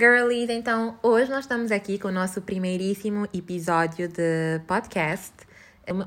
Girlies, 0.00 0.48
então 0.48 0.96
hoje 1.02 1.28
nós 1.28 1.40
estamos 1.40 1.72
aqui 1.72 1.98
com 1.98 2.06
o 2.06 2.12
nosso 2.12 2.40
primeiríssimo 2.40 3.26
episódio 3.34 4.06
de 4.06 4.60
podcast 4.64 5.32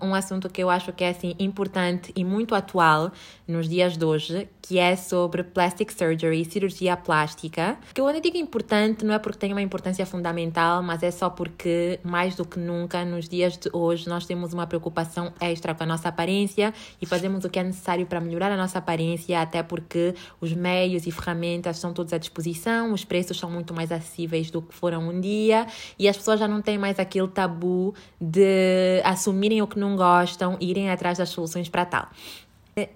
um 0.02 0.14
assunto 0.14 0.50
que 0.50 0.62
eu 0.62 0.70
acho 0.70 0.92
que 0.94 1.04
é 1.04 1.10
assim 1.10 1.36
importante 1.40 2.12
e 2.16 2.24
muito 2.24 2.56
atual 2.56 3.12
nos 3.48 3.68
dias 3.68 3.98
de 3.98 4.06
hoje, 4.06 4.48
que 4.62 4.80
é 4.80 4.96
sobre 4.96 5.44
plastic 5.44 5.92
surgery, 5.92 6.46
cirurgia 6.46 6.96
plástica. 6.96 7.78
Que 7.94 8.00
eu 8.00 8.22
digo 8.22 8.38
importante 8.38 9.04
não 9.04 9.14
é 9.14 9.20
porque 9.20 9.40
tem 9.40 9.52
uma 9.52 9.62
importância 9.62 10.06
fundamental, 10.06 10.82
mas 10.82 11.04
é 11.04 11.12
só 11.12 11.30
porque 11.30 12.00
mais 12.04 12.36
do 12.36 12.46
que 12.46 12.60
nunca 12.60 13.04
nos 13.04 13.28
dias 13.28 13.58
de 13.58 13.70
hoje 13.74 14.08
nós 14.08 14.26
temos 14.26 14.54
uma 14.54 14.66
preocupação 14.66 15.34
extra 15.42 15.76
com 15.76 15.84
a 15.84 15.86
nossa 15.86 16.10
aparência 16.10 16.74
e 17.02 17.06
fazemos 17.06 17.44
o 17.44 17.50
que 17.50 17.60
é 17.60 17.64
necessário 17.64 18.06
para 18.06 18.22
melhorar 18.22 18.52
a 18.52 18.58
nossa 18.58 18.78
aparência, 18.78 19.42
até 19.42 19.62
porque 19.62 20.16
os 20.40 20.54
meios 20.54 21.06
e 21.06 21.12
ferramentas 21.12 21.78
estão 21.78 21.94
todos 21.94 22.14
à 22.14 22.18
disposição, 22.18 22.94
os 22.94 23.04
preços 23.04 23.38
são 23.38 23.50
muito 23.50 23.74
mais 23.74 23.92
acessíveis 23.92 24.50
do 24.50 24.62
que 24.62 24.74
foram 24.74 25.10
um 25.10 25.20
dia 25.20 25.68
e 25.98 26.08
as 26.08 26.16
pessoas 26.16 26.40
já 26.40 26.48
não 26.48 26.62
têm 26.62 26.78
mais 26.78 27.00
aquele 27.00 27.28
tabu 27.28 27.94
de 28.20 29.02
assumirem 29.04 29.62
o 29.62 29.68
que 29.72 29.80
não 29.80 29.96
gostam 29.96 30.58
irem 30.60 30.92
atrás 30.92 31.18
das 31.18 31.30
soluções 31.30 31.68
para 31.68 31.86
tal. 31.86 32.08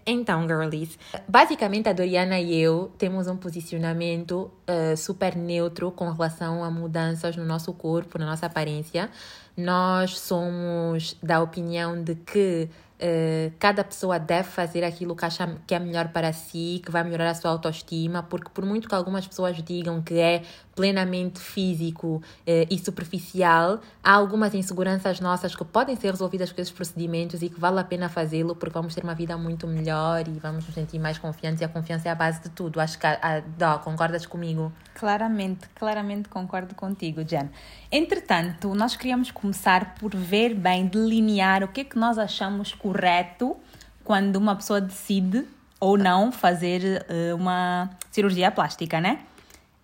Então, 0.05 0.47
girlies, 0.47 0.97
basicamente 1.27 1.89
a 1.89 1.93
Doriana 1.93 2.39
e 2.39 2.55
eu 2.55 2.93
temos 2.97 3.27
um 3.27 3.35
posicionamento 3.35 4.49
uh, 4.69 4.95
super 4.95 5.35
neutro 5.35 5.91
com 5.91 6.09
relação 6.11 6.63
a 6.63 6.71
mudanças 6.71 7.35
no 7.35 7.43
nosso 7.43 7.73
corpo, 7.73 8.17
na 8.17 8.25
nossa 8.25 8.45
aparência. 8.45 9.09
Nós 9.57 10.17
somos 10.17 11.17
da 11.21 11.41
opinião 11.41 12.01
de 12.01 12.15
que 12.15 12.69
Uh, 12.95 13.51
cada 13.59 13.83
pessoa 13.83 14.17
deve 14.17 14.47
fazer 14.47 14.81
aquilo 14.81 15.17
que 15.17 15.25
acha 15.25 15.57
que 15.67 15.75
é 15.75 15.79
melhor 15.79 16.07
para 16.13 16.31
si, 16.31 16.81
que 16.83 16.89
vai 16.89 17.03
melhorar 17.03 17.31
a 17.31 17.33
sua 17.35 17.51
autoestima, 17.51 18.23
porque 18.23 18.49
por 18.53 18.65
muito 18.65 18.87
que 18.87 18.95
algumas 18.95 19.27
pessoas 19.27 19.61
digam 19.61 20.01
que 20.01 20.17
é 20.17 20.43
plenamente 20.75 21.39
físico 21.39 22.17
uh, 22.17 22.21
e 22.69 22.77
superficial, 22.77 23.79
há 24.03 24.11
algumas 24.11 24.53
inseguranças 24.53 25.21
nossas 25.21 25.55
que 25.55 25.63
podem 25.63 25.95
ser 25.95 26.11
resolvidas 26.11 26.51
com 26.51 26.61
esses 26.61 26.73
procedimentos 26.73 27.41
e 27.41 27.49
que 27.49 27.59
vale 27.59 27.79
a 27.79 27.83
pena 27.83 28.09
fazê-lo 28.09 28.55
porque 28.55 28.73
vamos 28.73 28.93
ter 28.93 29.03
uma 29.03 29.15
vida 29.15 29.37
muito 29.37 29.65
melhor 29.65 30.27
e 30.27 30.31
vamos 30.31 30.65
nos 30.65 30.75
sentir 30.75 30.99
mais 30.99 31.17
confiantes 31.17 31.61
e 31.61 31.63
a 31.63 31.69
confiança 31.69 32.09
é 32.09 32.11
a 32.11 32.15
base 32.15 32.41
de 32.41 32.49
tudo. 32.49 32.79
Acho 32.79 32.99
que 32.99 33.07
a, 33.07 33.41
Dó, 33.57 33.79
concordas 33.79 34.25
comigo? 34.25 34.71
Claramente, 34.93 35.67
claramente 35.73 36.27
concordo 36.27 36.75
contigo, 36.75 37.23
Jen. 37.23 37.49
Entretanto, 37.91 38.75
nós 38.75 38.95
queríamos 38.95 39.31
começar 39.31 39.95
por 39.95 40.13
ver 40.13 40.53
bem, 40.53 40.87
delinear 40.87 41.63
o 41.63 41.69
que 41.69 41.81
é 41.81 41.83
que 41.85 41.97
nós 41.97 42.17
achamos 42.17 42.73
correto 42.73 43.55
quando 44.03 44.35
uma 44.35 44.55
pessoa 44.55 44.81
decide 44.81 45.45
ou 45.79 45.97
não 45.97 46.31
fazer 46.31 47.05
uh, 47.09 47.35
uma 47.35 47.89
cirurgia 48.11 48.51
plástica, 48.51 48.99
né? 48.99 49.19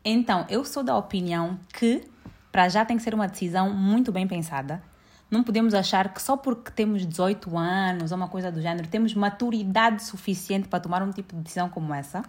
Então, 0.04 0.46
eu 0.50 0.66
sou 0.66 0.84
da 0.84 0.98
opinião 0.98 1.60
que 1.74 2.04
para 2.52 2.68
já 2.68 2.84
tem 2.84 2.98
que 2.98 3.04
ser 3.04 3.14
uma 3.14 3.28
decisão 3.28 3.72
muito 3.72 4.12
bem 4.12 4.28
pensada. 4.28 4.82
Não 5.30 5.44
podemos 5.44 5.74
achar 5.74 6.14
que 6.14 6.22
só 6.22 6.36
porque 6.36 6.72
temos 6.72 7.06
18 7.06 7.58
anos 7.58 8.12
ou 8.12 8.18
uma 8.18 8.28
coisa 8.28 8.52
do 8.52 8.62
género 8.62 8.88
temos 8.88 9.14
maturidade 9.14 10.04
suficiente 10.04 10.68
para 10.68 10.80
tomar 10.80 11.02
um 11.02 11.12
tipo 11.12 11.36
de 11.36 11.42
decisão 11.44 11.70
como 11.70 11.94
essa. 11.94 12.24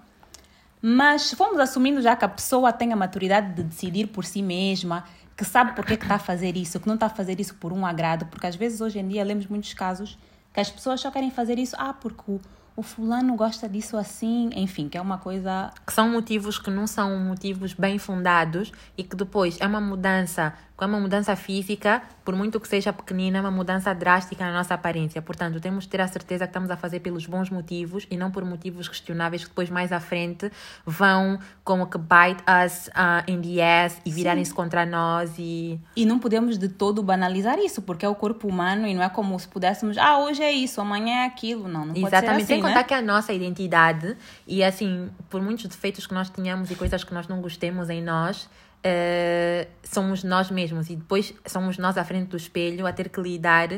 Mas 0.81 1.23
se 1.23 1.37
formos 1.37 1.59
assumindo 1.59 2.01
já 2.03 2.15
que 2.15 2.25
a 2.25 2.29
pessoa 2.29 2.73
tem 2.73 2.93
a 2.93 2.97
maturidade 2.97 3.55
de 3.55 3.63
decidir 3.63 4.09
por 4.09 4.25
si 4.25 4.43
mesma, 4.43 5.05
que 5.37 5.45
sabe 5.45 5.75
porque 5.75 5.97
que 5.97 6.05
está 6.05 6.17
a 6.17 6.21
fazer 6.21 6.57
isso, 6.57 6.79
que 6.79 6.87
não 6.87 6.95
está 6.95 7.07
a 7.07 7.11
fazer 7.11 7.41
isso 7.41 7.55
por 7.55 7.73
um 7.73 7.87
agrado, 7.87 8.27
porque 8.27 8.47
às 8.47 8.55
vezes 8.55 8.81
hoje 8.81 8.99
em 8.99 9.09
dia 9.09 9.25
lemos 9.25 9.47
muitos 9.47 9.73
casos 9.75 10.19
que 10.53 10.61
as 10.61 10.71
pessoas 10.71 11.01
só 11.01 11.11
querem 11.11 11.31
fazer 11.31 11.59
isso, 11.59 11.75
ah, 11.79 11.95
porque 11.95 12.31
o, 12.31 12.41
o 12.75 12.83
fulano 12.83 13.35
gosta 13.37 13.69
disso 13.69 13.97
assim, 13.97 14.51
enfim, 14.55 14.89
que 14.89 14.97
é 14.97 15.01
uma 15.01 15.19
coisa. 15.19 15.71
Que 15.87 15.93
são 15.93 16.11
motivos 16.11 16.59
que 16.59 16.71
não 16.71 16.87
são 16.87 17.19
motivos 17.19 17.75
bem 17.75 17.99
fundados 17.99 18.73
e 18.97 19.03
que 19.03 19.15
depois 19.15 19.61
é 19.61 19.67
uma 19.67 19.81
mudança 19.81 20.55
é 20.81 20.87
uma 20.87 20.99
mudança 20.99 21.37
física, 21.37 22.03
por 22.25 22.35
muito 22.35 22.59
que 22.59 22.67
seja 22.67 22.93
pequenina, 22.93 23.39
é 23.39 23.41
uma 23.41 23.51
mudança 23.51 23.95
drástica 23.95 24.45
na 24.45 24.53
nossa 24.53 24.75
aparência. 24.75 25.21
Portanto, 25.23 25.61
temos 25.61 25.85
de 25.85 25.91
ter 25.91 26.01
a 26.01 26.09
certeza 26.09 26.47
que 26.47 26.51
estamos 26.51 26.71
a 26.71 26.77
fazer 26.77 27.01
pelos 27.01 27.27
bons 27.27 27.51
motivos 27.51 28.07
e 28.11 28.17
não 28.17 28.31
por 28.31 28.45
motivos 28.45 28.89
questionáveis 28.89 29.45
que 29.45 29.51
depois 29.51 29.71
mais 29.71 29.93
à 29.93 30.01
frente 30.01 30.51
vão 30.85 31.39
como 31.63 31.87
que 31.87 31.99
bite 31.99 32.43
us 32.65 32.89
uh, 32.89 33.31
in 33.31 33.41
the 33.41 33.85
ass 33.85 34.01
e 34.05 34.11
virarem-se 34.11 34.53
contra 34.53 34.85
nós 34.85 35.35
e... 35.39 35.79
E 35.97 36.05
não 36.05 36.19
podemos 36.19 36.59
de 36.59 36.69
todo 36.69 37.03
banalizar 37.03 37.59
isso, 37.59 37.83
porque 37.83 38.05
é 38.05 38.09
o 38.09 38.15
corpo 38.15 38.49
humano 38.49 38.87
e 38.87 38.95
não 38.95 39.03
é 39.03 39.09
como 39.09 39.39
se 39.39 39.47
pudéssemos, 39.47 39.97
ah, 39.99 40.19
hoje 40.19 40.43
é 40.43 40.51
isso, 40.51 40.81
amanhã 40.81 41.23
é 41.23 41.27
aquilo. 41.27 41.69
Não, 41.69 41.87
não 41.87 41.97
Exatamente, 41.97 42.11
pode 42.11 42.21
ser 42.21 42.31
assim, 42.31 42.47
sem 42.47 42.63
né? 42.63 42.69
contar 42.69 42.85
que 42.85 42.95
é 42.95 42.99
a 42.99 43.03
nossa 43.03 43.33
identidade 43.33 44.17
e 44.47 44.65
assim, 44.65 45.11
por 45.31 45.41
muitos 45.41 45.67
defeitos 45.67 46.07
que 46.07 46.15
nós 46.15 46.29
tenhamos 46.31 46.71
e 46.71 46.75
coisas 46.75 47.05
que 47.05 47.15
nós 47.15 47.29
não 47.29 47.41
gostemos 47.41 47.89
em 47.91 48.03
nós, 48.03 48.49
uh, 48.85 49.71
somos 49.83 50.25
nós 50.25 50.51
mesmos 50.51 50.91
e 50.91 50.97
depois 50.97 51.35
somos 51.47 51.79
nós 51.79 51.97
à 51.97 52.05
frente 52.05 52.29
do 52.29 52.37
espelho 52.37 52.87
a 52.87 52.93
ter 52.93 53.09
que 53.09 53.21
lidar 53.21 53.69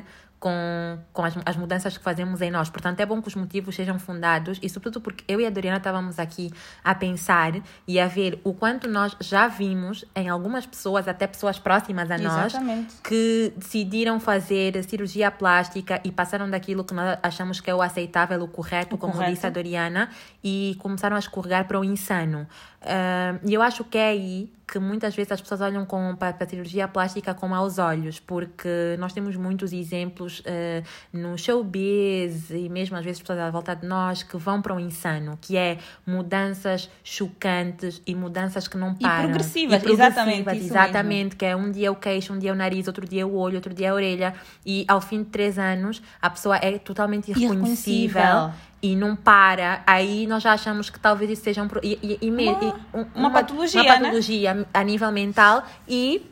com, 0.45 0.99
com 1.11 1.25
as, 1.25 1.35
as 1.47 1.57
mudanças 1.57 1.97
que 1.97 2.05
fazemos 2.05 2.43
em 2.43 2.51
nós. 2.51 2.69
Portanto, 2.69 3.01
é 3.01 3.07
bom 3.07 3.23
que 3.23 3.29
os 3.29 3.35
motivos 3.35 3.75
sejam 3.75 3.99
fundados 3.99 4.59
e, 4.63 4.69
sobretudo, 4.69 5.01
porque 5.01 5.25
eu 5.27 5.41
e 5.41 5.47
a 5.47 5.49
Doriana 5.49 5.79
estávamos 5.79 6.19
aqui 6.19 6.53
a 6.85 6.95
pensar 6.95 7.55
e 7.89 7.99
a 7.99 8.07
ver 8.07 8.39
o 8.45 8.53
quanto 8.53 8.87
nós 8.87 9.17
já 9.21 9.49
vimos 9.49 10.05
em 10.15 10.29
algumas 10.29 10.67
pessoas, 10.67 11.09
até 11.09 11.27
pessoas 11.27 11.59
próximas 11.59 12.11
a 12.11 12.19
nós, 12.19 12.53
Exatamente. 12.53 12.95
que 13.03 13.55
decidiram 13.57 14.21
fazer 14.21 14.85
cirurgia 14.85 15.31
plástica 15.31 15.99
e 16.05 16.13
passaram 16.13 16.51
daquilo 16.51 16.85
que 16.85 16.93
nós 16.93 17.19
achamos 17.23 17.59
que 17.59 17.71
é 17.71 17.75
o 17.75 17.81
aceitável, 17.81 18.43
o 18.43 18.49
correto, 18.49 18.97
O 18.97 18.99
como 18.99 19.15
correto. 19.15 19.33
disse 19.33 19.47
a 19.47 19.51
Doriana, 19.51 20.11
e 20.43 20.77
começaram 20.79 21.17
a 21.17 21.21
escorregar 21.21 21.67
para 21.67 21.81
o 21.81 21.85
insano. 21.85 22.47
E 23.45 23.55
eu 23.55 23.63
acho 23.63 23.85
que 23.85 23.99
é 23.99 24.09
aí 24.09 24.51
que 24.67 24.79
muitas 24.79 25.15
vezes 25.15 25.31
as 25.33 25.41
pessoas 25.41 25.61
olham 25.61 25.85
com, 25.85 26.17
para, 26.17 26.33
para 26.33 26.47
a 26.47 26.49
cirurgia 26.49 26.89
plástica 26.89 27.35
com 27.35 27.47
maus 27.47 27.79
olhos, 27.79 28.19
porque 28.19 28.97
nós 28.99 29.13
temos 29.13 29.37
muitos 29.37 29.73
exemplos 29.73 30.43
ah, 30.47 30.83
no 31.13 31.37
showbiz 31.37 32.51
e 32.51 32.69
mesmo 32.69 32.97
às 32.97 33.05
vezes 33.05 33.21
pessoas 33.21 33.39
à 33.41 33.51
volta 33.51 33.77
de 33.77 33.87
nós 33.87 34.23
que 34.23 34.37
vão 34.37 34.63
para 34.63 34.75
o 34.75 34.81
insano, 34.81 35.39
que 35.41 35.57
é 35.57 35.79
mudanças 36.07 36.91
chocantes 37.03 38.01
e 38.07 38.15
mudanças 38.15 38.67
que 38.67 38.77
não 38.77 38.93
E 38.99 39.03
param. 39.03 39.25
progressivas, 39.25 39.85
exatamente, 39.85 40.57
exatamente, 40.57 41.37
que 41.37 41.45
é 41.45 41.55
um 41.55 41.71
dia 41.71 41.93
o 41.93 41.97
queixo, 41.97 42.33
um 42.33 42.39
dia 42.39 42.53
o 42.53 42.57
nariz, 42.57 42.87
outro 42.87 43.07
dia 43.07 43.27
o 43.27 43.37
olho, 43.37 43.57
outro 43.57 43.75
dia 43.75 43.93
a 43.93 43.95
orelha, 43.95 44.35
e 44.65 44.85
ao 44.89 45.01
fim 45.01 45.23
de 45.23 45.31
três 45.31 45.59
anos 45.59 46.03
a 46.21 46.31
pessoa 46.31 46.57
é 46.57 46.79
totalmente 46.79 47.31
irreconhecível 47.31 48.21
Irreconhecível. 48.23 48.74
E 48.87 48.95
não 48.95 49.17
para, 49.17 49.83
aí 49.87 50.27
nós 50.27 50.43
já 50.43 50.53
achamos 50.53 50.91
que 50.91 51.01
talvez 51.01 51.31
isso 51.31 51.43
seja 51.43 51.63
um, 51.63 51.69
e, 51.83 52.19
e, 52.21 52.31
Uma- 52.31 52.43
e 52.43 52.73
um- 52.99 53.07
uma 53.15 53.31
patologia, 53.31 53.81
uma 53.83 53.95
né? 53.95 53.99
patologia 54.01 54.67
a 54.75 54.85
nível 54.85 55.11
mental 55.11 55.65
e 55.89 56.31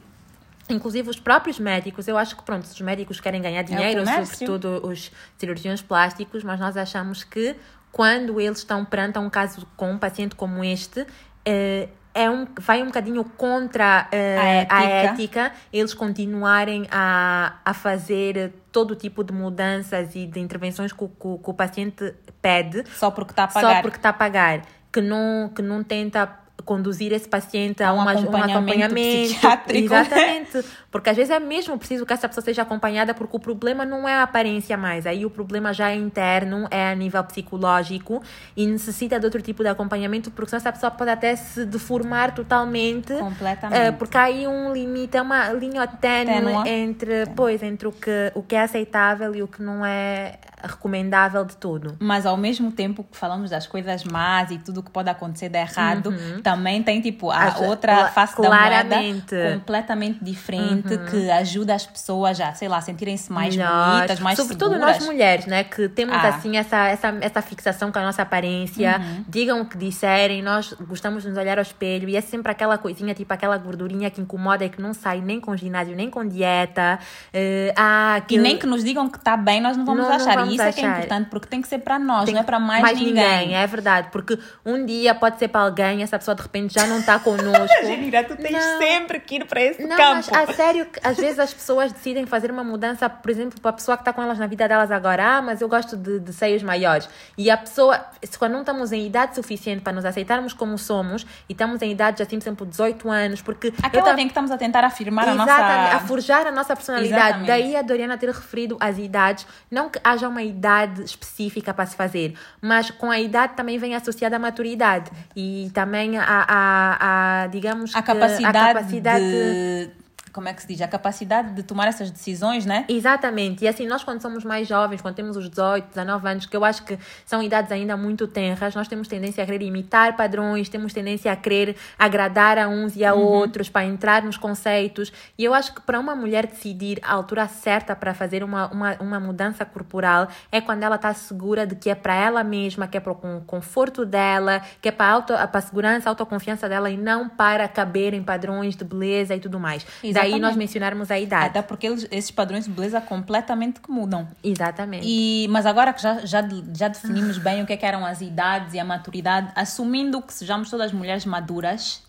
Inclusive 0.70 1.10
os 1.10 1.18
próprios 1.18 1.58
médicos, 1.58 2.06
eu 2.08 2.16
acho 2.16 2.36
que 2.36 2.42
pronto, 2.44 2.64
os 2.64 2.80
médicos 2.80 3.20
querem 3.20 3.42
ganhar 3.42 3.62
dinheiro, 3.62 4.02
É 4.08 4.24
sobretudo 4.24 4.80
os 4.86 5.10
cirurgiões 5.36 5.82
plásticos, 5.82 6.44
mas 6.44 6.58
nós 6.60 6.76
achamos 6.76 7.24
que 7.24 7.56
quando 7.90 8.40
eles 8.40 8.58
estão 8.58 8.84
perante 8.84 9.18
a 9.18 9.20
um 9.20 9.28
caso 9.28 9.66
com 9.76 9.90
um 9.92 9.98
paciente 9.98 10.34
como 10.36 10.62
este, 10.64 11.04
eh, 11.44 11.88
é 12.14 12.30
um, 12.30 12.46
vai 12.60 12.80
um 12.80 12.86
bocadinho 12.86 13.24
contra 13.36 14.08
eh, 14.12 14.66
A 14.70 14.76
a 14.78 14.82
ética. 14.84 15.12
ética 15.12 15.52
eles 15.72 15.92
continuarem 15.92 16.86
a, 16.90 17.54
a 17.64 17.74
fazer 17.74 18.52
todo 18.72 18.96
tipo 18.96 19.22
de 19.22 19.32
mudanças 19.32 20.16
e 20.16 20.26
de 20.26 20.40
intervenções 20.40 20.92
que, 20.92 21.06
que 21.06 21.26
o 21.50 21.54
paciente 21.54 22.14
pede 22.40 22.84
Só 22.94 23.10
porque 23.10 23.32
está 23.32 23.44
a 23.44 23.48
pagar. 23.48 23.76
só 23.76 23.82
porque 23.82 23.98
está 23.98 24.08
a 24.08 24.14
pagar, 24.14 24.62
que 24.90 25.00
não, 25.00 25.50
que 25.54 25.62
não 25.62 25.84
tenta 25.84 26.41
conduzir 26.64 27.12
esse 27.12 27.28
paciente 27.28 27.82
a, 27.82 27.92
um 27.92 27.98
uma, 28.00 28.12
acompanhamento 28.12 28.94
psiquiátrico. 28.94 29.84
Exatamente. 29.84 30.64
Porque 30.90 31.08
às 31.08 31.16
vezes 31.16 31.30
é 31.30 31.40
mesmo 31.40 31.78
preciso 31.78 32.04
que 32.04 32.12
essa 32.12 32.28
pessoa 32.28 32.44
seja 32.44 32.62
acompanhada, 32.62 33.14
porque 33.14 33.36
o 33.36 33.40
problema 33.40 33.84
não 33.84 34.06
é 34.06 34.14
a 34.14 34.22
aparência 34.22 34.76
mais. 34.76 35.06
Aí 35.06 35.24
o 35.24 35.30
problema 35.30 35.72
já 35.72 35.90
é 35.90 35.96
interno, 35.96 36.68
é 36.70 36.90
a 36.90 36.94
nível 36.94 37.24
psicológico 37.24 38.22
e 38.56 38.66
necessita 38.66 39.18
de 39.18 39.24
outro 39.24 39.40
tipo 39.40 39.62
de 39.62 39.70
acompanhamento, 39.70 40.30
porque 40.30 40.50
senão 40.50 40.58
essa 40.58 40.72
pessoa 40.72 40.90
pode 40.90 41.10
até 41.10 41.34
se 41.34 41.64
deformar 41.64 42.34
totalmente. 42.34 43.14
Completamente. 43.14 43.78
eh, 43.78 43.92
porque 43.92 44.16
há 44.18 44.24
aí 44.24 44.46
um 44.46 44.72
limite, 44.72 45.16
é 45.16 45.22
uma 45.22 45.50
linha 45.52 45.86
Ténue. 45.86 46.68
entre, 46.68 47.26
pois, 47.34 47.62
entre 47.62 47.88
o 47.88 47.92
que, 47.92 48.32
o 48.34 48.42
que 48.42 48.54
é 48.54 48.62
aceitável 48.62 49.34
e 49.34 49.42
o 49.42 49.48
que 49.48 49.62
não 49.62 49.84
é 49.84 50.38
recomendável 50.62 51.44
de 51.44 51.56
tudo. 51.56 51.96
Mas 51.98 52.24
ao 52.24 52.36
mesmo 52.36 52.70
tempo 52.70 53.04
que 53.04 53.16
falamos 53.16 53.50
das 53.50 53.66
coisas 53.66 54.04
más 54.04 54.50
e 54.50 54.58
tudo 54.58 54.82
que 54.82 54.90
pode 54.90 55.10
acontecer 55.10 55.48
de 55.48 55.58
errado, 55.58 56.14
também 56.56 56.82
tem 56.82 57.00
tipo 57.00 57.30
a 57.30 57.44
As- 57.44 57.60
outra 57.60 58.08
face 58.08 58.36
da 58.40 58.46
claramente. 58.48 59.34
moeda 59.34 59.54
completamente 59.54 60.22
diferente 60.24 60.98
que 61.10 61.30
ajuda 61.30 61.74
as 61.74 61.86
pessoas 61.86 62.40
a, 62.40 62.52
sei 62.54 62.68
lá, 62.68 62.80
sentirem-se 62.80 63.30
mais 63.32 63.56
Melhor. 63.56 63.94
bonitas, 63.96 64.20
mais 64.20 64.38
Sobretudo 64.38 64.72
seguras. 64.74 64.96
nós 64.98 65.06
mulheres, 65.06 65.46
né? 65.46 65.64
Que 65.64 65.88
temos 65.88 66.14
Ah. 66.16 66.28
assim 66.28 66.56
essa, 66.56 66.86
essa, 66.88 67.14
essa 67.20 67.42
fixação 67.42 67.90
com 67.90 67.98
a 67.98 68.02
nossa 68.02 68.22
aparência. 68.22 68.98
Uhum. 68.98 69.24
Digam 69.28 69.60
o 69.62 69.66
que 69.66 69.76
disserem, 69.78 70.42
nós 70.42 70.72
gostamos 70.86 71.22
de 71.22 71.28
nos 71.28 71.38
olhar 71.38 71.58
ao 71.58 71.62
espelho 71.62 72.08
e 72.08 72.16
é 72.16 72.20
sempre 72.20 72.52
aquela 72.52 72.76
coisinha, 72.78 73.14
tipo 73.14 73.32
aquela 73.32 73.56
gordurinha 73.58 74.10
que 74.10 74.20
incomoda 74.20 74.64
e 74.64 74.68
que 74.68 74.80
não 74.80 74.92
sai 74.94 75.20
nem 75.20 75.40
com 75.40 75.56
ginásio, 75.56 75.94
nem 75.96 76.10
com 76.10 76.26
dieta. 76.26 76.98
Eh, 77.32 77.72
ah, 77.76 78.14
E 78.14 78.18
aquilo- 78.18 78.42
nem 78.42 78.58
que 78.58 78.66
nos 78.66 78.84
digam 78.84 79.08
que 79.08 79.18
está 79.18 79.36
bem, 79.36 79.60
nós 79.60 79.76
não 79.76 79.84
vamos 79.84 80.02
Não- 80.02 80.08
não 80.10 80.16
achar. 80.16 80.34
vamos 80.36 80.50
e 80.50 80.54
isso 80.54 80.62
é 80.62 80.72
que 80.72 80.80
é 80.80 80.84
achar. 80.84 80.96
importante, 80.98 81.28
porque 81.30 81.46
tem 81.48 81.62
que 81.62 81.68
ser 81.68 81.78
para 81.78 81.98
nós, 81.98 82.24
Tem 82.24 82.34
não 82.34 82.40
é 82.40 82.44
para 82.44 82.58
mais, 82.58 82.98
ninguém. 82.98 83.54
É 83.54 83.66
verdade, 83.66 84.08
porque 84.12 84.38
um 84.64 84.84
dia 84.84 85.14
pode 85.14 85.38
ser 85.38 85.48
para 85.48 85.62
alguém, 85.62 86.02
essa 86.02 86.18
pessoa 86.18 86.31
pessoa 86.32 86.34
de 86.34 86.42
repente 86.42 86.74
já 86.74 86.86
não 86.86 86.98
está 86.98 87.18
connosco. 87.18 87.76
Genira, 87.86 88.24
tu 88.24 88.36
tens 88.36 88.52
Não. 88.52 88.78
sempre 88.78 89.20
que 89.20 89.36
ir 89.36 89.44
para 89.46 89.60
esse 89.60 89.82
Não, 89.82 89.96
campo. 89.96 90.28
mas 90.32 90.50
a 90.50 90.52
sério, 90.52 90.86
às 91.02 91.16
vezes 91.16 91.38
as 91.38 91.52
pessoas 91.52 91.92
decidem 91.92 92.26
fazer 92.26 92.50
uma 92.50 92.64
mudança, 92.64 93.08
por 93.08 93.30
exemplo, 93.30 93.60
para 93.60 93.70
a 93.70 93.74
pessoa 93.74 93.96
que 93.96 94.02
está 94.02 94.12
com 94.12 94.22
elas 94.22 94.38
na 94.38 94.46
vida 94.46 94.66
delas 94.66 94.90
agora. 94.90 95.36
Ah, 95.36 95.42
mas 95.42 95.60
eu 95.60 95.68
gosto 95.68 95.96
de, 95.96 96.18
de 96.18 96.32
seios 96.32 96.62
maiores. 96.62 97.08
E 97.36 97.50
a 97.50 97.56
pessoa, 97.56 98.04
se 98.22 98.38
quando 98.38 98.52
não 98.52 98.60
estamos 98.60 98.92
em 98.92 99.06
idade 99.06 99.34
suficiente 99.34 99.82
para 99.82 99.92
nos 99.92 100.04
aceitarmos 100.04 100.52
como 100.52 100.76
somos, 100.78 101.26
e 101.48 101.52
estamos 101.52 101.80
em 101.82 101.92
idade, 101.92 102.22
assim, 102.22 102.38
por 102.38 102.42
exemplo, 102.44 102.66
18 102.66 103.10
anos, 103.10 103.42
porque. 103.42 103.72
Aquela 103.82 104.12
em 104.12 104.24
que 104.24 104.30
estamos 104.30 104.50
a 104.50 104.58
tentar 104.58 104.84
afirmar 104.84 105.28
a 105.28 105.32
Exatamente, 105.32 105.92
nossa... 105.92 105.96
a 105.96 106.00
forjar 106.00 106.46
a 106.46 106.50
nossa 106.50 106.74
personalidade. 106.76 107.22
Exatamente. 107.22 107.46
Daí 107.46 107.76
a 107.76 107.82
Doriana 107.82 108.18
ter 108.18 108.30
referido 108.30 108.76
as 108.80 108.98
idades, 108.98 109.46
não 109.70 109.88
que 109.88 109.98
haja 110.02 110.28
uma 110.28 110.42
idade 110.42 111.02
específica 111.02 111.72
para 111.74 111.86
se 111.86 111.96
fazer, 111.96 112.34
mas 112.60 112.90
com 112.90 113.10
a 113.10 113.18
idade 113.18 113.54
também 113.54 113.78
vem 113.78 113.94
associada 113.94 114.36
a 114.36 114.38
maturidade 114.38 115.10
e 115.34 115.70
também 115.74 116.18
a, 116.22 116.46
a, 116.48 117.42
a 117.44 117.46
digamos, 117.48 117.94
a 117.94 118.02
capacidade, 118.02 118.56
a 118.56 118.74
capacidade 118.74 119.24
de... 119.24 119.90
Como 120.32 120.48
é 120.48 120.54
que 120.54 120.62
se 120.62 120.68
diz? 120.68 120.80
A 120.80 120.88
capacidade 120.88 121.52
de 121.52 121.62
tomar 121.62 121.88
essas 121.88 122.10
decisões, 122.10 122.64
né? 122.64 122.84
Exatamente, 122.88 123.64
e 123.64 123.68
assim, 123.68 123.86
nós 123.86 124.02
quando 124.02 124.22
somos 124.22 124.44
mais 124.44 124.66
jovens, 124.66 125.02
quando 125.02 125.14
temos 125.14 125.36
os 125.36 125.48
18, 125.50 125.88
19 125.88 126.28
anos, 126.28 126.46
que 126.46 126.56
eu 126.56 126.64
acho 126.64 126.82
que 126.84 126.98
são 127.26 127.42
idades 127.42 127.70
ainda 127.70 127.96
muito 127.96 128.26
tenras, 128.26 128.74
nós 128.74 128.88
temos 128.88 129.08
tendência 129.08 129.42
a 129.42 129.46
querer 129.46 129.62
imitar 129.64 130.16
padrões, 130.16 130.68
temos 130.68 130.92
tendência 130.92 131.30
a 131.30 131.36
querer 131.36 131.76
agradar 131.98 132.58
a 132.58 132.68
uns 132.68 132.96
e 132.96 133.04
a 133.04 133.12
outros, 133.14 133.68
para 133.68 133.84
entrar 133.84 134.22
nos 134.22 134.36
conceitos, 134.38 135.12
e 135.36 135.44
eu 135.44 135.52
acho 135.52 135.74
que 135.74 135.80
para 135.82 136.00
uma 136.00 136.14
mulher 136.14 136.46
decidir 136.46 136.98
a 137.02 137.12
altura 137.12 137.46
certa 137.48 137.94
para 137.94 138.14
fazer 138.14 138.42
uma, 138.42 138.68
uma, 138.72 138.96
uma 139.00 139.20
mudança 139.20 139.64
corporal 139.64 140.28
é 140.50 140.60
quando 140.60 140.82
ela 140.82 140.96
está 140.96 141.12
segura 141.12 141.66
de 141.66 141.74
que 141.74 141.90
é 141.90 141.94
para 141.94 142.14
ela 142.14 142.42
mesma, 142.42 142.86
que 142.86 142.96
é 142.96 143.00
para 143.00 143.12
o 143.12 143.14
con- 143.16 143.42
conforto 143.46 144.06
dela, 144.06 144.62
que 144.80 144.88
é 144.88 144.92
para 144.92 145.22
a 145.52 145.60
segurança, 145.60 146.08
a 146.08 146.10
autoconfiança 146.12 146.68
dela 146.68 146.88
e 146.90 146.96
não 146.96 147.28
para 147.28 147.68
caber 147.68 148.14
em 148.14 148.22
padrões 148.22 148.74
de 148.76 148.84
beleza 148.84 149.34
e 149.34 149.40
tudo 149.40 149.60
mais. 149.60 149.84
Daí 150.12 150.21
Exatamente. 150.26 150.40
nós 150.40 150.56
mencionarmos 150.56 151.10
a 151.10 151.18
idade. 151.18 151.46
Até 151.46 151.62
porque 151.62 151.86
eles- 151.86 152.06
esses 152.10 152.30
padrões 152.30 152.64
de 152.64 152.70
beleza 152.70 153.00
completamente 153.00 153.80
mudam. 153.88 154.28
Exatamente. 154.42 155.06
E, 155.06 155.46
mas 155.50 155.66
agora 155.66 155.92
que 155.92 156.02
já, 156.02 156.24
já, 156.24 156.42
já 156.76 156.88
definimos 156.88 157.38
bem 157.38 157.62
o 157.62 157.66
que, 157.66 157.72
é 157.72 157.76
que 157.76 157.86
eram 157.86 158.04
as 158.06 158.20
idades 158.20 158.74
e 158.74 158.78
a 158.80 158.84
maturidade, 158.84 159.52
assumindo 159.54 160.20
que 160.22 160.32
sejamos 160.32 160.68
todas 160.70 160.92
mulheres 160.92 161.24
maduras, 161.26 162.02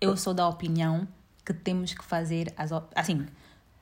eu 0.00 0.16
sou 0.16 0.32
da 0.34 0.46
opinião 0.48 1.06
que 1.44 1.52
temos 1.52 1.94
que 1.94 2.04
fazer 2.04 2.52
as 2.56 2.70
assim, 2.94 3.26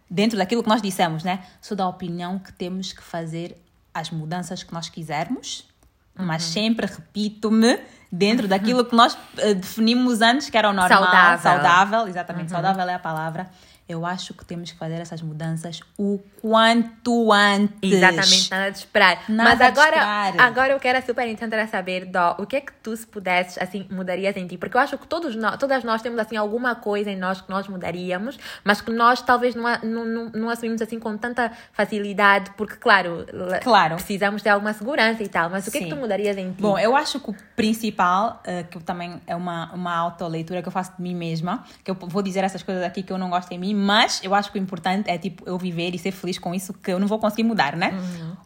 dentro 0.09 0.39
daquilo 0.39 0.63
que 0.63 0.69
nós 0.69 0.81
dissemos, 0.81 1.25
né? 1.25 1.41
Sou 1.61 1.77
da 1.77 1.87
opinião 1.89 2.39
que 2.39 2.53
temos 2.53 2.93
que 2.93 3.03
fazer 3.03 3.61
as 3.93 4.11
mudanças 4.11 4.63
que 4.63 4.73
nós 4.73 4.89
quisermos, 4.89 5.67
mas 6.15 6.45
sempre 6.45 6.87
repito-me 6.87 7.79
dentro 8.11 8.47
daquilo 8.49 8.85
que 8.85 8.95
nós 8.95 9.19
eh, 9.39 9.53
definimos 9.55 10.23
antes 10.23 10.49
que 10.49 10.57
era 10.57 10.71
o 10.71 10.73
normal, 10.73 11.03
Saudável. 11.03 11.39
saudável, 11.43 12.09
exatamente, 12.09 12.51
saudável 12.51 12.89
é 12.89 12.95
a 12.95 12.99
palavra. 12.99 13.51
Eu 13.89 14.05
acho 14.05 14.35
que 14.35 14.45
temos 14.45 14.73
que 14.73 14.79
fazer 14.79 14.97
essas 15.01 15.23
mudanças 15.23 15.81
o 15.97 16.19
quanto 16.43 17.33
antes. 17.33 17.93
Exatamente, 17.93 18.51
nada 18.51 18.71
de 18.71 18.79
esperar. 18.79 19.23
Nada 19.29 19.51
Mas 19.51 19.59
de 19.59 19.65
agora, 19.65 19.97
esperar. 19.97 20.41
agora 20.41 20.73
eu 20.73 20.81
quero 20.81 21.07
super 21.07 21.37
tentar 21.37 21.67
saber, 21.69 22.07
Dó, 22.07 22.35
o 22.39 22.47
que 22.47 22.57
é 22.57 22.61
que 22.61 22.73
tu, 22.83 22.97
se 22.97 23.07
pudesses, 23.07 23.57
assim, 23.59 23.87
mudarias 23.91 24.37
em 24.37 24.47
ti? 24.47 24.59
Porque 24.59 24.77
eu 24.77 24.81
acho 24.81 24.99
que 24.99 25.07
todos 25.07 25.37
nós, 25.37 25.57
todas 25.59 25.85
nós 25.85 26.03
temos, 26.03 26.19
assim, 26.19 26.37
alguma 26.37 26.75
coisa 26.75 27.11
em 27.11 27.17
nós 27.17 27.41
que 27.41 27.49
nós 27.49 27.69
mudaríamos, 27.69 28.39
mas 28.65 28.81
que 28.81 28.91
nós 28.91 29.23
talvez 29.23 29.55
não, 29.55 29.65
não, 29.83 30.05
não, 30.05 30.31
não 30.31 30.51
assumimos, 30.51 30.83
assim, 30.83 30.99
com 30.99 31.17
tanta 31.17 31.53
facilidade, 31.73 32.51
porque, 32.57 32.77
claro, 32.77 33.25
Claro. 33.63 33.95
precisamos 33.97 34.43
ter 34.43 34.51
alguma 34.51 34.73
segurança 34.73 35.23
e 35.23 35.29
tal. 35.29 35.49
Mas 35.51 35.67
o 35.67 35.71
que 35.71 35.79
é 35.79 35.81
que 35.83 35.87
Sim. 35.89 35.95
tu 35.95 35.97
mudarias 36.01 36.37
em 36.37 36.51
ti? 36.53 36.61
Bom, 36.63 36.79
eu 36.79 36.97
acho 36.97 37.21
que 37.21 37.31
o 37.31 37.37
principal, 37.55 38.41
eh, 38.45 38.65
que 38.65 38.79
também 38.81 39.21
é 39.27 39.37
uma, 39.37 39.73
uma 39.73 39.95
autoleitura 39.97 40.61
que 40.63 40.69
eu 40.69 40.73
faço 40.73 40.93
de 40.97 41.03
mim 41.03 41.15
mesma, 41.15 41.65
que 41.85 41.91
eu 41.91 41.95
vou 41.95 42.23
dizer 42.23 42.43
essas 42.43 42.63
coisas 42.63 42.83
aqui 42.83 43.03
que 43.03 43.13
eu 43.13 43.19
não 43.19 43.31
gosto 43.31 43.53
em 43.53 43.59
mim, 43.59 43.76
mas 43.77 44.21
eu 44.25 44.35
acho 44.35 44.51
que 44.51 44.59
o 44.59 44.63
importante 44.63 45.11
é 45.11 45.19
tipo 45.19 45.45
eu 45.47 45.59
viver 45.59 45.95
e 45.95 45.99
ser 45.99 46.11
feliz 46.11 46.39
com 46.39 46.55
isso 46.55 46.73
que 46.73 46.91
eu 46.91 46.99
não 46.99 47.07
vou 47.07 47.19
conseguir 47.19 47.43
mudar, 47.43 47.77
né? 47.77 47.93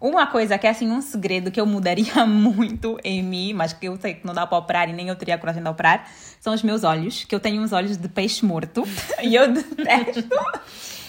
Uma 0.01 0.27
coisa 0.27 0.59
que 0.59 0.67
é 0.67 0.71
assim 0.71 0.91
um 0.91 1.01
segredo 1.01 1.53
que 1.53 1.61
eu 1.61 1.67
mudaria 1.67 2.27
muito 2.27 2.99
em 3.05 3.23
mim, 3.23 3.53
mas 3.53 3.73
que 3.73 3.87
eu 3.87 3.97
sei 4.01 4.15
que 4.15 4.27
não 4.27 4.35
dá 4.35 4.45
para 4.45 4.59
operar 4.59 4.89
e 4.89 4.93
nem 4.93 5.07
eu 5.09 5.15
teria 5.15 5.39
coragem 5.39 5.63
de 5.63 5.69
operar, 5.69 6.05
são 6.41 6.53
os 6.53 6.65
meus 6.65 6.83
olhos, 6.83 7.23
que 7.23 7.33
eu 7.33 7.39
tenho 7.39 7.63
uns 7.63 7.73
olhos 7.73 7.97
de 7.97 8.09
peixe 8.09 8.45
morto 8.45 8.83
e 9.23 9.37
eu 9.37 9.53
detesto. 9.53 10.29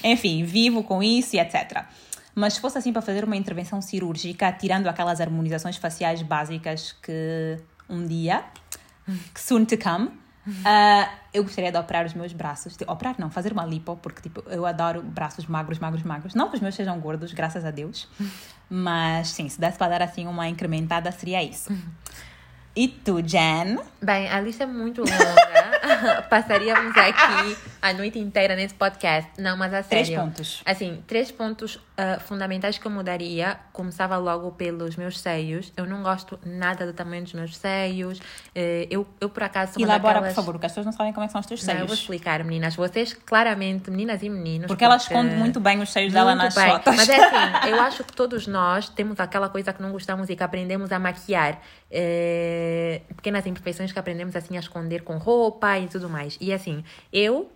Enfim, 0.04 0.44
vivo 0.44 0.84
com 0.84 1.02
isso 1.02 1.36
e 1.36 1.40
etc. 1.40 1.84
Mas 2.36 2.54
se 2.54 2.62
fosse 2.62 2.78
assim 2.78 2.94
para 2.94 3.02
fazer 3.02 3.24
uma 3.24 3.36
intervenção 3.36 3.82
cirúrgica, 3.82 4.52
tirando 4.52 4.88
aquelas 4.88 5.20
harmonizações 5.20 5.78
faciais 5.78 6.22
básicas 6.22 6.96
que 7.02 7.58
um 7.90 8.06
dia, 8.06 8.44
soon 9.36 9.66
to 9.66 9.78
come, 9.78 10.10
ah, 10.66 11.10
eu 11.34 11.44
gostaria 11.44 11.72
de 11.72 11.78
operar 11.78 12.06
os 12.06 12.14
meus 12.14 12.34
braços. 12.34 12.76
De- 12.76 12.86
operar 12.88 13.16
não, 13.18 13.30
fazer 13.30 13.52
uma 13.52 13.66
lipo, 13.66 13.96
porque 13.98 14.22
tipo, 14.22 14.44
eu 14.50 14.66
adoro 14.66 15.02
braços 15.02 15.46
magros, 15.46 15.80
magros, 15.80 16.04
magros. 16.04 16.34
Não 16.36 16.50
que 16.50 16.56
os 16.56 16.62
meus 16.62 16.76
sejam 16.76 17.00
gordos, 17.00 17.32
graças 17.34 17.64
a 17.66 17.72
Deus. 17.72 18.08
Mas 18.70 19.30
sim, 19.30 19.48
se 19.50 19.60
desse 19.60 19.78
para 19.78 19.98
dar 19.98 20.02
assim 20.04 20.28
uma 20.28 20.48
incrementada, 20.48 21.12
seria 21.12 21.44
isso. 21.44 21.72
E 22.76 22.88
tu, 22.88 23.22
Jen? 23.22 23.80
Bem, 24.02 24.30
a 24.30 24.40
lista 24.40 24.64
é 24.64 24.68
muito 24.68 25.02
longa. 25.02 25.81
Passaríamos 26.30 26.96
aqui 26.98 27.58
a 27.82 27.94
noite 27.94 28.20
inteira 28.20 28.56
nesse 28.56 28.74
podcast. 28.74 29.30
Não, 29.38 29.58
mas 29.58 29.74
a 29.74 29.84
sério. 29.84 30.06
Três 30.06 30.20
pontos. 30.20 30.62
Assim, 30.66 31.04
três 31.08 31.32
pontos 31.32 31.80
ah, 32.02 32.20
fundamentais 32.20 32.80
que 32.80 32.86
eu 32.88 32.92
mudaria. 32.92 33.60
Começava 33.72 34.18
logo 34.18 34.52
pelos 34.54 34.96
meus 34.96 35.20
seios. 35.20 35.72
Eu 35.78 35.86
não 35.86 36.02
gosto 36.02 36.40
nada 36.44 36.84
do 36.86 36.94
tamanho 36.94 37.22
dos 37.22 37.34
meus 37.34 37.56
seios. 37.56 38.20
Eh, 38.56 38.88
eu, 38.90 39.08
eu, 39.20 39.30
por 39.30 39.44
acaso, 39.44 39.74
sou 39.74 39.84
Elabora, 39.84 40.16
daquelas... 40.16 40.34
por 40.34 40.42
favor, 40.42 40.54
porque 40.54 40.66
as 40.66 40.72
pessoas 40.72 40.86
não 40.88 40.94
sabem 40.94 41.14
como 41.14 41.24
é 41.24 41.28
que 41.28 41.32
são 41.32 41.42
os 41.42 41.46
teus 41.46 41.64
Não, 41.64 41.74
eu 41.74 41.80
vou 41.82 41.90
seios. 41.90 42.00
explicar, 42.00 42.44
meninas. 42.44 42.76
Vocês, 42.76 43.14
claramente, 43.14 43.92
meninas 43.92 44.24
e 44.24 44.30
meninos... 44.30 44.68
Porque 44.68 44.84
ela 44.84 44.96
esconde 44.96 45.36
muito 45.36 45.60
bem 45.60 45.80
os 45.80 45.92
seios 45.92 46.12
dela 46.12 46.36
Muito 46.36 46.46
nas 46.46 46.56
bem. 46.56 46.72
fotos. 46.72 46.96
Mas 46.96 47.08
é 47.08 47.24
assim, 47.24 47.70
eu 47.70 47.82
acho 47.82 48.04
que 48.04 48.14
todos 48.14 48.48
nós 48.48 48.90
temos 48.90 49.20
aquela 49.20 49.50
coisa 49.50 49.72
que 49.72 49.82
não 49.82 49.92
gostamos 49.92 50.28
e 50.30 50.36
que 50.36 50.44
aprendemos 50.44 50.92
a 50.92 50.98
maquiar. 50.98 51.60
Eh, 51.92 53.02
pequenas 53.16 53.46
imperfeições 53.46 53.92
que 53.92 54.00
aprendemos 54.00 54.36
assim 54.36 54.58
a 54.58 54.60
esconder 54.60 55.04
com 55.04 55.18
roupa 55.18 55.78
e 55.84 55.88
tudo 55.88 56.10
mais. 56.10 56.38
E 56.40 56.54
assim, 56.54 56.84
eu 57.12 57.52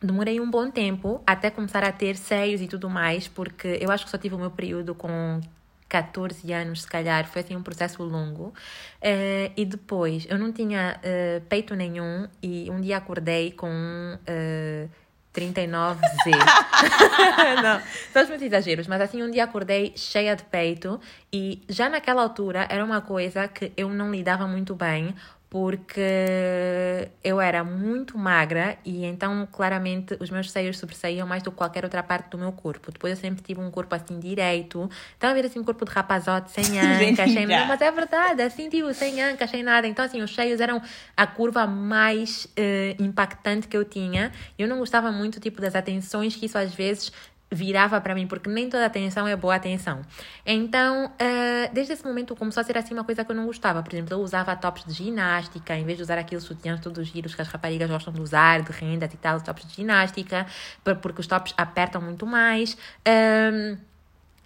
demorei 0.00 0.40
um 0.40 0.50
bom 0.50 0.70
tempo 0.70 1.22
até 1.26 1.50
começar 1.50 1.82
a 1.84 1.92
ter 1.92 2.16
seios 2.16 2.60
e 2.60 2.68
tudo 2.68 2.88
mais, 2.88 3.26
porque 3.28 3.78
eu 3.80 3.90
acho 3.90 4.04
que 4.04 4.10
só 4.10 4.18
tive 4.18 4.34
o 4.34 4.38
meu 4.38 4.50
período 4.50 4.94
com 4.94 5.40
14 5.88 6.52
anos, 6.52 6.82
se 6.82 6.88
calhar, 6.88 7.26
foi 7.26 7.42
assim 7.42 7.56
um 7.56 7.62
processo 7.62 8.02
longo. 8.02 8.52
Eh, 9.00 9.50
e 9.56 9.64
depois, 9.64 10.26
eu 10.28 10.38
não 10.38 10.52
tinha 10.52 11.00
eh, 11.02 11.40
peito 11.48 11.74
nenhum 11.74 12.28
e 12.42 12.70
um 12.70 12.80
dia 12.80 12.98
acordei 12.98 13.52
com 13.52 14.18
eh, 14.26 14.86
39Z. 15.34 15.98
não, 17.62 17.80
são 18.12 18.22
os 18.22 18.28
meus 18.28 18.42
exageros, 18.42 18.86
mas 18.86 19.00
assim, 19.00 19.22
um 19.22 19.30
dia 19.30 19.44
acordei 19.44 19.92
cheia 19.96 20.36
de 20.36 20.44
peito 20.44 21.00
e 21.32 21.62
já 21.68 21.88
naquela 21.88 22.22
altura 22.22 22.66
era 22.68 22.84
uma 22.84 23.00
coisa 23.00 23.48
que 23.48 23.72
eu 23.76 23.88
não 23.88 24.10
lidava 24.10 24.46
muito 24.46 24.74
bem 24.74 25.14
porque 25.50 27.08
eu 27.24 27.40
era 27.40 27.64
muito 27.64 28.18
magra 28.18 28.76
e 28.84 29.06
então 29.06 29.48
claramente 29.50 30.14
os 30.20 30.28
meus 30.28 30.50
seios 30.50 30.76
sobressaíam 30.78 31.26
mais 31.26 31.42
do 31.42 31.50
que 31.50 31.56
qualquer 31.56 31.84
outra 31.84 32.02
parte 32.02 32.28
do 32.30 32.38
meu 32.38 32.52
corpo. 32.52 32.92
Depois 32.92 33.14
eu 33.14 33.20
sempre 33.20 33.42
tive 33.42 33.60
um 33.60 33.70
corpo 33.70 33.94
assim 33.94 34.20
direito. 34.20 34.90
Então 35.16 35.30
a 35.30 35.32
ver 35.32 35.46
assim 35.46 35.58
um 35.58 35.64
corpo 35.64 35.86
de 35.86 35.90
rapazote, 35.90 36.50
sem 36.50 36.78
ancas, 36.78 37.32
sem... 37.32 37.46
Não, 37.46 37.66
mas 37.66 37.80
é 37.80 37.90
verdade, 37.90 38.42
assim 38.42 38.68
tipo, 38.68 38.92
sem 38.92 39.22
ancas, 39.22 39.50
sem 39.50 39.62
nada. 39.62 39.86
Então 39.86 40.04
assim, 40.04 40.20
os 40.20 40.34
seios 40.34 40.60
eram 40.60 40.82
a 41.16 41.26
curva 41.26 41.66
mais 41.66 42.46
eh, 42.54 42.94
impactante 42.98 43.68
que 43.68 43.76
eu 43.76 43.86
tinha. 43.86 44.30
Eu 44.58 44.68
não 44.68 44.78
gostava 44.78 45.10
muito 45.10 45.40
tipo 45.40 45.62
das 45.62 45.74
atenções 45.74 46.36
que 46.36 46.44
isso 46.44 46.58
às 46.58 46.74
vezes 46.74 47.10
virava 47.50 48.00
para 48.00 48.14
mim, 48.14 48.26
porque 48.26 48.48
nem 48.50 48.68
toda 48.68 48.84
atenção 48.86 49.26
é 49.26 49.34
boa 49.36 49.54
atenção. 49.54 50.02
Então, 50.44 51.10
eh, 51.18 51.70
desde 51.72 51.92
esse 51.94 52.04
momento 52.04 52.36
começou 52.36 52.60
a 52.60 52.64
ser 52.64 52.76
assim 52.76 52.92
uma 52.94 53.04
coisa 53.04 53.24
que 53.24 53.30
eu 53.30 53.36
não 53.36 53.46
gostava. 53.46 53.82
Por 53.82 53.92
exemplo, 53.94 54.14
eu 54.14 54.20
usava 54.20 54.54
tops 54.56 54.84
de 54.84 54.92
ginástica, 54.92 55.74
em 55.76 55.84
vez 55.84 55.96
de 55.96 56.02
usar 56.02 56.18
aqueles 56.18 56.44
sutiãs 56.44 56.80
todos 56.80 57.06
giros 57.08 57.34
que 57.34 57.40
as 57.42 57.48
raparigas 57.48 57.88
gostam 57.90 58.12
de 58.12 58.20
usar, 58.20 58.62
de 58.62 58.72
rendas 58.72 59.12
e 59.12 59.16
tal, 59.16 59.40
tops 59.40 59.66
de 59.66 59.74
ginástica, 59.76 60.46
por- 60.84 60.96
porque 60.96 61.20
os 61.20 61.26
tops 61.26 61.54
apertam 61.56 62.00
muito 62.02 62.26
mais. 62.26 62.76
Ahm, 63.06 63.76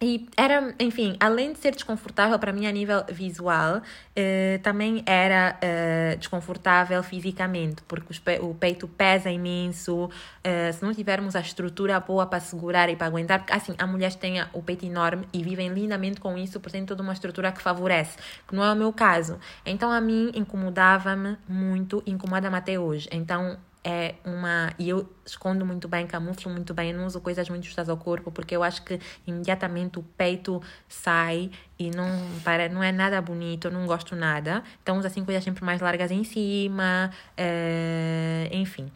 e 0.03 0.27
era, 0.37 0.75
enfim, 0.81 1.17
além 1.21 1.53
de 1.53 1.59
ser 1.61 1.71
desconfortável 1.73 2.37
para 2.39 2.53
mim 2.53 2.67
a 2.67 2.73
nível 2.73 3.05
visual, 3.09 3.81
eh, 4.17 4.59
também 4.63 5.03
era 5.07 5.57
eh, 5.63 6.17
desconfortável 6.19 7.01
fisicamente, 7.05 7.83
porque 7.87 8.13
pe- 8.19 8.41
o 8.41 8.53
peito 8.55 8.89
pesa 8.89 9.31
imenso. 9.31 10.11
eh, 10.43 10.73
se 10.73 10.83
não 10.85 10.93
tivermos 10.93 11.37
a 11.37 11.41
estrutura 11.41 12.01
boa 12.01 12.27
para 12.27 12.41
segurar 12.41 12.89
e 12.91 12.97
para 12.97 13.07
aguentar, 13.07 13.39
porque 13.39 13.53
assim, 13.53 13.75
há 13.79 13.87
mulheres 13.87 14.17
que 14.17 14.21
têm 14.21 14.43
o 14.53 14.61
peito 14.63 14.85
enorme 14.85 15.25
e 15.33 15.43
vivem 15.43 15.69
lindamente 15.69 16.21
com 16.21 16.37
isso, 16.37 16.59
porque 16.59 16.77
têm 16.77 16.85
toda 16.85 17.01
uma 17.03 17.13
estrutura 17.13 17.53
que 17.53 17.63
favorece, 17.63 18.19
que 18.49 18.57
não 18.57 18.65
é 18.65 18.73
o 18.73 18.77
meu 18.77 18.93
caso. 18.93 19.39
Então 19.65 19.91
a 19.93 20.01
mim 20.01 20.33
incomodava-me 20.35 21.37
muito, 21.49 22.03
incomoda-me 22.07 22.57
até 22.57 22.77
hoje. 22.79 23.09
Então 23.13 23.57
é 23.85 24.15
uma. 24.25 24.73
E 24.79 24.89
eu 24.89 25.09
escondo 25.25 25.67
muito 25.67 25.89
bem, 25.89 26.07
camuflo 26.07 26.51
muito 26.51 26.73
bem, 26.73 26.93
não 26.93 27.07
uso 27.07 27.21
coisas 27.21 27.49
muito 27.49 27.65
justas 27.65 27.89
ao 27.89 27.97
corpo, 27.97 28.31
porque 28.31 28.55
eu 28.55 28.63
acho 28.63 28.83
que 28.83 29.01
imediatamente 29.27 29.99
o 29.99 30.03
peito 30.03 30.63
sai 30.89 31.51
e 31.79 31.91
não, 31.91 32.07
para, 32.45 32.69
não 32.69 32.83
é 32.83 32.93
nada 32.93 33.21
bonito, 33.21 33.67
eu 33.67 33.71
não 33.71 33.87
gosto 33.87 34.15
nada. 34.15 34.63
Então 34.83 34.99
uso 34.99 35.07
assim 35.07 35.25
coisas 35.25 35.43
sempre 35.43 35.65
mais 35.65 35.81
largas 35.81 36.11
em 36.11 36.23
cima, 36.25 37.11
é, 37.37 38.49
enfim. 38.53 38.91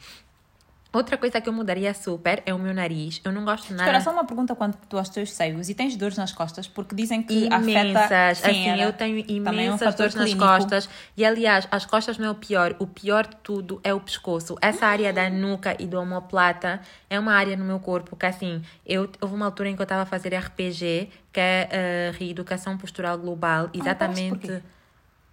Outra 0.97 1.19
coisa 1.19 1.43
que 1.43 1.47
eu 1.47 1.53
mudaria 1.53 1.93
super 1.93 2.43
é 2.47 2.55
o 2.55 2.59
meu 2.59 2.73
nariz. 2.73 3.21
Eu 3.23 3.31
não 3.31 3.45
gosto 3.45 3.71
nada. 3.73 3.83
Espera, 3.83 4.01
só 4.01 4.11
uma 4.11 4.25
pergunta 4.25 4.55
quanto 4.55 4.97
aos 4.97 5.11
teus 5.11 5.31
seios. 5.31 5.69
E 5.69 5.75
tens 5.75 5.95
dores 5.95 6.17
nas 6.17 6.33
costas? 6.33 6.67
Porque 6.67 6.95
dizem 6.95 7.23
que 7.23 7.45
imensas. 7.45 7.97
afeta... 7.97 8.35
Sim, 8.35 8.71
assim, 8.71 8.81
eu 8.81 8.93
tenho 8.95 9.19
imensas 9.29 9.83
é 9.83 9.91
um 9.91 9.95
dores 9.95 10.15
clínico. 10.15 10.43
nas 10.43 10.57
costas. 10.57 10.89
E, 11.15 11.23
aliás, 11.23 11.69
as 11.71 11.85
costas 11.85 12.17
não 12.17 12.29
é 12.29 12.31
o 12.31 12.35
pior. 12.35 12.75
O 12.79 12.87
pior 12.87 13.27
de 13.27 13.37
tudo 13.43 13.79
é 13.85 13.93
o 13.93 14.01
pescoço. 14.01 14.57
Essa 14.63 14.87
área 14.87 15.13
da 15.13 15.29
nuca 15.29 15.77
e 15.79 15.87
do 15.87 16.01
omoplata 16.01 16.81
é 17.11 17.21
uma 17.21 17.35
área 17.35 17.59
no 17.59 17.65
meu 17.67 17.79
corpo 17.79 18.17
que, 18.17 18.25
assim, 18.25 18.63
eu, 18.87 19.07
houve 19.21 19.35
uma 19.35 19.45
altura 19.45 19.69
em 19.69 19.77
que 19.77 19.83
eu 19.83 19.85
estava 19.85 20.01
a 20.01 20.07
fazer 20.07 20.35
RPG, 20.35 21.11
que 21.31 21.41
é 21.41 21.69
uh, 22.15 22.19
Reeducação 22.19 22.79
Postural 22.79 23.19
Global. 23.19 23.67
Ah, 23.67 23.71
Exatamente... 23.75 24.51
Ah, 24.51 24.76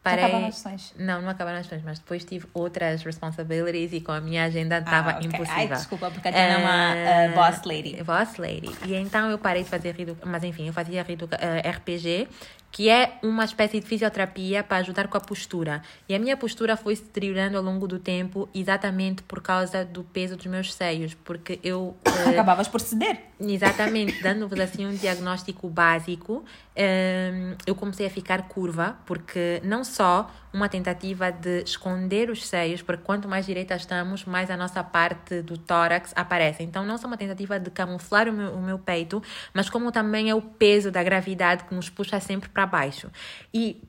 Parei... 0.04 0.26
Acabaram 0.26 0.48
as 0.48 0.56
sessões? 0.56 0.94
Não, 0.98 1.22
não 1.22 1.30
acabaram 1.30 1.60
as 1.60 1.66
sessões, 1.66 1.82
mas 1.84 1.98
depois 1.98 2.26
tive 2.26 2.46
outras 2.54 3.02
responsibilities 3.04 3.94
e 3.94 4.02
com 4.02 4.12
a 4.12 4.20
minha 4.20 4.44
agenda 4.44 4.80
estava 4.80 5.12
ah, 5.12 5.16
okay. 5.16 5.28
impossível. 5.28 5.56
Ai, 5.56 5.68
desculpa, 5.68 6.12
porque 6.12 6.28
a 6.28 6.32
Diana 6.32 6.54
é 6.54 6.58
uma 6.58 7.32
uh, 7.32 7.36
boss 7.36 7.64
lady. 7.64 8.04
Boss 8.04 8.38
lady. 8.38 8.70
E 8.86 8.96
então 8.96 9.32
eu 9.32 9.38
parei 9.38 9.64
de 9.64 9.70
fazer, 9.70 9.96
mas 10.26 10.44
enfim, 10.44 10.68
eu 10.68 10.74
fazia 10.74 11.02
uh, 11.04 11.70
RPG 11.70 12.28
que 12.74 12.90
é 12.90 13.20
uma 13.22 13.46
espécie 13.46 13.80
de 13.80 13.86
fisioterapia 13.86 14.64
para 14.64 14.78
ajudar 14.78 15.08
com 15.08 15.16
a 15.16 15.22
postura. 15.22 15.84
E 16.10 16.16
a 16.16 16.20
minha 16.20 16.36
postura 16.36 16.76
foi 16.76 16.96
se 16.96 17.04
deteriorando 17.04 17.56
ao 17.56 17.64
longo 17.64 17.88
do 17.88 18.00
tempo, 18.00 18.50
exatamente 18.52 19.22
por 19.22 19.44
causa 19.44 19.86
do 19.86 20.04
peso 20.04 20.36
dos 20.36 20.48
meus 20.48 20.74
seios, 20.74 21.14
porque 21.14 21.60
eu. 21.64 21.96
Uh, 22.08 22.30
Acabavas 22.32 22.68
por 22.68 22.82
ceder. 22.82 23.20
Exatamente, 23.40 24.24
dando-vos 24.24 24.60
assim 24.60 24.88
um 24.88 24.96
diagnóstico 24.96 25.70
básico, 25.70 26.38
uh, 26.38 27.58
eu 27.68 27.76
comecei 27.76 28.08
a 28.08 28.10
ficar 28.10 28.48
curva, 28.48 28.98
porque 29.06 29.62
não 29.64 29.84
só 29.84 30.32
uma 30.54 30.70
tentativa 30.70 31.32
de 31.32 31.64
esconder 31.64 32.30
os 32.30 32.46
seios, 32.46 32.82
porque 32.82 33.04
quanto 33.04 33.28
mais 33.28 33.46
direita 33.46 33.76
estamos, 33.76 34.24
mais 34.24 34.52
a 34.52 34.56
nossa 34.56 34.84
parte 34.84 35.42
do 35.42 35.58
tórax 35.58 36.14
aparece. 36.16 36.62
Então, 36.62 36.86
não 36.86 36.98
só 36.98 37.08
uma 37.08 37.18
tentativa 37.18 37.60
de 37.60 37.72
camuflar 37.72 38.30
o 38.30 38.32
meu, 38.32 38.54
o 38.54 38.62
meu 38.62 38.78
peito, 38.78 39.22
mas 39.52 39.68
como 39.68 39.92
também 39.92 40.30
é 40.30 40.36
o 40.36 40.42
peso 40.42 40.92
da 40.92 41.02
gravidade 41.02 41.64
que 41.64 41.74
nos 41.74 41.90
puxa 41.90 42.20
sempre 42.20 42.50
para 42.50 42.63
baixo. 42.66 43.10
E 43.54 43.82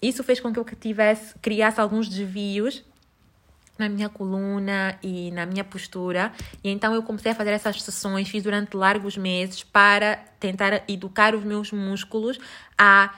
isso 0.00 0.24
fez 0.24 0.40
com 0.40 0.52
que 0.52 0.58
eu 0.58 0.64
tivesse, 0.64 1.34
criasse 1.40 1.80
alguns 1.80 2.08
desvios 2.08 2.84
na 3.78 3.88
minha 3.88 4.08
coluna 4.08 4.98
e 5.02 5.30
na 5.30 5.46
minha 5.46 5.64
postura. 5.64 6.32
E 6.62 6.70
então 6.70 6.94
eu 6.94 7.02
comecei 7.02 7.32
a 7.32 7.34
fazer 7.34 7.50
essas 7.50 7.82
sessões, 7.82 8.28
fiz 8.28 8.42
durante 8.42 8.76
largos 8.76 9.16
meses 9.16 9.62
para 9.62 10.16
tentar 10.38 10.84
educar 10.88 11.34
os 11.34 11.44
meus 11.44 11.72
músculos 11.72 12.38
a 12.78 13.12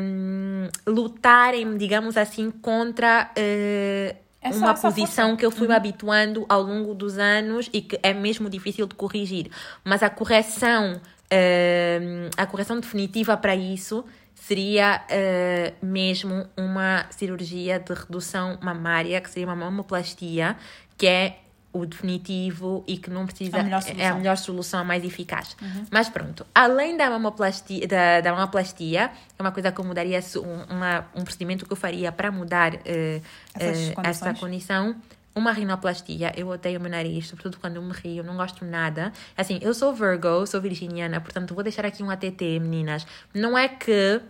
um, 0.00 0.68
lutarem, 0.86 1.76
digamos 1.76 2.16
assim, 2.16 2.50
contra. 2.50 3.30
Uh, 3.36 4.30
essa, 4.42 4.58
uma 4.58 4.70
essa 4.70 4.88
posição 4.88 5.26
força. 5.26 5.36
que 5.36 5.44
eu 5.44 5.50
fui 5.50 5.66
me 5.66 5.74
uhum. 5.74 5.76
habituando 5.76 6.46
ao 6.48 6.62
longo 6.62 6.94
dos 6.94 7.18
anos 7.18 7.68
e 7.74 7.82
que 7.82 8.00
é 8.02 8.14
mesmo 8.14 8.48
difícil 8.48 8.86
de 8.86 8.94
corrigir. 8.94 9.50
Mas 9.84 10.02
a 10.02 10.08
correção, 10.08 10.94
uh, 10.94 12.30
a 12.38 12.46
correção 12.46 12.80
definitiva 12.80 13.36
para 13.36 13.54
isso 13.54 14.02
seria 14.40 15.02
uh, 15.04 15.86
mesmo 15.86 16.46
uma 16.56 17.06
cirurgia 17.10 17.78
de 17.78 17.92
redução 17.92 18.58
mamária, 18.60 19.20
que 19.20 19.30
seria 19.30 19.46
uma 19.46 19.56
mamoplastia, 19.56 20.56
que 20.96 21.06
é 21.06 21.38
o 21.72 21.86
definitivo 21.86 22.82
e 22.86 22.96
que 22.96 23.08
não 23.10 23.26
precisa 23.26 23.58
a 23.58 23.60
é 23.96 24.08
a 24.08 24.14
melhor 24.14 24.36
solução, 24.36 24.80
a 24.80 24.84
mais 24.84 25.04
eficaz. 25.04 25.56
Uhum. 25.62 25.86
Mas 25.90 26.08
pronto, 26.08 26.44
além 26.52 26.96
da 26.96 27.08
mamoplastia, 27.08 27.86
da, 27.86 28.20
da 28.20 28.32
mamoplastia, 28.34 29.12
é 29.38 29.42
uma 29.42 29.52
coisa 29.52 29.70
que 29.70 29.80
eu 29.80 29.84
mudaria, 29.84 30.20
uma, 30.68 31.06
um 31.14 31.22
procedimento 31.22 31.64
que 31.64 31.72
eu 31.72 31.76
faria 31.76 32.10
para 32.10 32.32
mudar 32.32 32.74
uh, 32.74 32.78
uh, 32.78 34.00
essa 34.02 34.34
condição. 34.34 34.96
Uma 35.34 35.52
rinoplastia, 35.52 36.32
eu 36.36 36.48
odeio 36.48 36.78
o 36.78 36.82
meu 36.82 36.90
nariz, 36.90 37.28
sobretudo 37.28 37.56
quando 37.58 37.76
eu 37.76 37.82
me 37.82 37.92
rio, 37.92 38.24
não 38.24 38.36
gosto 38.36 38.64
nada. 38.64 39.12
Assim, 39.36 39.60
eu 39.62 39.72
sou 39.72 39.94
Virgo, 39.94 40.44
sou 40.46 40.60
virginiana, 40.60 41.20
portanto 41.20 41.54
vou 41.54 41.62
deixar 41.62 41.86
aqui 41.86 42.02
um 42.02 42.10
ATT, 42.10 42.58
meninas. 42.58 43.06
Não 43.32 43.56
é 43.56 43.68
que 43.68 44.20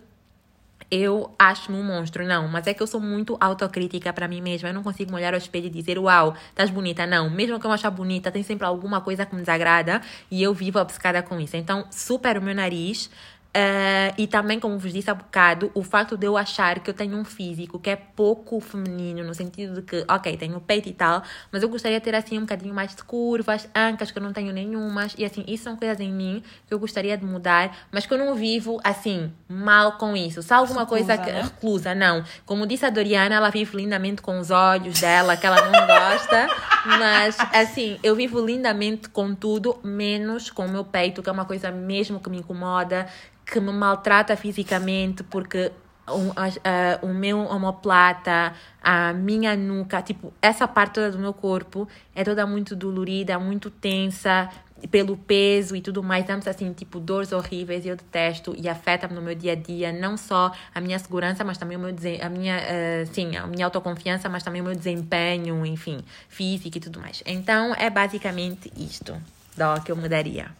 eu 0.91 1.33
acho-me 1.39 1.77
um 1.77 1.83
monstro, 1.83 2.25
não. 2.25 2.49
Mas 2.49 2.67
é 2.67 2.73
que 2.73 2.83
eu 2.83 2.87
sou 2.87 2.99
muito 2.99 3.37
autocrítica 3.39 4.11
para 4.11 4.27
mim 4.27 4.41
mesma. 4.41 4.69
Eu 4.69 4.73
não 4.73 4.83
consigo 4.83 5.15
olhar 5.15 5.33
ao 5.33 5.37
espelho 5.37 5.67
e 5.67 5.69
dizer, 5.69 5.97
uau, 5.97 6.35
estás 6.49 6.69
bonita. 6.69 7.07
Não. 7.07 7.29
Mesmo 7.29 7.57
que 7.59 7.65
eu 7.65 7.71
achar 7.71 7.89
bonita, 7.89 8.29
tem 8.29 8.43
sempre 8.43 8.65
alguma 8.67 8.99
coisa 8.99 9.25
que 9.25 9.33
me 9.33 9.41
desagrada 9.41 10.01
e 10.29 10.43
eu 10.43 10.53
vivo 10.53 10.79
obcecada 10.79 11.23
com 11.23 11.39
isso. 11.39 11.55
Então, 11.55 11.85
super 11.89 12.37
o 12.37 12.41
meu 12.41 12.53
nariz. 12.53 13.09
Uh, 13.51 14.15
e 14.17 14.27
também, 14.27 14.61
como 14.61 14.79
vos 14.79 14.93
disse 14.93 15.09
há 15.09 15.13
bocado, 15.13 15.69
o 15.73 15.83
facto 15.83 16.15
de 16.15 16.25
eu 16.25 16.37
achar 16.37 16.79
que 16.79 16.89
eu 16.89 16.93
tenho 16.93 17.17
um 17.17 17.25
físico 17.25 17.77
que 17.79 17.89
é 17.89 17.97
pouco 17.97 18.61
feminino, 18.61 19.25
no 19.25 19.33
sentido 19.33 19.75
de 19.75 19.81
que, 19.81 20.05
ok, 20.07 20.37
tenho 20.37 20.61
peito 20.61 20.87
e 20.87 20.93
tal, 20.93 21.21
mas 21.51 21.61
eu 21.61 21.67
gostaria 21.67 21.99
de 21.99 22.03
ter 22.05 22.15
assim 22.15 22.37
um 22.37 22.41
bocadinho 22.41 22.73
mais 22.73 22.95
de 22.95 23.03
curvas, 23.03 23.67
ancas 23.75 24.09
que 24.09 24.17
eu 24.17 24.23
não 24.23 24.31
tenho 24.31 24.53
nenhumas, 24.53 25.13
e 25.17 25.25
assim, 25.25 25.43
isso 25.45 25.65
são 25.65 25.75
coisas 25.75 25.99
em 25.99 26.13
mim 26.13 26.41
que 26.65 26.73
eu 26.73 26.79
gostaria 26.79 27.17
de 27.17 27.25
mudar, 27.25 27.77
mas 27.91 28.05
que 28.05 28.13
eu 28.13 28.17
não 28.17 28.35
vivo 28.35 28.79
assim, 28.85 29.33
mal 29.49 29.93
com 29.93 30.15
isso. 30.15 30.41
Se 30.41 30.53
alguma 30.53 30.85
coisa 30.85 31.17
que. 31.17 31.29
Né? 31.29 31.41
Reclusa, 31.41 31.93
não. 31.93 32.23
Como 32.45 32.65
disse 32.65 32.85
a 32.85 32.89
Doriana, 32.89 33.35
ela 33.35 33.49
vive 33.49 33.75
lindamente 33.75 34.21
com 34.21 34.39
os 34.39 34.49
olhos 34.49 35.01
dela, 35.01 35.35
que 35.35 35.45
ela 35.45 35.61
não 35.69 35.87
gosta, 35.87 36.47
mas 36.85 37.37
assim, 37.53 37.99
eu 38.03 38.15
vivo 38.15 38.43
lindamente 38.43 39.09
com 39.09 39.35
tudo, 39.35 39.79
menos 39.83 40.49
com 40.49 40.65
o 40.65 40.69
meu 40.69 40.83
peito, 40.83 41.21
que 41.21 41.29
é 41.29 41.31
uma 41.31 41.45
coisa 41.45 41.71
mesmo 41.71 42.19
que 42.19 42.29
me 42.29 42.37
incomoda 42.37 43.07
que 43.45 43.59
me 43.59 43.71
maltrata 43.71 44.35
fisicamente 44.37 45.23
porque 45.23 45.71
o, 46.07 46.31
a, 46.35 47.05
o 47.05 47.13
meu 47.13 47.39
omoplata, 47.39 48.53
a 48.81 49.13
minha 49.13 49.55
nuca, 49.55 50.01
tipo, 50.01 50.33
essa 50.41 50.67
parte 50.67 50.95
toda 50.95 51.11
do 51.11 51.19
meu 51.19 51.33
corpo 51.33 51.87
é 52.15 52.23
toda 52.23 52.45
muito 52.45 52.75
dolorida, 52.75 53.37
muito 53.37 53.69
tensa 53.69 54.49
pelo 54.89 55.15
peso 55.17 55.75
e 55.75 55.81
tudo 55.81 56.01
mais, 56.01 56.25
damos 56.25 56.47
assim, 56.47 56.73
tipo, 56.73 56.99
dores 56.99 57.31
horríveis 57.31 57.85
e 57.85 57.89
eu 57.89 57.95
detesto 57.95 58.55
e 58.57 58.67
afeta-me 58.67 59.13
no 59.13 59.21
meu 59.21 59.35
dia 59.35 59.53
a 59.53 59.55
dia, 59.55 59.91
não 59.91 60.17
só 60.17 60.51
a 60.73 60.81
minha 60.81 60.97
segurança, 60.97 61.43
mas 61.43 61.57
também 61.57 61.77
o 61.77 61.79
meu, 61.79 61.95
a 62.21 62.29
minha, 62.29 62.57
uh, 62.57 63.13
sim, 63.13 63.35
a 63.35 63.45
minha 63.47 63.65
autoconfiança, 63.65 64.27
mas 64.29 64.43
também 64.43 64.61
o 64.61 64.65
meu 64.65 64.75
desempenho, 64.75 65.65
enfim, 65.65 66.03
físico 66.27 66.77
e 66.77 66.81
tudo 66.81 66.99
mais. 66.99 67.21
Então, 67.25 67.73
é 67.75 67.89
basicamente 67.89 68.71
isto 68.75 69.13
do 69.55 69.81
que 69.83 69.91
eu 69.91 69.95
mudaria. 69.95 70.51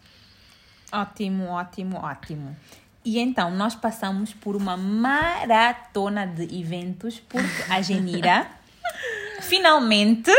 Ótimo, 0.92 1.48
ótimo, 1.48 1.98
ótimo. 1.98 2.56
E 3.04 3.20
então 3.20 3.50
nós 3.50 3.74
passamos 3.74 4.34
por 4.34 4.56
uma 4.56 4.78
maratona 4.78 6.28
de 6.28 6.44
eventos, 6.60 7.20
porque 7.20 7.63
a 7.70 7.82
Genira 7.82 8.48
finalmente. 9.42 10.32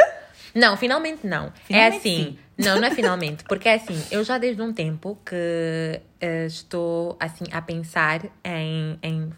Não, 0.54 0.76
finalmente 0.76 1.26
não. 1.26 1.46
É 1.46 1.50
finalmente 1.64 1.94
é 1.94 1.98
assim. 1.98 2.24
Sim. 2.24 2.38
Não, 2.56 2.80
não 2.80 2.86
é 2.86 2.90
finalmente, 2.90 3.44
porque 3.44 3.68
é 3.68 3.74
assim, 3.74 4.00
eu 4.10 4.22
já 4.22 4.38
desde 4.38 4.60
um 4.60 4.72
tempo 4.72 5.18
que 5.24 5.34
uh, 5.34 6.46
estou 6.46 7.16
assim 7.18 7.44
a 7.50 7.62
pensar 7.62 8.24
em, 8.44 8.98
em 9.02 9.32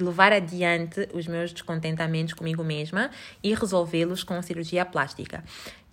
levar 0.00 0.32
adiante 0.32 1.08
os 1.12 1.26
meus 1.26 1.52
descontentamentos 1.52 2.34
comigo 2.34 2.62
mesma 2.62 3.10
e 3.42 3.54
resolvê-los 3.54 4.22
com 4.22 4.40
cirurgia 4.42 4.84
plástica. 4.84 5.42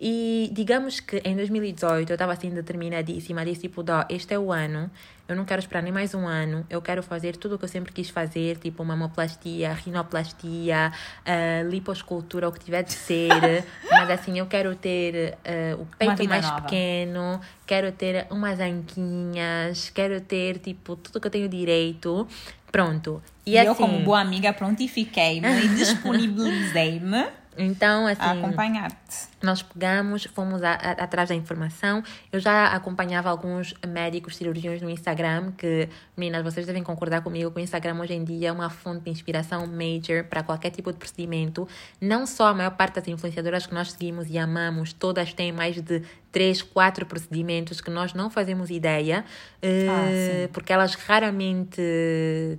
E 0.00 0.50
digamos 0.52 1.00
que 1.00 1.22
em 1.24 1.34
2018 1.34 2.10
eu 2.10 2.14
estava 2.14 2.32
assim 2.32 2.50
determinadíssima, 2.50 3.44
disse 3.44 3.62
tipo, 3.62 3.82
dó, 3.82 4.04
este 4.10 4.34
é 4.34 4.38
o 4.38 4.52
ano, 4.52 4.90
eu 5.26 5.34
não 5.34 5.44
quero 5.44 5.58
esperar 5.58 5.82
nem 5.82 5.92
mais 5.92 6.14
um 6.14 6.26
ano, 6.26 6.66
eu 6.68 6.82
quero 6.82 7.02
fazer 7.02 7.36
tudo 7.36 7.54
o 7.54 7.58
que 7.58 7.64
eu 7.64 7.68
sempre 7.68 7.92
quis 7.92 8.10
fazer, 8.10 8.58
tipo 8.58 8.84
mamoplastia, 8.84 9.72
rinoplastia, 9.72 10.92
uh, 11.22 11.68
liposcultura, 11.68 12.46
o 12.46 12.52
que 12.52 12.60
tiver 12.60 12.82
de 12.82 12.92
ser, 12.92 13.30
mas 13.90 14.10
assim, 14.10 14.38
eu 14.38 14.46
quero 14.46 14.76
ter 14.76 15.38
uh, 15.46 15.80
o 15.80 15.86
peito 15.98 16.28
mais 16.28 16.44
nova. 16.44 16.60
pequeno, 16.60 17.40
quero 17.66 17.90
ter 17.90 18.26
umas 18.30 18.60
anquinhas, 18.60 19.90
quero 19.90 20.20
ter 20.20 20.58
tipo 20.58 20.94
tudo 20.94 21.20
que 21.20 21.26
eu 21.26 21.30
tenho 21.30 21.48
direito. 21.48 22.28
Pronto. 22.76 23.22
E, 23.46 23.52
e 23.52 23.58
assim, 23.58 23.68
eu, 23.68 23.74
como 23.74 24.00
boa 24.00 24.20
amiga, 24.20 24.52
prontifiquei-me 24.52 25.48
e 25.64 25.68
disponibilizei-me 25.74 27.26
então, 27.56 28.06
assim. 28.06 28.20
acompanhar-te. 28.20 29.28
Nós 29.46 29.62
pegamos, 29.62 30.24
fomos 30.24 30.62
a, 30.62 30.72
a, 30.72 30.90
atrás 31.04 31.28
da 31.28 31.34
informação. 31.34 32.02
Eu 32.32 32.40
já 32.40 32.66
acompanhava 32.66 33.30
alguns 33.30 33.74
médicos 33.86 34.36
cirurgiões 34.36 34.82
no 34.82 34.90
Instagram, 34.90 35.52
que, 35.56 35.88
meninas, 36.16 36.42
vocês 36.42 36.66
devem 36.66 36.82
concordar 36.82 37.22
comigo 37.22 37.50
que 37.50 37.58
o 37.58 37.62
Instagram 37.62 37.98
hoje 38.00 38.14
em 38.14 38.24
dia 38.24 38.48
é 38.48 38.52
uma 38.52 38.68
fonte 38.68 39.04
de 39.04 39.10
inspiração 39.10 39.66
major 39.66 40.24
para 40.24 40.42
qualquer 40.42 40.70
tipo 40.70 40.92
de 40.92 40.98
procedimento. 40.98 41.68
Não 42.00 42.26
só 42.26 42.48
a 42.48 42.54
maior 42.54 42.72
parte 42.72 42.96
das 42.96 43.08
influenciadoras 43.08 43.66
que 43.66 43.74
nós 43.74 43.92
seguimos 43.92 44.28
e 44.28 44.36
amamos, 44.36 44.92
todas 44.92 45.32
têm 45.32 45.52
mais 45.52 45.80
de 45.80 46.02
três, 46.36 46.60
quatro 46.60 47.06
procedimentos 47.06 47.80
que 47.80 47.90
nós 47.90 48.12
não 48.12 48.28
fazemos 48.28 48.68
ideia, 48.68 49.24
uh, 49.62 50.48
porque 50.52 50.70
elas 50.70 50.94
raramente 50.94 51.80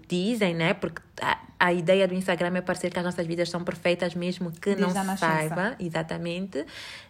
dizem, 0.07 0.55
né? 0.55 0.73
Porque 0.73 0.99
a, 1.21 1.37
a, 1.59 1.73
ideia 1.73 2.07
do 2.07 2.15
Instagram 2.15 2.57
é 2.57 2.61
parecer 2.61 2.91
que 2.91 2.97
as 2.97 3.05
nossas 3.05 3.27
vidas 3.27 3.51
são 3.51 3.63
perfeitas, 3.63 4.15
mesmo 4.15 4.51
que 4.51 4.75
não 4.75 4.89
se 4.89 5.17
saiba, 5.17 5.75
exatamente. 5.79 6.65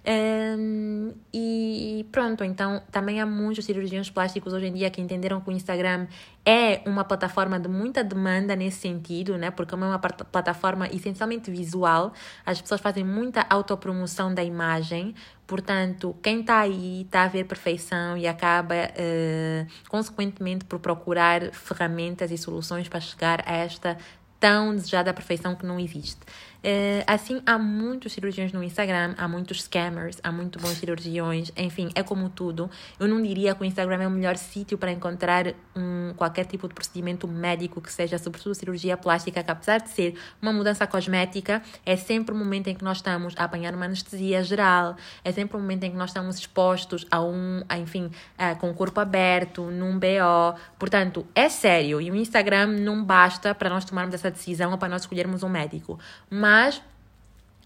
Um, 0.08 1.14
e 1.34 2.08
pronto, 2.14 2.42
então 2.42 2.82
também 2.90 3.20
há 3.20 3.26
muitos 3.26 3.66
cirurgiões 3.66 4.10
plásticos 4.10 4.54
hoje 4.54 4.68
em 4.68 4.74
dia 4.74 4.90
que 4.90 5.02
entenderam 5.02 5.42
que 5.42 5.50
o 5.50 5.52
Instagram 5.52 6.08
é 6.46 6.82
uma 6.86 7.04
plataforma 7.04 7.60
de 7.60 7.68
muita 7.68 8.06
demanda 8.06 8.56
nesse 8.56 8.80
sentido, 8.80 9.38
né? 9.38 9.52
Porque 9.52 9.74
é 9.76 9.78
uma 9.78 10.00
plataforma 10.00 10.88
essencialmente 10.88 11.52
visual, 11.52 12.14
as 12.46 12.62
pessoas 12.62 12.80
fazem 12.80 13.04
muita 13.04 13.46
autopromoção 13.50 14.34
da 14.34 14.42
imagem, 14.42 15.14
portanto, 15.46 16.16
quem 16.24 16.40
está 16.40 16.60
aí 16.60 17.02
está 17.02 17.24
a 17.24 17.28
ver 17.28 17.44
perfeição 17.44 18.18
e 18.18 18.26
acaba, 18.26 18.76
uh, 18.76 19.68
consequentemente, 19.90 20.64
por 20.64 20.80
procurar 20.80 21.52
ferramentas 21.52 22.32
e 22.32 22.38
soluções 22.38 22.88
para 22.88 23.02
chegar 23.02 23.44
a 23.46 23.58
esta 23.58 23.98
tão 24.40 24.76
desejada 24.76 25.14
perfeição 25.14 25.56
que 25.56 25.66
não 25.66 25.80
existe. 25.80 26.22
Uh, 26.58 27.04
assim, 27.06 27.42
há 27.46 27.58
muitos 27.58 28.14
cirurgiões 28.14 28.52
no 28.52 28.64
Instagram, 28.64 29.14
há 29.18 29.28
muitos 29.28 29.62
scammers, 29.64 30.20
há 30.24 30.32
muito 30.32 30.60
bons 30.60 30.78
cirurgiões, 30.78 31.52
enfim, 31.56 31.90
é 31.96 32.04
como 32.04 32.30
tudo. 32.30 32.70
Eu 33.00 33.08
não 33.08 33.22
diria 33.22 33.54
que 33.54 33.62
o 33.62 33.66
Instagram 33.66 34.04
é 34.04 34.08
o 34.08 34.12
melhor 34.12 34.38
sítio 34.38 34.78
para 34.78 34.92
encontrar 34.92 35.54
um, 35.76 36.14
qualquer 36.16 36.46
tipo 36.46 36.68
de 36.68 36.74
procedimento 36.74 37.28
médico 37.28 37.80
que 37.80 37.92
seja, 37.92 38.18
sobretudo 38.18 38.56
cirurgia 38.56 38.98
plástica, 38.98 39.44
que 39.44 39.52
apesar 39.52 39.80
de 39.80 39.90
ser 39.90 40.16
uma 40.42 40.52
mudança 40.52 40.86
cosmética, 40.88 41.62
é 41.86 41.96
sempre 41.96 42.34
o 42.34 42.38
momento 42.38 42.68
em 42.68 42.76
que 42.76 42.84
nós 42.84 42.98
estamos 42.98 43.34
a 43.38 43.44
apanhar 43.44 43.74
uma 43.74 43.86
anestesia 43.86 44.44
geral, 44.44 44.98
é 45.24 45.32
sempre 45.32 45.58
o 45.58 45.60
momento 45.60 45.84
em 45.84 45.92
que 45.92 45.98
nós 45.98 46.10
estamos 46.10 46.38
expostos 46.38 47.06
a 47.12 47.22
um, 47.22 47.62
a, 47.70 47.78
enfim, 47.78 48.12
com 48.60 48.70
o 48.70 48.74
corpo 48.74 49.00
aberto, 49.00 49.70
num 49.70 49.98
BO. 49.98 50.60
Portanto, 50.80 51.26
é 51.36 51.50
sério 51.50 52.02
e 52.02 52.10
o 52.10 52.16
Instagram 52.16 52.68
não 52.68 53.04
basta 53.04 53.54
para 53.54 53.70
nós 53.70 53.86
tomarmos 53.86 54.16
essa 54.16 54.32
decisão 54.32 54.72
ou 54.72 54.78
para 54.78 54.90
nós 54.90 55.02
escolhermos 55.02 55.44
um 55.44 55.50
médico. 55.50 56.00
Mas 56.30 56.57
mas 56.58 56.82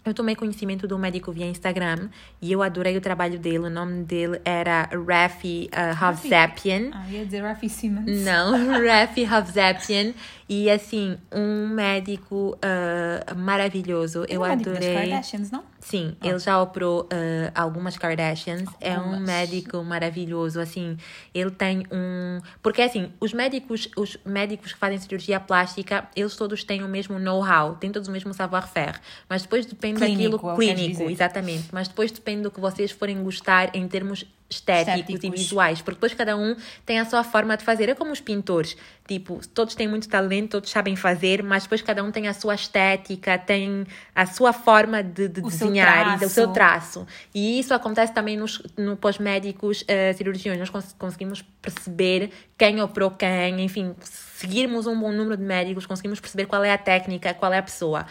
eu 0.04 0.12
tomei 0.12 0.36
conhecimento 0.36 0.86
do 0.86 0.98
médico 0.98 1.32
via 1.32 1.46
Instagram 1.46 2.10
e 2.42 2.52
eu 2.52 2.62
adorei 2.62 2.94
o 2.96 3.00
trabalho 3.00 3.38
dele. 3.38 3.60
O 3.60 3.70
nome 3.70 4.02
dele 4.02 4.38
era 4.44 4.90
Rafi 5.08 5.70
uh, 5.72 6.04
Havzapian. 6.04 6.90
Ah, 6.92 7.08
ia 7.08 7.24
dizer 7.24 7.40
Rafi 7.40 7.68
Simmons. 7.70 8.22
Não, 8.22 8.52
Rafi 8.84 9.24
Havzapian. 9.24 10.12
E 10.46 10.68
assim, 10.68 11.16
um 11.30 11.68
médico 11.68 12.58
uh, 12.58 13.34
maravilhoso. 13.38 14.24
Ele 14.24 14.36
eu 14.36 14.44
é 14.44 14.52
adorei. 14.52 14.94
Das 14.94 15.08
Kardashians, 15.08 15.50
não? 15.50 15.64
Sim, 15.82 16.16
oh. 16.20 16.26
ele 16.26 16.38
já 16.38 16.62
operou 16.62 17.02
uh, 17.02 17.52
algumas 17.54 17.98
Kardashians. 17.98 18.60
Algumas. 18.60 18.80
É 18.80 18.98
um 18.98 19.18
médico 19.18 19.82
maravilhoso, 19.82 20.60
assim. 20.60 20.96
Ele 21.34 21.50
tem 21.50 21.84
um, 21.90 22.40
porque 22.62 22.80
assim, 22.82 23.12
os 23.20 23.32
médicos, 23.32 23.88
os 23.96 24.16
médicos 24.24 24.72
que 24.72 24.78
fazem 24.78 24.98
cirurgia 24.98 25.40
plástica, 25.40 26.08
eles 26.14 26.36
todos 26.36 26.62
têm 26.62 26.84
o 26.84 26.88
mesmo 26.88 27.18
know-how, 27.18 27.74
têm 27.74 27.90
todos 27.90 28.08
o 28.08 28.12
mesmo 28.12 28.32
savoir-faire, 28.32 29.00
mas 29.28 29.42
depois 29.42 29.66
depende 29.66 29.98
clínico, 29.98 30.36
daquilo 30.36 30.56
clínico, 30.56 31.10
exatamente. 31.10 31.68
Mas 31.72 31.88
depois 31.88 32.12
depende 32.12 32.42
do 32.42 32.50
que 32.50 32.60
vocês 32.60 32.92
forem 32.92 33.20
gostar 33.22 33.74
em 33.74 33.86
termos 33.88 34.24
estéticos, 34.56 35.00
estéticos, 35.00 35.24
e 35.24 35.30
visuais, 35.30 35.82
porque 35.82 35.96
depois 35.96 36.14
cada 36.14 36.36
um 36.36 36.56
tem 36.84 36.98
a 36.98 37.04
sua 37.04 37.24
forma 37.24 37.56
de 37.56 37.64
fazer. 37.64 37.88
É 37.88 37.94
como 37.94 38.12
os 38.12 38.20
pintores, 38.20 38.76
tipo, 39.06 39.40
todos 39.48 39.74
têm 39.74 39.88
muito 39.88 40.08
talento, 40.08 40.52
todos 40.52 40.70
sabem 40.70 40.96
fazer, 40.96 41.42
mas 41.42 41.64
depois 41.64 41.82
cada 41.82 42.02
um 42.02 42.10
tem 42.10 42.28
a 42.28 42.34
sua 42.34 42.54
estética, 42.54 43.38
tem 43.38 43.86
a 44.14 44.26
sua 44.26 44.52
forma 44.52 45.02
de, 45.02 45.28
de 45.28 45.40
desenhar 45.40 46.20
e 46.20 46.24
o 46.24 46.28
seu 46.28 46.48
traço. 46.48 47.06
E 47.34 47.58
isso 47.58 47.74
acontece 47.74 48.12
também 48.12 48.36
nos 48.36 48.62
no 48.76 48.96
pós-médicos 48.96 49.82
uh, 49.82 50.16
cirurgiões. 50.16 50.58
Nós 50.58 50.70
cons 50.70 50.94
conseguimos 50.98 51.42
perceber 51.60 52.30
quem 52.56 52.80
operou 52.80 53.10
quem, 53.10 53.60
enfim, 53.60 53.94
seguirmos 54.02 54.86
um 54.86 54.98
bom 54.98 55.12
número 55.12 55.36
de 55.36 55.42
médicos, 55.42 55.86
conseguimos 55.86 56.20
perceber 56.20 56.46
qual 56.46 56.64
é 56.64 56.72
a 56.72 56.78
técnica, 56.78 57.34
qual 57.34 57.52
é 57.52 57.58
a 57.58 57.62
pessoa. 57.62 58.06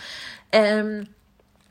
Um, 0.53 1.20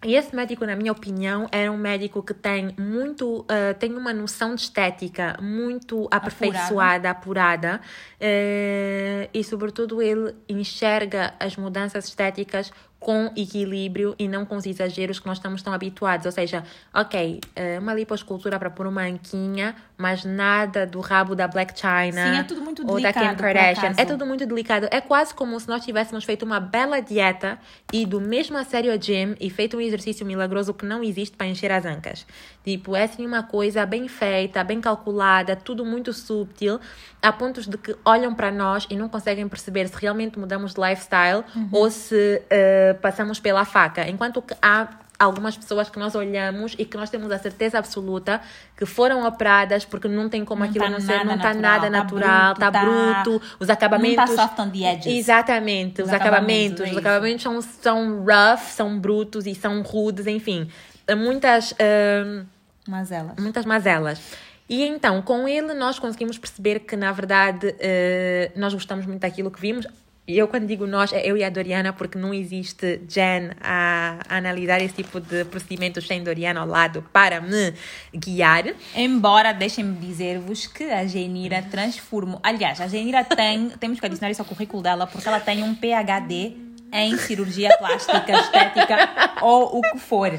e 0.03 0.15
esse 0.15 0.35
médico, 0.35 0.65
na 0.65 0.75
minha 0.75 0.93
opinião, 0.93 1.47
é 1.53 1.71
um 1.71 1.77
médico 1.77 2.23
que 2.23 2.33
tem 2.33 2.75
muito, 2.79 3.41
uh, 3.41 3.75
tem 3.79 3.95
uma 3.95 4.15
noção 4.15 4.55
de 4.55 4.63
estética 4.63 5.37
muito 5.43 6.09
aperfeiçoada, 6.11 7.11
apurada, 7.11 7.75
apurada 7.75 7.81
uh, 8.17 9.29
e 9.33 9.45
sobretudo 9.45 10.01
ele 10.01 10.35
enxerga 10.49 11.35
as 11.39 11.55
mudanças 11.55 12.07
estéticas 12.07 12.73
com 13.01 13.33
equilíbrio 13.35 14.15
e 14.19 14.29
não 14.29 14.45
com 14.45 14.57
os 14.57 14.67
exageros 14.67 15.19
que 15.19 15.27
nós 15.27 15.39
estamos 15.39 15.63
tão 15.63 15.73
habituados. 15.73 16.27
Ou 16.27 16.33
seja, 16.33 16.63
ok, 16.93 17.41
eh, 17.57 17.79
uma 17.79 17.95
liposcultura 17.95 18.59
para 18.59 18.69
pôr 18.69 18.87
uma 18.87 19.03
anquinha, 19.03 19.75
mas 19.97 20.23
nada 20.23 20.87
do 20.87 21.01
rabo 21.01 21.35
da 21.35 21.49
Black 21.49 21.79
China. 21.79 22.13
Sim, 22.13 22.39
é 22.39 22.43
tudo 22.43 22.61
muito 22.61 22.85
delicado. 22.85 23.17
Ou 23.17 23.23
da 23.25 23.31
Kim 23.31 23.37
Kardashian. 23.37 23.95
É 23.97 24.05
tudo 24.05 24.27
muito 24.27 24.45
delicado. 24.45 24.87
É 24.91 25.01
quase 25.01 25.35
como 25.35 25.59
se 25.59 25.67
nós 25.67 25.83
tivéssemos 25.83 26.25
feito 26.25 26.45
uma 26.45 26.61
bela 26.61 27.01
dieta 27.01 27.59
e 27.91 28.05
do 28.05 28.21
mesmo 28.21 28.59
a 28.59 28.65
sério 28.65 28.93
gym 29.01 29.35
e 29.41 29.49
feito 29.49 29.79
um 29.79 29.81
exercício 29.81 30.27
milagroso 30.27 30.75
que 30.75 30.85
não 30.85 31.03
existe 31.03 31.37
para 31.39 31.47
encher 31.47 31.73
as 31.73 31.87
ancas. 31.87 32.27
Tipo, 32.63 32.95
é 32.95 33.05
assim 33.05 33.27
uma 33.27 33.43
coisa 33.43 33.87
bem 33.87 34.07
feita, 34.07 34.63
bem 34.63 34.81
calculada, 34.81 35.57
tudo 35.57 35.85
muito 35.85 36.13
subtil, 36.13 36.79
a 37.23 37.33
pontos 37.33 37.67
de 37.67 37.79
que 37.79 37.97
olham 38.05 38.35
para 38.35 38.51
nós 38.51 38.87
e 38.91 38.97
não 38.97 39.09
conseguem 39.09 39.49
perceber 39.49 39.89
se 39.89 39.97
realmente 39.99 40.39
mudamos 40.39 40.75
de 40.75 40.81
lifestyle 40.81 41.43
uhum. 41.57 41.69
ou 41.73 41.91
se 41.91 42.43
uh, 42.45 42.90
passamos 42.95 43.41
pela 43.41 43.65
faca. 43.65 44.09
Enquanto 44.09 44.43
que 44.43 44.55
há 44.61 44.89
algumas 45.19 45.55
pessoas 45.55 45.91
que 45.91 45.99
nós 45.99 46.15
olhamos 46.15 46.75
e 46.79 46.85
que 46.85 46.97
nós 46.97 47.11
temos 47.11 47.31
a 47.31 47.39
certeza 47.39 47.79
absoluta 47.79 48.41
que 48.75 48.87
foram 48.87 49.27
operadas 49.27 49.85
porque 49.85 50.09
não 50.09 50.31
tem 50.31 50.47
como 50.47 50.63
não 50.63 50.71
aquilo 50.71 50.87
tá 50.87 50.91
não 50.91 51.01
ser, 51.01 51.25
não 51.27 51.35
está 51.35 51.53
nada 51.53 51.83
tá 51.83 51.91
natural, 51.91 52.53
está 52.55 52.71
tá 52.71 52.81
bruto, 52.81 53.43
os 53.59 53.69
acabamentos. 53.69 54.17
Não 54.17 54.25
está 54.25 54.49
soft 54.49 54.59
on 54.59 54.71
the 54.71 54.91
edges. 54.91 55.07
Exatamente, 55.07 56.01
os, 56.01 56.09
os 56.09 56.15
acabamentos. 56.15 56.81
acabamentos 56.81 56.93
os 56.93 56.97
acabamentos 56.97 57.43
são, 57.43 57.61
são 57.61 58.25
rough, 58.25 58.63
são 58.71 58.99
brutos 58.99 59.47
e 59.47 59.55
são 59.55 59.83
rudes, 59.83 60.27
enfim 60.27 60.71
muitas. 61.15 61.73
Uh, 61.73 62.47
mazelas. 62.87 63.37
Muitas 63.39 63.65
mazelas. 63.65 64.21
E 64.69 64.85
então, 64.85 65.21
com 65.21 65.49
ele, 65.49 65.75
nós 65.75 65.99
conseguimos 65.99 66.39
perceber 66.39 66.81
que, 66.81 66.97
na 66.97 67.13
verdade, 67.13 67.69
uh, 67.69 68.59
nós 68.59 68.73
gostamos 68.73 69.07
muito 69.07 69.21
daquilo 69.21 69.51
que 69.51 69.61
vimos. 69.61 69.87
E 70.31 70.39
eu, 70.39 70.47
quando 70.47 70.65
digo 70.65 70.87
nós, 70.87 71.13
é 71.13 71.29
eu 71.29 71.37
e 71.37 71.43
a 71.43 71.51
Doriana, 71.51 71.93
porque 71.93 72.17
não 72.17 72.33
existe 72.33 73.01
Jen 73.09 73.51
a, 73.61 74.17
a 74.29 74.37
analisar 74.37 74.81
esse 74.81 74.95
tipo 74.95 75.19
de 75.19 75.45
procedimentos 75.47 76.07
sem 76.07 76.23
Doriana 76.23 76.61
ao 76.61 76.69
lado 76.69 77.05
para 77.13 77.41
me 77.41 77.75
guiar. 78.15 78.67
Embora, 78.95 79.53
deixem-me 79.53 79.97
dizer-vos 79.97 80.69
que 80.69 80.85
a 80.85 81.05
Genira 81.05 81.63
transformou. 81.69 82.39
Aliás, 82.45 82.81
a 82.81 82.87
Genira 82.87 83.25
tem, 83.25 83.71
temos 83.81 83.99
que 83.99 84.07
adicionar 84.07 84.31
isso 84.31 84.41
ao 84.41 84.47
currículo 84.47 84.81
dela, 84.81 85.05
porque 85.05 85.27
ela 85.27 85.41
tem 85.41 85.65
um 85.65 85.75
PhD 85.75 86.55
em 86.93 87.17
cirurgia 87.19 87.77
plástica, 87.77 88.33
estética 88.33 89.35
ou 89.43 89.79
o 89.79 89.83
que 89.83 89.99
for. 89.99 90.31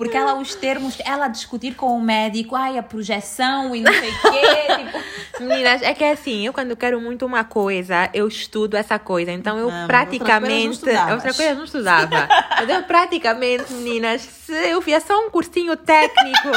Porque 0.00 0.16
ela, 0.16 0.34
os 0.36 0.54
termos, 0.54 0.96
ela 1.04 1.28
discutir 1.28 1.74
com 1.74 1.94
o 1.94 2.00
médico, 2.00 2.56
ai, 2.56 2.78
a 2.78 2.82
projeção 2.82 3.76
e 3.76 3.82
não 3.82 3.92
sei 3.92 4.08
o 4.08 4.20
quê. 4.32 4.40
Tipo... 4.80 5.44
Meninas, 5.44 5.82
é 5.82 5.92
que 5.92 6.02
é 6.02 6.12
assim, 6.12 6.46
eu 6.46 6.54
quando 6.54 6.74
quero 6.74 6.98
muito 6.98 7.26
uma 7.26 7.44
coisa, 7.44 8.08
eu 8.14 8.26
estudo 8.26 8.78
essa 8.78 8.98
coisa. 8.98 9.30
Então 9.30 9.58
eu 9.58 9.68
ah, 9.70 9.84
praticamente. 9.86 10.80
Outra 11.12 11.34
coisa 11.34 11.50
eu 11.50 11.56
não 11.56 11.64
estudava. 11.64 12.26
eu 12.66 12.82
praticamente, 12.84 13.70
meninas, 13.74 14.22
se 14.22 14.54
eu 14.70 14.80
via 14.80 15.00
só 15.00 15.18
um 15.26 15.28
cursinho 15.28 15.76
técnico 15.76 16.48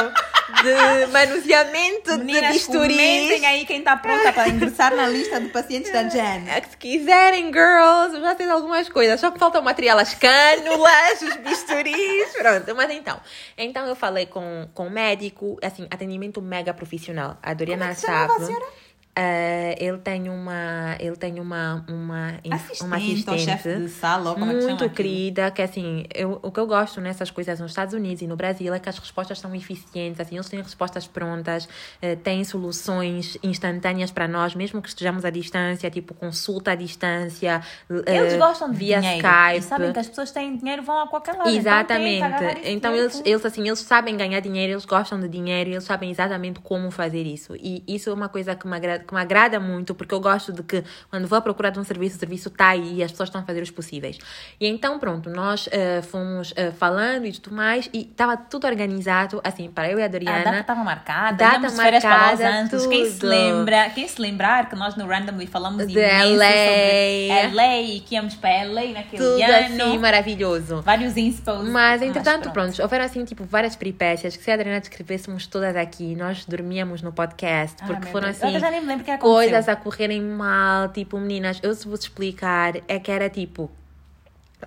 de 0.62 1.06
manuseamento 1.12 2.18
Meninas, 2.18 2.42
de 2.42 2.52
bisturis. 2.52 3.44
aí 3.44 3.64
quem 3.64 3.78
está 3.78 3.96
pronta 3.96 4.32
para 4.32 4.48
ingressar 4.48 4.94
na 4.94 5.08
lista 5.08 5.40
de 5.40 5.48
pacientes 5.48 5.92
da 5.92 6.08
Jen. 6.08 6.48
É 6.48 6.62
se 6.62 6.76
quiserem, 6.76 7.52
girls, 7.52 8.20
já 8.20 8.36
sei 8.36 8.48
algumas 8.48 8.88
coisas. 8.88 9.20
Só 9.20 9.30
que 9.30 9.38
falta 9.38 9.60
o 9.60 9.62
material, 9.64 9.98
as 9.98 10.14
cânulas, 10.14 11.22
os 11.22 11.36
bisturis, 11.36 12.32
pronto. 12.36 12.74
Mas 12.74 12.90
então, 12.90 13.20
então 13.56 13.86
eu 13.86 13.96
falei 13.96 14.26
com, 14.26 14.68
com 14.74 14.86
o 14.86 14.90
médico, 14.90 15.58
assim, 15.62 15.86
atendimento 15.90 16.40
mega 16.40 16.72
profissional. 16.72 17.38
A 17.42 17.54
Doriana 17.54 17.86
Como 17.86 17.92
é 17.92 17.94
sabe. 17.94 18.83
Uh, 19.16 19.76
ele 19.78 19.98
tem 19.98 20.28
uma 20.28 20.96
ele 20.98 21.14
tem 21.14 21.38
uma 21.38 21.84
uma 21.88 22.40
assistente, 22.50 22.82
uma 22.82 22.96
assistente 22.96 23.62
de 23.62 23.88
sala, 23.88 24.34
como 24.34 24.46
muito 24.46 24.82
é 24.82 24.88
que 24.88 24.94
querida 24.96 25.50
que 25.52 25.62
assim 25.62 26.04
eu, 26.12 26.40
o 26.42 26.50
que 26.50 26.58
eu 26.58 26.66
gosto 26.66 27.00
nessas 27.00 27.30
coisas 27.30 27.60
nos 27.60 27.70
Estados 27.70 27.94
Unidos 27.94 28.22
e 28.22 28.26
no 28.26 28.34
Brasil 28.34 28.74
é 28.74 28.80
que 28.80 28.88
as 28.88 28.98
respostas 28.98 29.38
são 29.38 29.54
eficientes 29.54 30.18
assim 30.18 30.34
eles 30.34 30.48
têm 30.48 30.60
respostas 30.60 31.06
prontas 31.06 31.66
uh, 31.66 32.16
têm 32.24 32.42
soluções 32.42 33.38
instantâneas 33.40 34.10
para 34.10 34.26
nós 34.26 34.56
mesmo 34.56 34.82
que 34.82 34.88
estejamos 34.88 35.24
à 35.24 35.30
distância 35.30 35.88
tipo 35.90 36.12
consulta 36.12 36.72
à 36.72 36.74
distância 36.74 37.62
uh, 37.88 38.02
eles 38.10 38.36
gostam 38.36 38.72
de 38.72 38.78
via 38.78 39.00
dinheiro 39.00 39.26
Skype. 39.26 39.58
e 39.58 39.62
sabem 39.62 39.92
que 39.92 39.98
as 40.00 40.08
pessoas 40.08 40.32
têm 40.32 40.56
dinheiro 40.56 40.82
vão 40.82 40.98
a 40.98 41.06
qualquer 41.06 41.36
lado 41.36 41.50
exatamente. 41.50 42.16
então, 42.16 42.50
então 42.64 42.96
eles 42.96 43.22
eles 43.24 43.46
assim 43.46 43.64
eles 43.64 43.78
sabem 43.78 44.16
ganhar 44.16 44.40
dinheiro 44.40 44.72
eles 44.72 44.84
gostam 44.84 45.20
de 45.20 45.28
dinheiro 45.28 45.70
eles 45.70 45.84
sabem 45.84 46.10
exatamente 46.10 46.58
como 46.60 46.90
fazer 46.90 47.22
isso. 47.26 47.54
E 47.56 47.84
isso 47.86 48.10
é 48.10 48.12
uma 48.12 48.28
coisa 48.28 48.54
que 48.54 48.66
me 48.66 48.76
agrada 48.76 49.03
que 49.04 49.14
me 49.14 49.20
agrada 49.20 49.60
muito, 49.60 49.94
porque 49.94 50.14
eu 50.14 50.20
gosto 50.20 50.52
de 50.52 50.62
que 50.62 50.82
quando 51.10 51.26
vou 51.26 51.38
à 51.38 51.40
procura 51.40 51.70
de 51.70 51.78
um 51.78 51.84
serviço, 51.84 52.16
o 52.16 52.18
serviço 52.18 52.48
está 52.48 52.68
aí 52.70 52.96
e 52.96 53.02
as 53.02 53.10
pessoas 53.10 53.28
estão 53.28 53.40
a 53.40 53.44
fazer 53.44 53.62
os 53.62 53.70
possíveis. 53.70 54.18
E 54.60 54.66
então, 54.66 54.98
pronto, 54.98 55.30
nós 55.30 55.66
uh, 55.66 56.02
fomos 56.02 56.52
uh, 56.52 56.72
falando 56.78 57.26
e 57.26 57.32
tudo 57.32 57.54
mais, 57.54 57.88
e 57.92 58.00
estava 58.02 58.36
tudo 58.36 58.66
organizado, 58.66 59.40
assim, 59.44 59.70
para 59.70 59.90
eu 59.90 59.98
e 59.98 60.02
a 60.02 60.08
Doriana. 60.08 60.40
A 60.40 60.44
data 60.44 60.60
estava 60.60 60.84
marcada, 60.84 61.36
Data 61.36 61.70
marcada, 61.70 62.48
Angeles. 62.48 62.86
Quem 62.86 63.06
se 63.10 63.20
tudo. 63.20 63.28
lembra, 63.28 63.90
quem 63.90 64.08
se 64.08 64.20
lembrar 64.20 64.68
que 64.68 64.76
nós 64.76 64.96
no 64.96 65.06
Randomly 65.06 65.46
falamos 65.46 65.86
De 65.86 65.94
LA. 65.94 66.46
sobre 66.46 67.54
LA 67.54 67.80
e 67.82 68.00
que 68.00 68.14
íamos 68.14 68.34
para 68.34 68.64
LA 68.64 68.92
naquele 68.92 69.22
Tudo 69.22 69.42
ano. 69.42 69.84
assim, 69.84 69.98
maravilhoso. 69.98 70.82
Vários 70.82 71.16
inspos. 71.16 71.68
Mas, 71.68 72.02
entretanto, 72.02 72.50
pronto, 72.50 72.80
houveram 72.80 73.04
assim, 73.04 73.24
tipo, 73.24 73.44
várias 73.44 73.76
peripécias 73.76 74.36
que 74.36 74.42
se 74.42 74.50
a 74.50 74.54
Adriana 74.54 74.80
descrevêssemos 74.80 75.46
todas 75.46 75.76
aqui, 75.76 76.14
nós 76.14 76.44
dormíamos 76.44 77.02
no 77.02 77.12
podcast, 77.12 77.76
Ai, 77.80 77.88
porque 77.88 78.06
foram 78.08 78.28
Deus. 78.28 78.42
Eu 78.42 78.48
assim, 78.48 78.58
já 78.60 78.70
nem 78.70 78.80
me 78.96 79.02
lembro 79.02 79.02
o 79.02 79.04
que 79.04 79.10
aconteceu. 79.10 79.34
coisas 79.34 79.68
a 79.68 79.76
correrem 79.76 80.22
mal, 80.22 80.88
tipo, 80.90 81.18
meninas, 81.18 81.60
eu 81.62 81.74
se 81.74 81.86
vos 81.86 82.00
explicar, 82.00 82.76
é 82.88 82.98
que 82.98 83.10
era 83.10 83.28
tipo. 83.28 83.70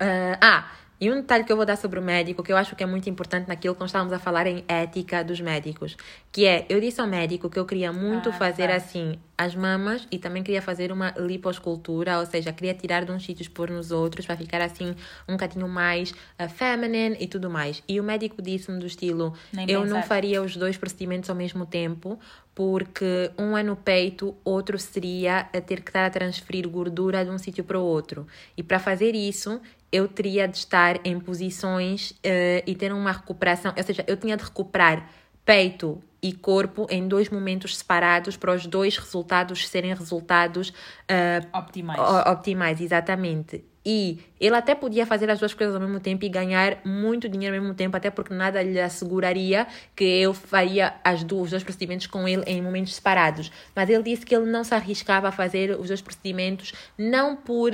ah, 0.00 0.38
ah, 0.40 0.70
e 1.00 1.10
um 1.10 1.16
detalhe 1.16 1.44
que 1.44 1.52
eu 1.52 1.56
vou 1.56 1.64
dar 1.64 1.76
sobre 1.76 1.98
o 1.98 2.02
médico, 2.02 2.42
que 2.42 2.52
eu 2.52 2.56
acho 2.56 2.74
que 2.74 2.82
é 2.82 2.86
muito 2.86 3.08
importante 3.08 3.46
naquilo 3.48 3.74
que 3.74 3.80
nós 3.80 3.90
estávamos 3.90 4.12
a 4.12 4.18
falar 4.18 4.46
em 4.46 4.64
ética 4.66 5.22
dos 5.22 5.40
médicos, 5.40 5.96
que 6.32 6.44
é, 6.44 6.66
eu 6.68 6.80
disse 6.80 7.00
ao 7.00 7.06
médico 7.06 7.48
que 7.48 7.58
eu 7.58 7.64
queria 7.64 7.92
muito 7.92 8.30
Ah, 8.30 8.32
fazer 8.32 8.68
tá. 8.68 8.76
assim 8.76 9.18
as 9.36 9.54
mamas 9.54 10.06
e 10.10 10.18
também 10.18 10.42
queria 10.42 10.60
fazer 10.60 10.90
uma 10.90 11.12
liposcultura, 11.16 12.18
ou 12.18 12.26
seja, 12.26 12.52
queria 12.52 12.74
tirar 12.74 13.04
de 13.04 13.12
uns 13.12 13.24
sítios 13.24 13.46
pôr 13.46 13.70
nos 13.70 13.92
outros 13.92 14.26
para 14.26 14.36
ficar 14.36 14.60
assim 14.60 14.96
um 15.28 15.32
bocadinho 15.34 15.68
mais 15.68 16.12
ah, 16.38 16.48
feminine 16.48 17.16
e 17.20 17.26
tudo 17.28 17.48
mais. 17.48 17.82
E 17.88 18.00
o 18.00 18.02
médico 18.04 18.42
disse-me 18.42 18.78
do 18.78 18.86
estilo, 18.86 19.32
Nem 19.52 19.70
eu 19.70 19.86
não 19.86 20.02
faria 20.02 20.42
os 20.42 20.56
dois 20.56 20.76
procedimentos 20.76 21.30
ao 21.30 21.36
mesmo 21.36 21.64
tempo, 21.64 22.18
porque 22.54 23.30
um 23.38 23.56
é 23.56 23.62
no 23.62 23.76
peito, 23.76 24.34
outro 24.44 24.76
seria 24.80 25.48
a 25.52 25.60
ter 25.60 25.80
que 25.80 25.90
estar 25.90 26.04
a 26.04 26.10
transferir 26.10 26.68
gordura 26.68 27.24
de 27.24 27.30
um 27.30 27.38
sítio 27.38 27.62
para 27.62 27.78
o 27.78 27.82
outro. 27.84 28.26
E 28.56 28.64
para 28.64 28.80
fazer 28.80 29.14
isso, 29.14 29.60
eu 29.90 30.06
teria 30.08 30.46
de 30.46 30.58
estar 30.58 31.00
em 31.04 31.18
posições 31.18 32.12
eh, 32.22 32.62
e 32.66 32.74
ter 32.74 32.92
uma 32.92 33.12
recuperação, 33.12 33.72
ou 33.76 33.82
seja, 33.82 34.04
eu 34.06 34.16
tinha 34.16 34.36
de 34.36 34.44
recuperar 34.44 35.08
peito 35.44 36.02
e 36.22 36.32
corpo 36.32 36.86
em 36.90 37.06
dois 37.06 37.28
momentos 37.28 37.76
separados 37.76 38.36
para 38.36 38.52
os 38.52 38.66
dois 38.66 38.96
resultados 38.96 39.68
serem 39.68 39.94
resultados 39.94 40.72
eh, 41.06 41.42
Optimais. 41.52 42.00
optimais, 42.26 42.80
exatamente. 42.80 43.64
E 43.90 44.18
ele 44.38 44.54
até 44.54 44.74
podia 44.74 45.06
fazer 45.06 45.30
as 45.30 45.38
duas 45.38 45.54
coisas 45.54 45.74
ao 45.74 45.80
mesmo 45.80 45.98
tempo 45.98 46.22
e 46.22 46.28
ganhar 46.28 46.78
muito 46.84 47.26
dinheiro 47.26 47.56
ao 47.56 47.62
mesmo 47.62 47.74
tempo, 47.74 47.96
até 47.96 48.10
porque 48.10 48.34
nada 48.34 48.62
lhe 48.62 48.78
asseguraria 48.78 49.66
que 49.96 50.04
eu 50.04 50.34
faria 50.34 50.94
as 51.02 51.22
duas, 51.24 51.44
os 51.44 51.50
dois 51.52 51.62
procedimentos 51.62 52.06
com 52.06 52.28
ele 52.28 52.42
em 52.46 52.60
momentos 52.60 52.94
separados. 52.94 53.50
Mas 53.74 53.88
ele 53.88 54.02
disse 54.02 54.26
que 54.26 54.34
ele 54.34 54.44
não 54.44 54.62
se 54.62 54.74
arriscava 54.74 55.28
a 55.28 55.32
fazer 55.32 55.70
os 55.78 55.88
dois 55.88 56.02
procedimentos, 56.02 56.74
não 56.98 57.34
por, 57.34 57.72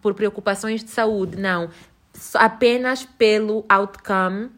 por 0.00 0.14
preocupações 0.14 0.82
de 0.82 0.90
saúde, 0.90 1.36
não. 1.36 1.70
Apenas 2.34 3.04
pelo 3.04 3.64
outcome 3.68 4.50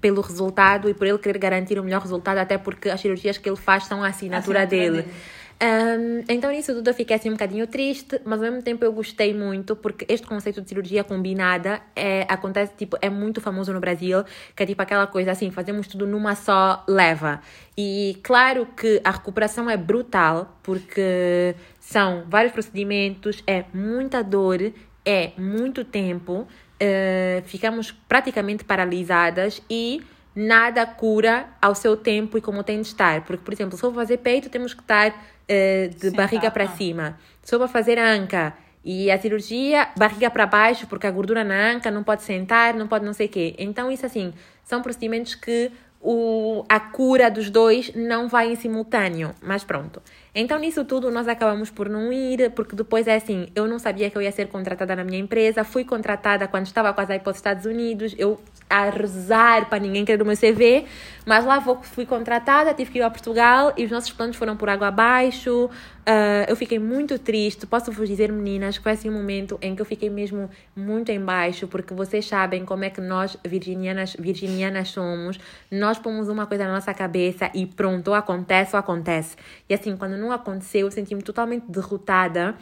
pelo 0.00 0.20
resultado 0.20 0.88
e 0.88 0.94
por 0.94 1.06
ele 1.06 1.18
querer 1.18 1.38
garantir 1.38 1.78
o 1.78 1.82
melhor 1.82 2.00
resultado, 2.00 2.38
até 2.38 2.56
porque 2.58 2.88
as 2.88 3.00
cirurgias 3.00 3.38
que 3.38 3.48
ele 3.48 3.56
faz 3.56 3.84
são 3.84 4.02
a 4.02 4.08
assinatura, 4.08 4.60
Assinatura 4.62 4.66
dele. 4.66 5.02
dele. 5.02 5.14
Ahm, 5.60 6.22
então, 6.28 6.52
nisso 6.52 6.72
tudo 6.72 6.88
eu 6.88 6.94
fiquei 6.94 7.16
assim 7.16 7.30
um 7.30 7.32
bocadinho 7.32 7.66
triste, 7.66 8.20
mas 8.24 8.40
ao 8.40 8.48
mesmo 8.48 8.62
tempo 8.62 8.84
eu 8.84 8.92
gostei 8.92 9.34
muito, 9.34 9.74
porque 9.74 10.06
este 10.08 10.24
conceito 10.24 10.62
de 10.62 10.68
cirurgia 10.68 11.02
combinada 11.02 11.80
é, 11.96 12.24
acontece, 12.28 12.74
tipo, 12.76 12.96
é 13.02 13.10
muito 13.10 13.40
famoso 13.40 13.72
no 13.72 13.80
Brasil, 13.80 14.22
que 14.54 14.62
é 14.62 14.66
tipo 14.66 14.80
aquela 14.80 15.08
coisa 15.08 15.32
assim, 15.32 15.50
fazemos 15.50 15.88
tudo 15.88 16.06
numa 16.06 16.36
só 16.36 16.84
leva. 16.88 17.40
E 17.76 18.18
claro 18.22 18.66
que 18.66 19.00
a 19.02 19.10
recuperação 19.10 19.68
é 19.68 19.76
brutal, 19.76 20.56
porque 20.62 21.56
são 21.80 22.22
vários 22.28 22.52
procedimentos, 22.52 23.42
é 23.44 23.64
muita 23.74 24.22
dor, 24.22 24.72
é 25.04 25.32
muito 25.36 25.84
tempo, 25.84 26.46
eh, 26.80 27.42
ficamos 27.46 27.92
praticamente 27.92 28.64
paralisadas 28.64 29.62
e 29.68 30.02
nada 30.34 30.86
cura 30.86 31.48
ao 31.60 31.74
seu 31.74 31.96
tempo 31.96 32.38
e 32.38 32.40
como 32.40 32.62
tem 32.62 32.80
de 32.80 32.86
estar. 32.86 33.22
Porque, 33.22 33.42
por 33.42 33.52
exemplo, 33.52 33.76
se 33.76 33.84
eu 33.84 33.90
vou 33.90 34.00
fazer 34.00 34.18
peito, 34.18 34.48
temos 34.48 34.72
que 34.72 34.82
estar 34.82 35.12
eh, 35.48 35.88
de 35.88 36.10
Sentada, 36.10 36.16
barriga 36.16 36.50
para 36.50 36.64
ah. 36.64 36.76
cima. 36.76 37.18
Se 37.42 37.54
eu 37.54 37.58
vou 37.58 37.68
fazer 37.68 37.98
anca 37.98 38.54
e 38.84 39.10
a 39.10 39.18
cirurgia, 39.18 39.88
barriga 39.96 40.30
para 40.30 40.46
baixo, 40.46 40.86
porque 40.86 41.06
a 41.06 41.10
gordura 41.10 41.42
na 41.42 41.72
anca 41.72 41.90
não 41.90 42.04
pode 42.04 42.22
sentar, 42.22 42.74
não 42.74 42.86
pode 42.86 43.04
não 43.04 43.12
sei 43.12 43.26
o 43.26 43.30
quê. 43.30 43.54
Então, 43.58 43.90
isso 43.90 44.06
assim, 44.06 44.32
são 44.62 44.80
procedimentos 44.80 45.34
que 45.34 45.72
o, 46.00 46.64
a 46.68 46.78
cura 46.78 47.30
dos 47.30 47.50
dois 47.50 47.92
não 47.94 48.28
vai 48.28 48.52
em 48.52 48.56
simultâneo. 48.56 49.34
Mas 49.42 49.64
pronto. 49.64 50.00
Então, 50.34 50.58
nisso 50.58 50.84
tudo, 50.84 51.10
nós 51.10 51.26
acabamos 51.26 51.70
por 51.70 51.88
não 51.88 52.12
ir, 52.12 52.50
porque 52.50 52.76
depois 52.76 53.06
é 53.06 53.16
assim, 53.16 53.48
eu 53.54 53.66
não 53.66 53.78
sabia 53.78 54.10
que 54.10 54.16
eu 54.16 54.22
ia 54.22 54.30
ser 54.30 54.48
contratada 54.48 54.94
na 54.94 55.04
minha 55.04 55.18
empresa, 55.18 55.64
fui 55.64 55.84
contratada 55.84 56.46
quando 56.46 56.66
estava 56.66 56.92
quase 56.92 57.12
a 57.12 57.16
ir 57.16 57.20
para 57.20 57.30
os 57.30 57.36
Estados 57.36 57.64
Unidos, 57.64 58.14
eu 58.18 58.38
a 58.70 58.90
rezar 58.90 59.68
para 59.68 59.78
ninguém 59.78 60.04
querer 60.04 60.22
o 60.22 60.26
meu 60.26 60.36
CV, 60.36 60.84
mas 61.24 61.44
lá 61.44 61.58
vou, 61.58 61.82
fui 61.82 62.04
contratada, 62.04 62.74
tive 62.74 62.90
que 62.90 62.98
ir 62.98 63.02
a 63.02 63.10
Portugal 63.10 63.72
e 63.76 63.84
os 63.84 63.90
nossos 63.90 64.12
planos 64.12 64.36
foram 64.36 64.56
por 64.56 64.68
água 64.68 64.88
abaixo. 64.88 65.70
Ah, 66.10 66.46
eu 66.48 66.56
fiquei 66.56 66.78
muito 66.78 67.18
triste. 67.18 67.66
Posso 67.66 67.92
vos 67.92 68.08
dizer, 68.08 68.32
meninas, 68.32 68.78
que 68.78 68.82
foi 68.82 68.92
assim 68.92 69.10
um 69.10 69.12
momento 69.12 69.58
em 69.60 69.76
que 69.76 69.82
eu 69.82 69.84
fiquei 69.84 70.08
mesmo 70.08 70.48
muito 70.74 71.10
em 71.10 71.20
baixo, 71.20 71.68
porque 71.68 71.92
vocês 71.92 72.24
sabem 72.26 72.64
como 72.64 72.82
é 72.82 72.88
que 72.88 72.98
nós, 72.98 73.36
virginianas, 73.44 74.16
virginianas 74.18 74.88
somos. 74.88 75.38
Nós 75.70 75.98
pomos 75.98 76.30
uma 76.30 76.46
coisa 76.46 76.64
na 76.64 76.72
nossa 76.72 76.94
cabeça 76.94 77.50
e 77.54 77.66
pronto, 77.66 78.08
ou 78.08 78.14
acontece 78.14 78.74
ou 78.74 78.80
acontece. 78.80 79.36
E 79.68 79.74
assim, 79.74 79.98
quando 79.98 80.16
não 80.16 80.32
aconteceu, 80.32 80.86
eu 80.86 80.90
senti-me 80.90 81.20
totalmente 81.20 81.64
derrotada. 81.70 82.54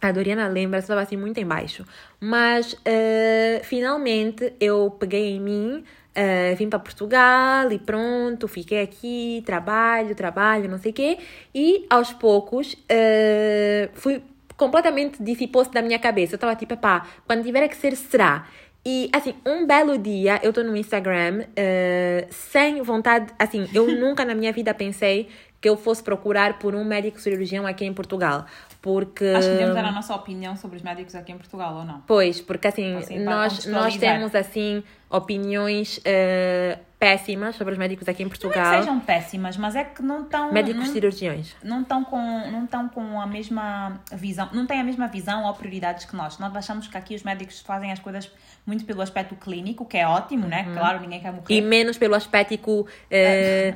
A 0.00 0.12
Doriana 0.12 0.46
lembra, 0.46 0.78
estava 0.78 1.00
assim 1.00 1.16
muito 1.16 1.38
em 1.38 1.46
baixo. 1.46 1.86
Mas 2.20 2.76
eh, 2.84 3.62
finalmente 3.64 4.52
eu 4.60 4.90
peguei 4.90 5.36
em 5.36 5.40
mim, 5.40 5.84
eh, 6.14 6.54
vim 6.56 6.68
para 6.68 6.78
Portugal 6.78 7.70
e 7.70 7.78
pronto, 7.78 8.48
fiquei 8.48 8.82
aqui, 8.82 9.42
trabalho, 9.46 10.14
trabalho, 10.14 10.68
não 10.68 10.78
sei 10.78 10.90
o 10.90 10.94
quê. 10.94 11.18
E 11.54 11.86
aos 11.88 12.12
poucos 12.12 12.76
eh, 12.88 13.88
fui 13.94 14.22
completamente 14.56 15.22
dissipou-se 15.22 15.70
da 15.70 15.80
minha 15.80 15.98
cabeça. 15.98 16.34
Eu 16.34 16.36
estava 16.36 16.56
tipo, 16.56 16.76
pá, 16.76 17.06
quando 17.26 17.44
tiver 17.44 17.66
que 17.68 17.76
ser, 17.76 17.96
será. 17.96 18.46
E 18.84 19.10
assim, 19.12 19.34
um 19.44 19.66
belo 19.66 19.98
dia 19.98 20.40
eu 20.42 20.50
estou 20.50 20.64
no 20.64 20.76
Instagram 20.76 21.44
eh, 21.54 22.26
sem 22.30 22.80
vontade, 22.82 23.32
assim, 23.38 23.68
eu 23.74 23.86
nunca 23.96 24.24
na 24.24 24.34
minha 24.34 24.52
vida 24.52 24.72
pensei 24.74 25.28
que 25.60 25.68
eu 25.68 25.76
fosse 25.76 26.02
procurar 26.02 26.58
por 26.58 26.74
um 26.74 26.84
médico 26.84 27.20
cirurgião 27.20 27.66
aqui 27.66 27.84
em 27.84 27.92
Portugal. 27.92 28.46
Porque. 28.80 29.24
Acho 29.24 29.48
que 29.48 29.54
devemos 29.54 29.74
dar 29.74 29.84
a 29.84 29.92
nossa 29.92 30.14
opinião 30.14 30.56
sobre 30.56 30.76
os 30.76 30.82
médicos 30.82 31.14
aqui 31.14 31.32
em 31.32 31.36
Portugal, 31.36 31.76
ou 31.76 31.84
não? 31.84 32.00
Pois, 32.06 32.40
porque 32.40 32.68
assim, 32.68 32.96
Assim, 32.96 33.18
nós, 33.18 33.66
nós 33.66 33.96
temos 33.96 34.34
assim 34.34 34.82
opiniões 35.10 36.00
eh, 36.04 36.78
péssimas 36.98 37.54
sobre 37.54 37.72
os 37.74 37.78
médicos 37.78 38.08
aqui 38.08 38.22
em 38.22 38.26
Não 38.26 38.32
é 38.32 38.34
que 38.36 38.40
Portugal. 38.40 38.78
sejam 38.80 38.98
péssimas, 39.00 39.56
mas 39.56 39.76
é 39.76 39.84
que 39.84 40.02
não 40.02 40.22
estão. 40.22 40.52
Médicos 40.52 40.84
não, 40.86 40.92
cirurgiões. 40.92 41.54
não 41.62 41.82
estão 41.82 42.02
com 42.04 42.18
não 42.50 42.64
estão 42.64 42.88
com 42.88 43.20
a 43.20 43.26
mesma 43.26 44.00
visão 44.12 44.48
não 44.52 44.66
têm 44.66 44.80
a 44.80 44.84
mesma 44.84 45.06
visão 45.06 45.44
ou 45.44 45.54
prioridades 45.54 46.04
que 46.04 46.16
nós 46.16 46.38
nós 46.38 46.54
achamos 46.56 46.88
que 46.88 46.96
aqui 46.96 47.14
os 47.14 47.22
médicos 47.22 47.60
fazem 47.60 47.92
as 47.92 48.00
coisas 48.00 48.28
muito 48.66 48.84
pelo 48.84 49.00
aspecto 49.00 49.36
clínico 49.36 49.84
que 49.86 49.96
é 49.96 50.06
ótimo 50.06 50.46
né 50.48 50.66
claro 50.74 51.00
ninguém 51.00 51.20
quer 51.20 51.30
morrer 51.32 51.44
Uhum. 51.48 51.56
E 51.56 51.60
menos 51.62 51.96
pelo 51.96 52.14
aspecto 52.16 52.84
eh, 53.10 53.72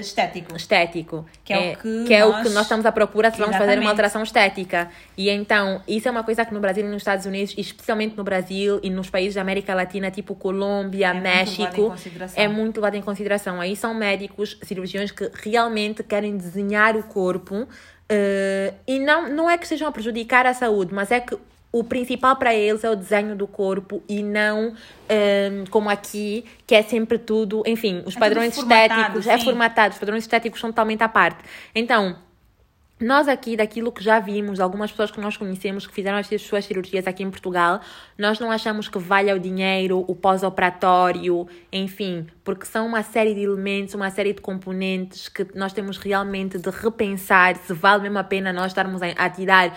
estético 0.00 0.56
estético. 0.56 1.26
Que 1.44 1.52
é 1.52 1.58
o 1.72 2.04
que 2.06 2.14
é 2.14 2.24
o 2.24 2.30
nós- 2.32 2.42
que 2.48 2.54
nós 2.54 2.62
estamos 2.62 2.86
à 2.86 2.92
procura 2.92 3.30
se 3.30 3.36
vamos 3.38 3.56
fazer 3.56 3.78
uma 3.78 3.90
alteração 3.90 4.22
estética. 4.22 4.88
E 5.18 5.28
então, 5.28 5.82
isso 5.86 6.08
é 6.08 6.10
uma 6.10 6.24
coisa 6.24 6.44
que 6.46 6.54
no 6.54 6.60
Brasil 6.60 6.84
e 6.84 6.88
nos 6.88 6.98
Estados 7.02 7.26
Unidos, 7.26 7.54
e 7.56 7.60
especialmente 7.60 8.16
no 8.16 8.24
Brasil 8.24 8.80
e 8.82 8.88
nos 8.90 9.10
países 9.10 9.34
da 9.34 9.42
América 9.42 9.74
Latina, 9.74 10.10
tipo 10.10 10.34
Colômbia, 10.34 10.63
É 10.64 10.82
muito 10.82 10.96
levado 10.98 11.16
em 11.16 11.20
México, 11.20 11.88
consideração. 11.90 12.42
é 12.42 12.48
muito 12.48 12.76
levado 12.76 12.94
em 12.96 13.02
consideração. 13.02 13.60
Aí 13.60 13.76
são 13.76 13.94
médicos, 13.94 14.58
cirurgiões 14.62 15.10
que 15.10 15.30
realmente 15.34 16.02
querem 16.02 16.36
desenhar 16.36 16.96
o 16.96 17.02
corpo 17.02 17.68
eh, 18.08 18.74
e 18.86 18.98
não, 18.98 19.28
não 19.28 19.50
é 19.50 19.56
que 19.56 19.64
estejam 19.64 19.88
a 19.88 19.92
prejudicar 19.92 20.46
a 20.46 20.54
saúde, 20.54 20.92
mas 20.94 21.10
é 21.10 21.20
que 21.20 21.36
o 21.72 21.82
principal 21.82 22.36
para 22.36 22.54
eles 22.54 22.84
é 22.84 22.90
o 22.90 22.94
desenho 22.94 23.34
do 23.34 23.48
corpo 23.48 24.00
e 24.08 24.22
não 24.22 24.74
eh, 25.08 25.64
como 25.70 25.90
aqui, 25.90 26.44
que 26.66 26.74
é 26.74 26.82
sempre 26.82 27.18
tudo, 27.18 27.64
enfim, 27.66 28.02
os 28.06 28.16
É 28.16 28.20
padrões 28.20 28.56
estéticos, 28.56 29.26
é 29.26 29.36
sim. 29.38 29.44
formatado, 29.44 29.94
os 29.94 29.98
padrões 29.98 30.22
estéticos 30.22 30.60
são 30.60 30.70
totalmente 30.70 31.02
à 31.02 31.08
parte. 31.08 31.38
Então, 31.74 32.16
nós 33.00 33.26
aqui, 33.26 33.56
daquilo 33.56 33.90
que 33.90 34.02
já 34.02 34.20
vimos, 34.20 34.60
algumas 34.60 34.90
pessoas 34.90 35.10
que 35.10 35.20
nós 35.20 35.36
conhecemos 35.36 35.86
que 35.86 35.92
fizeram 35.92 36.16
as 36.16 36.28
suas 36.40 36.64
cirurgias 36.64 37.06
aqui 37.06 37.24
em 37.24 37.30
Portugal, 37.30 37.80
nós 38.16 38.38
não 38.38 38.50
achamos 38.50 38.88
que 38.88 38.98
valha 38.98 39.34
o 39.34 39.38
dinheiro, 39.38 40.04
o 40.06 40.14
pós-operatório, 40.14 41.46
enfim, 41.72 42.26
porque 42.44 42.64
são 42.64 42.86
uma 42.86 43.02
série 43.02 43.34
de 43.34 43.42
elementos, 43.42 43.94
uma 43.94 44.10
série 44.10 44.32
de 44.32 44.40
componentes 44.40 45.28
que 45.28 45.46
nós 45.54 45.72
temos 45.72 45.98
realmente 45.98 46.56
de 46.56 46.70
repensar 46.70 47.56
se 47.56 47.74
vale 47.74 48.04
mesmo 48.04 48.18
a 48.18 48.24
pena 48.24 48.52
nós 48.52 48.66
estarmos 48.66 49.00
a, 49.02 49.28
tirar 49.28 49.76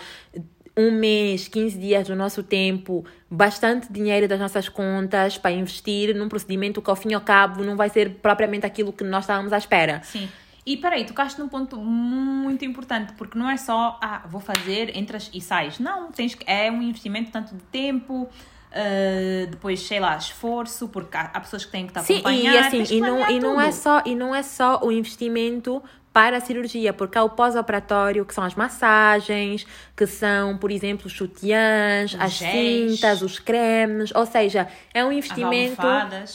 um 0.76 0.92
mês, 0.92 1.48
15 1.48 1.76
dias 1.76 2.06
do 2.06 2.14
nosso 2.14 2.44
tempo, 2.44 3.04
bastante 3.28 3.92
dinheiro 3.92 4.28
das 4.28 4.38
nossas 4.38 4.68
contas 4.68 5.36
para 5.36 5.50
investir 5.50 6.14
num 6.14 6.28
procedimento 6.28 6.80
que 6.80 6.88
ao 6.88 6.94
fim 6.94 7.10
e 7.10 7.14
ao 7.14 7.20
cabo 7.20 7.64
não 7.64 7.76
vai 7.76 7.88
ser 7.88 8.10
propriamente 8.22 8.64
aquilo 8.64 8.92
que 8.92 9.02
nós 9.02 9.24
estávamos 9.24 9.52
à 9.52 9.58
espera. 9.58 10.02
Sim. 10.04 10.28
E 10.68 10.76
peraí, 10.76 11.06
tocaste 11.06 11.40
num 11.40 11.48
ponto 11.48 11.78
muito 11.78 12.62
importante, 12.62 13.14
porque 13.14 13.38
não 13.38 13.48
é 13.48 13.56
só, 13.56 13.98
ah, 14.02 14.26
vou 14.28 14.38
fazer, 14.38 14.94
entras 14.94 15.30
e 15.32 15.40
sais. 15.40 15.78
Não, 15.78 16.12
tens, 16.12 16.36
é 16.46 16.70
um 16.70 16.82
investimento 16.82 17.30
tanto 17.30 17.54
de 17.54 17.62
tempo, 17.72 18.28
Uh, 18.68 19.46
depois, 19.46 19.80
sei 19.80 19.98
lá, 19.98 20.16
esforço, 20.16 20.88
porque 20.88 21.16
há, 21.16 21.30
há 21.32 21.40
pessoas 21.40 21.64
que 21.64 21.72
têm 21.72 21.86
que 21.86 21.90
estar 21.90 22.02
Sim, 22.02 22.22
e 22.26 22.46
assim, 22.58 22.84
e 22.90 23.00
não, 23.00 23.30
e 23.30 23.40
não 23.40 23.58
é 23.58 23.72
só 23.72 24.02
E 24.04 24.14
não 24.14 24.34
é 24.34 24.42
só 24.42 24.80
o 24.82 24.92
investimento 24.92 25.82
para 26.12 26.38
a 26.38 26.40
cirurgia, 26.40 26.92
porque 26.92 27.16
há 27.16 27.22
o 27.22 27.30
pós-operatório, 27.30 28.24
que 28.24 28.34
são 28.34 28.42
as 28.42 28.56
massagens, 28.56 29.64
que 29.96 30.04
são, 30.04 30.58
por 30.58 30.70
exemplo, 30.70 31.06
os 31.06 31.12
sutiãs, 31.12 32.12
os 32.12 32.20
as 32.20 32.32
géis. 32.32 32.92
cintas, 32.92 33.22
os 33.22 33.38
cremes, 33.38 34.12
ou 34.12 34.26
seja, 34.26 34.66
é 34.92 35.04
um 35.04 35.12
investimento 35.12 35.80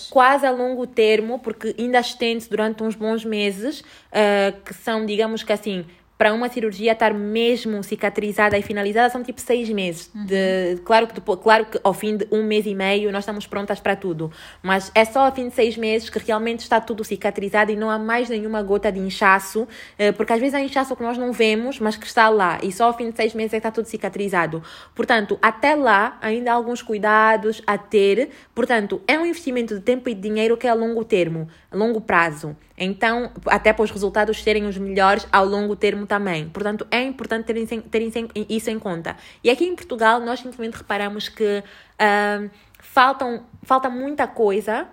quase 0.09 0.45
a 0.45 0.51
longo 0.51 0.87
termo, 0.87 1.37
porque 1.37 1.75
ainda 1.77 1.99
estende 1.99 2.47
durante 2.47 2.81
uns 2.81 2.95
bons 2.95 3.25
meses, 3.25 3.81
uh, 3.81 4.57
que 4.63 4.73
são, 4.73 5.05
digamos 5.05 5.43
que 5.43 5.51
assim, 5.51 5.85
para 6.23 6.33
uma 6.33 6.47
cirurgia 6.47 6.93
estar 6.93 7.13
mesmo 7.13 7.83
cicatrizada 7.83 8.57
e 8.57 8.61
finalizada 8.61 9.09
são 9.09 9.21
tipo 9.21 9.41
seis 9.41 9.67
meses. 9.67 10.09
Uhum. 10.15 10.25
De, 10.25 10.77
claro, 10.85 11.05
que 11.05 11.15
depois, 11.15 11.37
claro 11.41 11.65
que 11.65 11.77
ao 11.83 11.93
fim 11.93 12.15
de 12.15 12.25
um 12.31 12.43
mês 12.43 12.65
e 12.65 12.73
meio 12.73 13.11
nós 13.11 13.23
estamos 13.23 13.45
prontas 13.45 13.81
para 13.81 13.93
tudo, 13.93 14.31
mas 14.61 14.89
é 14.95 15.03
só 15.03 15.25
ao 15.25 15.35
fim 15.35 15.49
de 15.49 15.53
seis 15.53 15.75
meses 15.75 16.09
que 16.09 16.17
realmente 16.19 16.61
está 16.61 16.79
tudo 16.79 17.03
cicatrizado 17.03 17.73
e 17.73 17.75
não 17.75 17.89
há 17.89 17.99
mais 17.99 18.29
nenhuma 18.29 18.63
gota 18.63 18.89
de 18.89 19.01
inchaço, 19.01 19.67
eh, 19.99 20.13
porque 20.13 20.31
às 20.31 20.39
vezes 20.39 20.53
há 20.53 20.61
inchaço 20.61 20.95
que 20.95 21.03
nós 21.03 21.17
não 21.17 21.33
vemos, 21.33 21.77
mas 21.77 21.97
que 21.97 22.05
está 22.05 22.29
lá 22.29 22.57
e 22.63 22.71
só 22.71 22.85
ao 22.85 22.93
fim 22.93 23.09
de 23.09 23.17
seis 23.17 23.33
meses 23.33 23.53
é 23.53 23.57
que 23.57 23.67
está 23.67 23.71
tudo 23.71 23.89
cicatrizado. 23.89 24.63
Portanto, 24.95 25.37
até 25.41 25.75
lá 25.75 26.17
ainda 26.21 26.51
há 26.51 26.53
alguns 26.53 26.81
cuidados 26.81 27.61
a 27.67 27.77
ter. 27.77 28.29
Portanto, 28.55 29.01
é 29.09 29.19
um 29.19 29.25
investimento 29.25 29.75
de 29.75 29.81
tempo 29.81 30.07
e 30.07 30.15
de 30.15 30.21
dinheiro 30.21 30.55
que 30.55 30.67
é 30.67 30.69
a 30.69 30.73
longo 30.73 31.03
termo, 31.03 31.49
a 31.69 31.75
longo 31.75 31.99
prazo. 31.99 32.55
Então, 32.77 33.31
até 33.45 33.71
para 33.71 33.83
os 33.83 33.91
resultados 33.91 34.41
serem 34.41 34.65
os 34.65 34.77
melhores 34.77 35.27
ao 35.31 35.45
longo 35.45 35.75
termo 35.75 36.07
também. 36.07 36.49
Portanto, 36.49 36.87
é 36.89 37.03
importante 37.03 37.45
terem, 37.45 37.65
terem 37.65 38.11
isso 38.49 38.69
em 38.69 38.79
conta. 38.79 39.15
E 39.43 39.49
aqui 39.49 39.65
em 39.65 39.75
Portugal, 39.75 40.19
nós 40.19 40.39
simplesmente 40.39 40.77
reparamos 40.77 41.29
que 41.29 41.63
uh, 41.63 42.49
faltam, 42.79 43.45
falta 43.61 43.89
muita 43.89 44.27
coisa, 44.27 44.87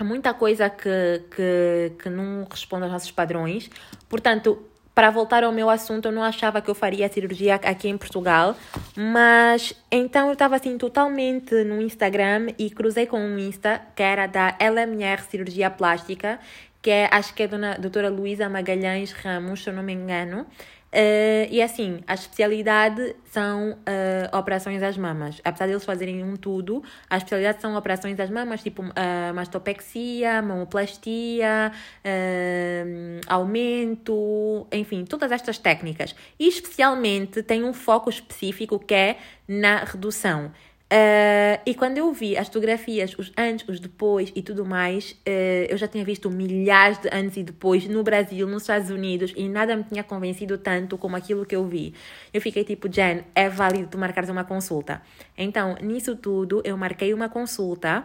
muita 0.00 0.32
coisa 0.32 0.70
que, 0.70 1.22
que, 1.34 1.92
que 2.02 2.08
não 2.08 2.46
responde 2.50 2.84
aos 2.84 2.92
nossos 2.92 3.10
padrões. 3.10 3.70
Portanto, 4.08 4.58
para 4.96 5.10
voltar 5.10 5.44
ao 5.44 5.52
meu 5.52 5.68
assunto, 5.68 6.06
eu 6.06 6.12
não 6.12 6.22
achava 6.22 6.62
que 6.62 6.70
eu 6.70 6.74
faria 6.74 7.06
cirurgia 7.06 7.56
aqui 7.56 7.86
em 7.86 7.98
Portugal, 7.98 8.56
mas 8.96 9.74
então 9.92 10.28
eu 10.28 10.32
estava 10.32 10.56
assim 10.56 10.78
totalmente 10.78 11.54
no 11.64 11.82
Instagram 11.82 12.46
e 12.58 12.70
cruzei 12.70 13.04
com 13.04 13.20
um 13.20 13.38
Insta 13.38 13.82
que 13.94 14.02
era 14.02 14.26
da 14.26 14.56
LMR 14.58 15.20
Cirurgia 15.28 15.68
Plástica 15.68 16.40
que 16.86 16.90
é, 16.92 17.08
acho 17.10 17.34
que 17.34 17.42
é 17.42 17.46
a 17.46 17.78
doutora 17.78 18.08
Luísa 18.08 18.48
Magalhães 18.48 19.10
Ramos, 19.10 19.64
se 19.64 19.68
eu 19.68 19.74
não 19.74 19.82
me 19.82 19.92
engano. 19.92 20.42
Uh, 20.42 21.50
e 21.50 21.60
assim, 21.60 21.98
a 22.06 22.14
especialidade 22.14 23.16
são 23.24 23.72
uh, 23.72 24.38
operações 24.38 24.80
às 24.84 24.96
mamas. 24.96 25.40
Apesar 25.42 25.66
deles 25.66 25.84
fazerem 25.84 26.22
um 26.22 26.36
tudo, 26.36 26.84
a 27.10 27.16
especialidade 27.16 27.60
são 27.60 27.74
operações 27.74 28.20
às 28.20 28.30
mamas, 28.30 28.62
tipo 28.62 28.82
uh, 28.82 29.34
mastopexia, 29.34 30.40
mamoplastia, 30.40 31.72
uh, 32.04 33.20
aumento, 33.26 34.68
enfim, 34.70 35.04
todas 35.04 35.32
estas 35.32 35.58
técnicas. 35.58 36.14
E 36.38 36.46
especialmente 36.46 37.42
tem 37.42 37.64
um 37.64 37.74
foco 37.74 38.08
específico 38.08 38.78
que 38.78 38.94
é 38.94 39.18
na 39.48 39.78
redução. 39.78 40.52
Uh, 40.86 41.58
e 41.66 41.74
quando 41.74 41.98
eu 41.98 42.12
vi 42.12 42.36
as 42.36 42.46
fotografias, 42.46 43.12
os 43.18 43.32
antes, 43.36 43.68
os 43.68 43.80
depois 43.80 44.32
e 44.36 44.40
tudo 44.40 44.64
mais, 44.64 45.12
uh, 45.26 45.66
eu 45.68 45.76
já 45.76 45.88
tinha 45.88 46.04
visto 46.04 46.30
milhares 46.30 46.98
de 46.98 47.08
antes 47.12 47.36
e 47.36 47.42
depois 47.42 47.88
no 47.88 48.04
Brasil, 48.04 48.46
nos 48.46 48.62
Estados 48.62 48.88
Unidos, 48.88 49.32
e 49.36 49.48
nada 49.48 49.76
me 49.76 49.82
tinha 49.82 50.04
convencido 50.04 50.56
tanto 50.58 50.96
como 50.96 51.16
aquilo 51.16 51.44
que 51.44 51.56
eu 51.56 51.66
vi. 51.66 51.92
Eu 52.32 52.40
fiquei 52.40 52.62
tipo, 52.62 52.88
Jen, 52.88 53.24
é 53.34 53.48
válido 53.48 53.88
tu 53.88 53.98
marcares 53.98 54.30
uma 54.30 54.44
consulta. 54.44 55.02
Então, 55.36 55.76
nisso 55.82 56.14
tudo, 56.14 56.62
eu 56.64 56.76
marquei 56.76 57.12
uma 57.12 57.28
consulta 57.28 58.04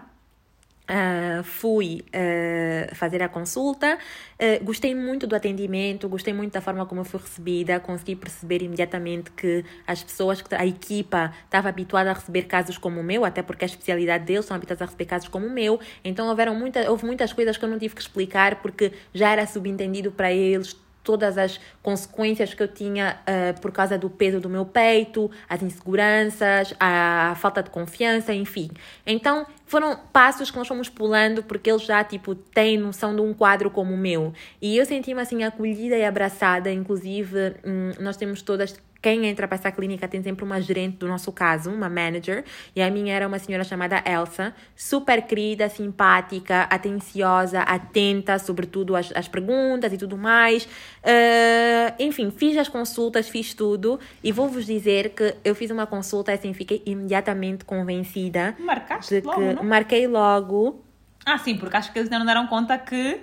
Uh, 0.92 1.42
fui 1.42 2.04
uh, 2.08 2.94
fazer 2.96 3.24
a 3.24 3.30
consulta, 3.30 3.98
uh, 3.98 4.66
gostei 4.66 4.94
muito 4.94 5.26
do 5.26 5.34
atendimento, 5.34 6.10
gostei 6.10 6.34
muito 6.34 6.52
da 6.52 6.60
forma 6.60 6.86
como 6.86 7.06
fui 7.06 7.18
recebida, 7.18 7.80
consegui 7.80 8.14
perceber 8.14 8.62
imediatamente 8.62 9.32
que 9.32 9.64
as 9.88 10.04
pessoas, 10.04 10.44
a 10.52 10.66
equipa 10.66 11.34
estava 11.46 11.70
habituada 11.70 12.12
a 12.12 12.14
receber 12.14 12.42
casos 12.44 12.78
como 12.78 13.00
o 13.00 13.04
meu, 13.06 13.24
até 13.24 13.42
porque 13.42 13.64
a 13.64 13.68
especialidade 13.68 14.26
deles 14.26 14.44
são 14.44 14.58
habituados 14.58 14.82
a 14.82 14.86
receber 14.86 15.06
casos 15.06 15.30
como 15.30 15.48
o 15.48 15.50
meu, 15.50 15.80
então 16.04 16.28
houveram 16.28 16.54
muita, 16.56 16.92
houve 16.92 17.06
muitas 17.06 17.32
coisas 17.32 17.56
que 17.56 17.64
eu 17.64 17.70
não 17.70 17.80
tive 17.80 17.96
que 17.96 18.02
explicar 18.02 18.62
porque 18.62 18.92
já 19.14 19.32
era 19.32 19.48
subentendido 19.48 20.12
para 20.12 20.34
eles 20.34 20.76
todas 21.04 21.38
as 21.38 21.60
consequências 21.82 22.54
que 22.54 22.62
eu 22.62 22.68
tinha 22.68 23.20
uh, 23.22 23.60
por 23.60 23.72
causa 23.72 23.98
do 23.98 24.10
peso 24.10 24.40
do 24.40 24.50
meu 24.50 24.66
peito, 24.66 25.30
as 25.50 25.62
inseguranças, 25.62 26.74
a 26.80 27.36
falta 27.38 27.64
de 27.64 27.70
confiança, 27.70 28.34
enfim. 28.34 28.70
Então, 29.06 29.46
foram 29.66 29.98
passos 30.12 30.52
que 30.52 30.58
nós 30.58 30.68
fomos 30.68 30.90
pulando 30.90 31.44
porque 31.44 31.70
eles 31.70 31.84
já, 31.84 32.04
tipo, 32.04 32.36
têm 32.36 32.78
noção 32.78 33.16
de 33.16 33.22
um 33.22 33.34
quadro 33.34 33.72
como 33.72 33.94
o 33.94 33.98
meu. 33.98 34.34
E 34.62 34.78
eu 34.78 34.86
senti-me, 34.86 35.22
assim, 35.22 35.44
acolhida 35.44 35.96
e 35.98 36.06
abraçada. 36.06 36.72
Inclusive, 36.72 37.56
hum, 37.66 37.92
nós 38.00 38.18
temos 38.18 38.42
todas 38.42 38.78
quem 39.02 39.26
entra 39.26 39.48
para 39.48 39.56
essa 39.56 39.72
clínica 39.72 40.08
tem 40.08 40.22
sempre 40.22 40.46
uma 40.46 40.62
gerente 40.62 40.98
do 40.98 41.08
nosso 41.08 41.32
caso, 41.32 41.72
uma 41.72 41.90
manager, 41.90 42.44
e 42.76 42.82
a 42.82 42.90
minha 42.92 43.14
era 43.14 43.28
uma 43.28 43.40
senhora 43.40 43.64
chamada 43.64 44.04
Elsa, 44.06 44.54
super 44.76 45.24
querida, 45.24 45.68
simpática, 45.70 46.64
atenciosa, 46.70 47.62
atenta, 47.62 48.38
sobretudo 48.38 48.96
às, 48.96 49.12
às 49.16 49.28
perguntas 49.28 49.92
e 49.92 49.98
tudo 49.98 50.18
mais. 50.18 50.66
Uh, 50.66 51.96
enfim, 52.00 52.30
fiz 52.30 52.56
as 52.58 52.70
consultas, 52.70 53.28
fiz 53.28 53.54
tudo, 53.54 54.00
e 54.24 54.32
vou-vos 54.32 54.66
dizer 54.66 55.10
que 55.10 55.36
eu 55.44 55.56
fiz 55.56 55.72
uma 55.72 55.88
consulta 55.88 56.32
assim, 56.32 56.54
fiquei 56.54 56.84
imediatamente 56.86 57.66
convencida. 57.66 58.56
Marcaste 58.60 59.16
de 59.16 59.22
que 59.22 59.28
logo, 59.28 59.54
não? 59.54 59.64
Marquei 59.64 60.06
logo. 60.06 60.84
Ah, 61.26 61.38
sim, 61.38 61.58
porque 61.58 61.76
acho 61.78 61.92
que 61.92 62.00
eles 62.00 62.12
ainda 62.12 62.20
não 62.20 62.26
deram 62.26 62.48
conta 62.48 62.78
que 62.78 63.20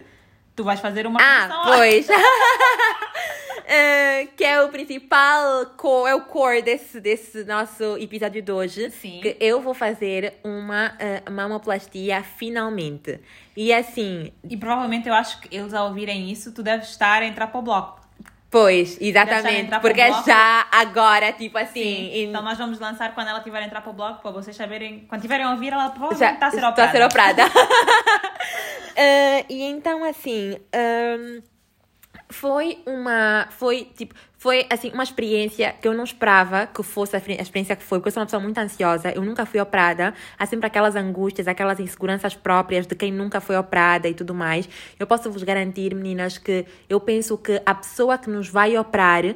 tu 0.57 0.65
vais 0.65 0.81
fazer 0.81 1.07
uma 1.07 1.21
Ah, 1.23 1.63
pois. 1.67 2.09
Uh, 3.69 4.27
que 4.35 4.45
é 4.45 4.63
o 4.63 4.71
principal, 4.71 5.67
core, 5.77 6.11
é 6.11 6.15
o 6.15 6.23
core 6.23 6.63
desse, 6.63 7.03
desse 7.03 7.45
nosso 7.45 7.99
episódio 7.99 8.41
de 8.41 8.51
hoje. 8.51 8.91
Sim. 8.91 9.21
Que 9.21 9.37
eu 9.39 9.61
vou 9.61 9.75
fazer 9.75 10.37
uma 10.43 10.95
uh, 10.97 11.31
mamoplastia 11.31 12.23
finalmente. 12.23 13.21
E 13.55 13.71
assim. 13.71 14.33
E 14.49 14.57
provavelmente 14.57 15.07
eu 15.07 15.13
acho 15.13 15.39
que 15.43 15.55
eles 15.55 15.75
ao 15.75 15.89
ouvirem 15.89 16.31
isso, 16.31 16.55
tu 16.55 16.63
deves 16.63 16.89
estar 16.89 17.21
a 17.21 17.27
entrar 17.27 17.49
para 17.49 17.59
o 17.59 17.63
bloco. 17.63 18.01
Pois, 18.51 18.97
exatamente. 18.99 19.79
Porque 19.81 20.01
é 20.01 20.13
já 20.23 20.67
agora, 20.73 21.31
tipo 21.33 21.59
assim. 21.59 22.11
E... 22.11 22.25
Então 22.25 22.41
nós 22.41 22.57
vamos 22.57 22.81
lançar 22.81 23.15
quando 23.15 23.29
ela 23.29 23.41
tiver 23.41 23.59
a 23.59 23.67
entrar 23.67 23.83
para 23.83 23.91
o 23.91 23.93
bloco, 23.93 24.23
para 24.23 24.31
vocês 24.31 24.57
saberem. 24.57 25.01
Quando 25.01 25.21
tiverem 25.21 25.45
a 25.45 25.51
ouvir, 25.51 25.75
ela 25.75 25.91
provavelmente 25.91 26.33
está 26.33 26.47
a 26.47 26.51
ser 26.51 26.65
operada. 26.65 26.71
Está 26.71 26.85
a 26.85 26.91
ser 26.91 27.05
operada. 27.05 27.45
uh, 28.97 29.47
e 29.51 29.63
então, 29.65 30.03
assim. 30.05 30.57
Um, 30.75 31.58
foi 32.31 32.79
uma. 32.87 33.47
Foi 33.51 33.91
tipo. 33.97 34.15
Foi 34.41 34.67
assim, 34.71 34.93
uma 34.93 35.03
experiência 35.03 35.75
que 35.83 35.89
eu 35.89 35.93
não 35.93 36.05
esperava 36.05 36.69
que 36.69 36.81
fosse 36.85 37.17
a 37.17 37.19
experiência 37.19 37.75
que 37.75 37.83
foi, 37.83 37.99
porque 37.99 38.07
eu 38.07 38.13
sou 38.13 38.21
uma 38.21 38.27
pessoa 38.27 38.41
muito 38.41 38.57
ansiosa, 38.57 39.11
eu 39.11 39.21
nunca 39.21 39.45
fui 39.45 39.59
operada, 39.59 40.15
há 40.39 40.47
sempre 40.47 40.65
aquelas 40.69 40.95
angústias, 40.95 41.49
aquelas 41.49 41.81
inseguranças 41.81 42.37
próprias 42.37 42.87
de 42.87 42.95
quem 42.95 43.11
nunca 43.11 43.41
foi 43.41 43.57
operada 43.57 44.09
e 44.09 44.15
tudo 44.15 44.33
mais. 44.33 44.69
Eu 44.97 45.09
posso 45.09 45.29
vos 45.29 45.43
garantir, 45.43 45.93
meninas, 45.93 46.39
que 46.39 46.65
eu 46.89 47.01
penso 47.01 47.37
que 47.37 47.61
a 47.67 47.75
pessoa 47.75 48.17
que 48.17 48.31
nos 48.31 48.49
vai 48.49 48.79
operar, 48.79 49.25
uh, 49.25 49.35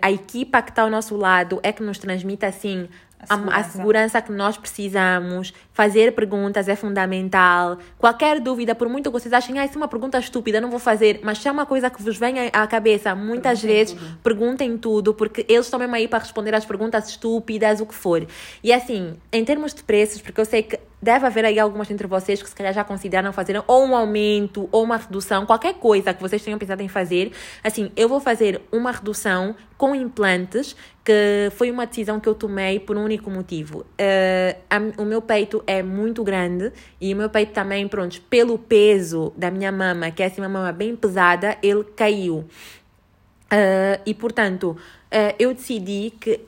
a 0.00 0.12
equipa 0.12 0.62
que 0.62 0.70
está 0.70 0.82
ao 0.82 0.90
nosso 0.90 1.16
lado, 1.16 1.58
é 1.64 1.72
que 1.72 1.82
nos 1.82 1.98
transmite 1.98 2.46
assim 2.46 2.88
a 3.18 3.26
segurança. 3.26 3.56
a 3.56 3.64
segurança. 3.64 4.22
que 4.22 4.32
nós 4.32 4.56
precisamos. 4.56 5.52
Fazer 5.78 6.10
perguntas 6.10 6.68
é 6.68 6.74
fundamental. 6.74 7.78
Qualquer 7.96 8.40
dúvida, 8.40 8.74
por 8.74 8.88
muito 8.88 9.12
que 9.12 9.20
vocês 9.20 9.32
achem, 9.32 9.60
ah, 9.60 9.64
isso 9.64 9.74
é 9.74 9.76
uma 9.76 9.86
pergunta 9.86 10.18
estúpida, 10.18 10.60
não 10.60 10.70
vou 10.70 10.80
fazer, 10.80 11.20
mas 11.22 11.38
se 11.38 11.46
é 11.46 11.52
uma 11.52 11.64
coisa 11.64 11.88
que 11.88 12.02
vos 12.02 12.18
vem 12.18 12.34
à 12.52 12.66
cabeça, 12.66 13.14
muitas 13.14 13.60
perguntem 13.60 13.76
vezes 13.76 13.94
tudo. 13.94 14.18
perguntem 14.20 14.76
tudo, 14.76 15.14
porque 15.14 15.46
eles 15.48 15.66
estão 15.66 15.78
mesmo 15.78 15.94
aí 15.94 16.08
para 16.08 16.18
responder 16.18 16.52
às 16.52 16.64
perguntas 16.64 17.08
estúpidas, 17.08 17.80
o 17.80 17.86
que 17.86 17.94
for. 17.94 18.26
E 18.60 18.72
assim, 18.72 19.14
em 19.32 19.44
termos 19.44 19.72
de 19.72 19.84
preços, 19.84 20.20
porque 20.20 20.40
eu 20.40 20.44
sei 20.44 20.64
que 20.64 20.80
deve 21.00 21.26
haver 21.26 21.44
aí 21.44 21.58
algumas 21.58 21.90
entre 21.90 22.06
vocês 22.06 22.42
que 22.42 22.48
se 22.48 22.54
calhar 22.54 22.74
já 22.74 22.84
consideram 22.84 23.32
fazer 23.32 23.62
ou 23.66 23.84
um 23.84 23.94
aumento 23.94 24.68
ou 24.72 24.82
uma 24.82 24.96
redução, 24.96 25.46
qualquer 25.46 25.74
coisa 25.74 26.12
que 26.12 26.20
vocês 26.20 26.42
tenham 26.42 26.58
pensado 26.58 26.82
em 26.82 26.88
fazer. 26.88 27.32
Assim, 27.62 27.90
eu 27.96 28.08
vou 28.08 28.20
fazer 28.20 28.60
uma 28.72 28.90
redução 28.90 29.54
com 29.76 29.94
implantes, 29.94 30.74
que 31.04 31.50
foi 31.52 31.70
uma 31.70 31.86
decisão 31.86 32.18
que 32.18 32.28
eu 32.28 32.34
tomei 32.34 32.80
por 32.80 32.96
um 32.96 33.04
único 33.04 33.30
motivo. 33.30 33.80
Uh, 33.80 34.58
a, 34.68 35.00
o 35.00 35.04
meu 35.04 35.22
peito 35.22 35.62
é 35.68 35.82
muito 35.82 36.24
grande 36.24 36.72
e 36.98 37.12
o 37.12 37.16
meu 37.16 37.28
peito 37.28 37.52
também, 37.52 37.86
pronto, 37.86 38.20
pelo 38.22 38.58
peso 38.58 39.32
da 39.36 39.50
minha 39.50 39.70
mama, 39.70 40.10
que 40.10 40.22
é 40.22 40.26
assim 40.26 40.40
uma 40.40 40.48
mama 40.48 40.72
bem 40.72 40.96
pesada, 40.96 41.58
ele 41.62 41.84
caiu. 41.84 42.38
Uh, 42.38 44.00
e 44.04 44.14
portanto, 44.14 44.70
uh, 44.70 45.34
eu 45.38 45.52
decidi 45.52 46.12
que 46.18 46.40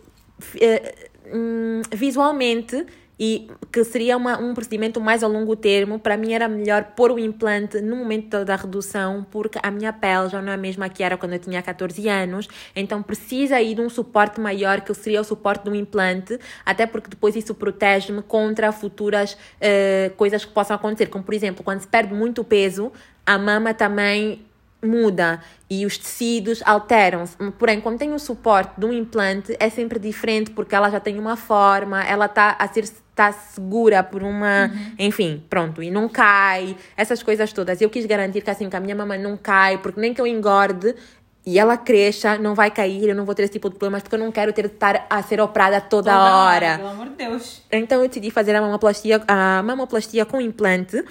hum, 1.32 1.82
visualmente 1.92 2.86
e 3.20 3.50
que 3.70 3.84
seria 3.84 4.16
uma, 4.16 4.38
um 4.38 4.54
procedimento 4.54 4.98
mais 4.98 5.22
a 5.22 5.26
longo 5.26 5.54
termo, 5.54 5.98
para 5.98 6.16
mim 6.16 6.32
era 6.32 6.48
melhor 6.48 6.84
pôr 6.96 7.12
o 7.12 7.18
implante 7.18 7.78
no 7.82 7.94
momento 7.94 8.42
da 8.46 8.56
redução, 8.56 9.26
porque 9.30 9.58
a 9.62 9.70
minha 9.70 9.92
pele 9.92 10.30
já 10.30 10.40
não 10.40 10.50
é 10.50 10.54
a 10.54 10.58
mesma 10.58 10.88
que 10.88 11.02
era 11.02 11.18
quando 11.18 11.34
eu 11.34 11.38
tinha 11.38 11.60
14 11.60 12.08
anos, 12.08 12.48
então 12.74 13.02
precisa 13.02 13.60
ir 13.60 13.74
de 13.74 13.82
um 13.82 13.90
suporte 13.90 14.40
maior, 14.40 14.80
que 14.80 14.94
seria 14.94 15.20
o 15.20 15.24
suporte 15.24 15.64
do 15.64 15.74
implante, 15.74 16.40
até 16.64 16.86
porque 16.86 17.10
depois 17.10 17.36
isso 17.36 17.54
protege-me 17.54 18.22
contra 18.22 18.72
futuras 18.72 19.34
uh, 19.34 20.14
coisas 20.16 20.42
que 20.42 20.52
possam 20.52 20.74
acontecer, 20.74 21.10
como 21.10 21.22
por 21.22 21.34
exemplo, 21.34 21.62
quando 21.62 21.80
se 21.80 21.88
perde 21.88 22.14
muito 22.14 22.42
peso, 22.42 22.90
a 23.26 23.36
mama 23.36 23.74
também 23.74 24.46
muda 24.82 25.40
e 25.68 25.84
os 25.84 25.98
tecidos 25.98 26.62
alteram-se. 26.64 27.36
Porém, 27.58 27.80
quando 27.80 27.98
tem 27.98 28.12
o 28.12 28.18
suporte 28.18 28.72
de 28.78 28.86
um 28.86 28.92
implante, 28.92 29.54
é 29.58 29.68
sempre 29.68 29.98
diferente 29.98 30.50
porque 30.50 30.74
ela 30.74 30.90
já 30.90 31.00
tem 31.00 31.18
uma 31.18 31.36
forma, 31.36 32.02
ela 32.02 32.26
está 32.26 32.56
a 32.58 32.66
ser 32.68 32.84
está 33.20 33.32
segura 33.32 34.02
por 34.02 34.22
uma, 34.22 34.70
uhum. 34.72 34.94
enfim, 34.98 35.44
pronto, 35.50 35.82
e 35.82 35.90
não 35.90 36.08
cai, 36.08 36.74
essas 36.96 37.22
coisas 37.22 37.52
todas. 37.52 37.80
Eu 37.80 37.90
quis 37.90 38.06
garantir 38.06 38.40
que 38.40 38.48
assim 38.48 38.70
que 38.70 38.76
a 38.76 38.80
minha 38.80 38.96
mamãe 38.96 39.18
não 39.18 39.36
cai, 39.36 39.76
porque 39.76 40.00
nem 40.00 40.14
que 40.14 40.20
eu 40.20 40.26
engorde 40.26 40.94
e 41.44 41.58
ela 41.58 41.76
cresça, 41.76 42.38
não 42.38 42.54
vai 42.54 42.70
cair, 42.70 43.08
eu 43.08 43.14
não 43.14 43.24
vou 43.24 43.34
ter 43.34 43.42
esse 43.42 43.52
tipo 43.52 43.68
de 43.68 43.76
problemas, 43.76 44.02
porque 44.02 44.14
eu 44.14 44.20
não 44.20 44.32
quero 44.32 44.52
ter 44.52 44.68
de 44.68 44.74
estar 44.74 45.06
a 45.10 45.22
ser 45.22 45.40
operada 45.40 45.80
toda, 45.80 46.12
toda 46.12 46.36
hora. 46.36 46.66
hora. 46.66 46.76
Pelo 46.78 46.88
amor 46.88 47.08
de 47.08 47.16
Deus. 47.16 47.62
Então 47.70 48.02
eu 48.02 48.08
decidi 48.08 48.30
fazer 48.30 48.54
a 48.54 48.60
mamoplastia, 48.60 49.22
a 49.26 49.62
mamoplastia 49.62 50.24
com 50.24 50.40
implante 50.40 51.04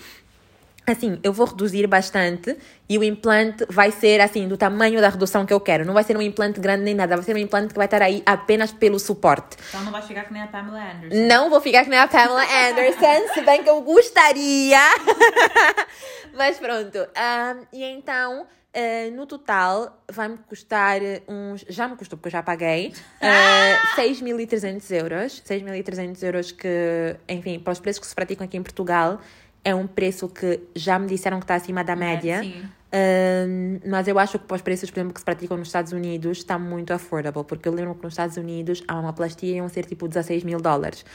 assim, 0.91 1.19
eu 1.23 1.32
vou 1.32 1.45
reduzir 1.45 1.88
bastante 1.88 2.58
e 2.88 2.97
o 2.97 3.04
implante 3.04 3.65
vai 3.69 3.91
ser 3.91 4.21
assim, 4.21 4.47
do 4.47 4.58
tamanho 4.58 4.99
da 4.99 5.10
redução 5.10 5.45
que 5.45 5.54
eu 5.54 5.60
quero. 5.60 5.86
Não 5.86 5.93
vai 5.93 6.04
ser 6.04 6.17
um 6.17 6.21
implante 6.21 6.60
grande 6.60 6.84
nem 6.84 6.95
nada, 6.95 7.15
vai 7.15 7.25
ser 7.25 7.36
um 7.36 7.39
implante 7.39 7.69
que 7.69 7.78
vai 7.78 7.86
estar 7.86 8.02
aí 8.02 8.23
apenas 8.25 8.71
pelo 8.71 8.99
suporte. 8.99 9.58
Então 9.69 9.84
não 9.84 9.91
vai 9.91 10.02
ficar 10.02 10.23
que 10.25 10.34
nem 10.34 10.41
a 10.41 10.47
Pamela 10.47 10.80
Anderson. 10.80 11.28
Não 11.28 11.49
vou 11.49 11.62
ficar 11.62 11.84
que 11.84 11.89
nem 11.89 11.99
a 11.99 12.08
Pamela 12.08 12.43
Anderson, 12.43 13.34
se 13.34 13.41
bem 13.41 13.63
que 13.63 13.69
eu 13.69 13.82
gostaria. 13.82 14.80
Mas 16.36 16.58
pronto. 16.58 16.97
Um, 16.97 17.65
e 17.73 17.84
então. 17.84 18.47
Uh, 18.69 19.10
no 19.15 19.25
total 19.25 19.99
vai-me 20.12 20.38
custar 20.47 21.02
uns. 21.28 21.65
Já 21.67 21.88
me 21.88 21.95
custou, 21.95 22.17
porque 22.19 22.28
eu 22.28 22.32
já 22.34 22.43
paguei. 22.43 22.93
Uh, 23.19 23.99
6.300 23.99 24.91
euros. 24.95 25.43
6.300 25.45 26.23
euros 26.23 26.52
que, 26.52 27.17
enfim, 27.28 27.60
para 27.60 27.73
os 27.73 27.80
preços 27.80 27.99
que 27.99 28.08
se 28.08 28.15
praticam 28.15 28.45
aqui 28.45 28.56
em 28.56 28.63
Portugal, 28.63 29.19
é 29.63 29.73
um 29.75 29.87
preço 29.87 30.27
que 30.27 30.59
já 30.75 30.97
me 30.97 31.07
disseram 31.07 31.39
que 31.39 31.43
está 31.43 31.55
acima 31.55 31.83
da 31.83 31.95
média. 31.95 32.41
É, 32.91 33.45
mas 33.87 34.07
eu 34.07 34.17
acho 34.17 34.39
que 34.39 34.45
para 34.45 34.55
os 34.55 34.61
preços, 34.61 34.89
por 34.89 34.99
exemplo, 34.99 35.13
que 35.13 35.19
se 35.19 35.25
praticam 35.25 35.57
nos 35.57 35.67
Estados 35.67 35.91
Unidos, 35.91 36.39
está 36.39 36.57
muito 36.57 36.91
affordable. 36.91 37.43
Porque 37.43 37.67
eu 37.67 37.73
lembro 37.73 37.95
que 37.95 38.03
nos 38.03 38.13
Estados 38.13 38.37
Unidos 38.37 38.83
há 38.87 38.99
uma 38.99 39.13
plastia 39.13 39.57
iam 39.57 39.69
ser 39.69 39.85
tipo 39.85 40.07
16 40.07 40.43
mil 40.43 40.59
dólares. 40.59 41.05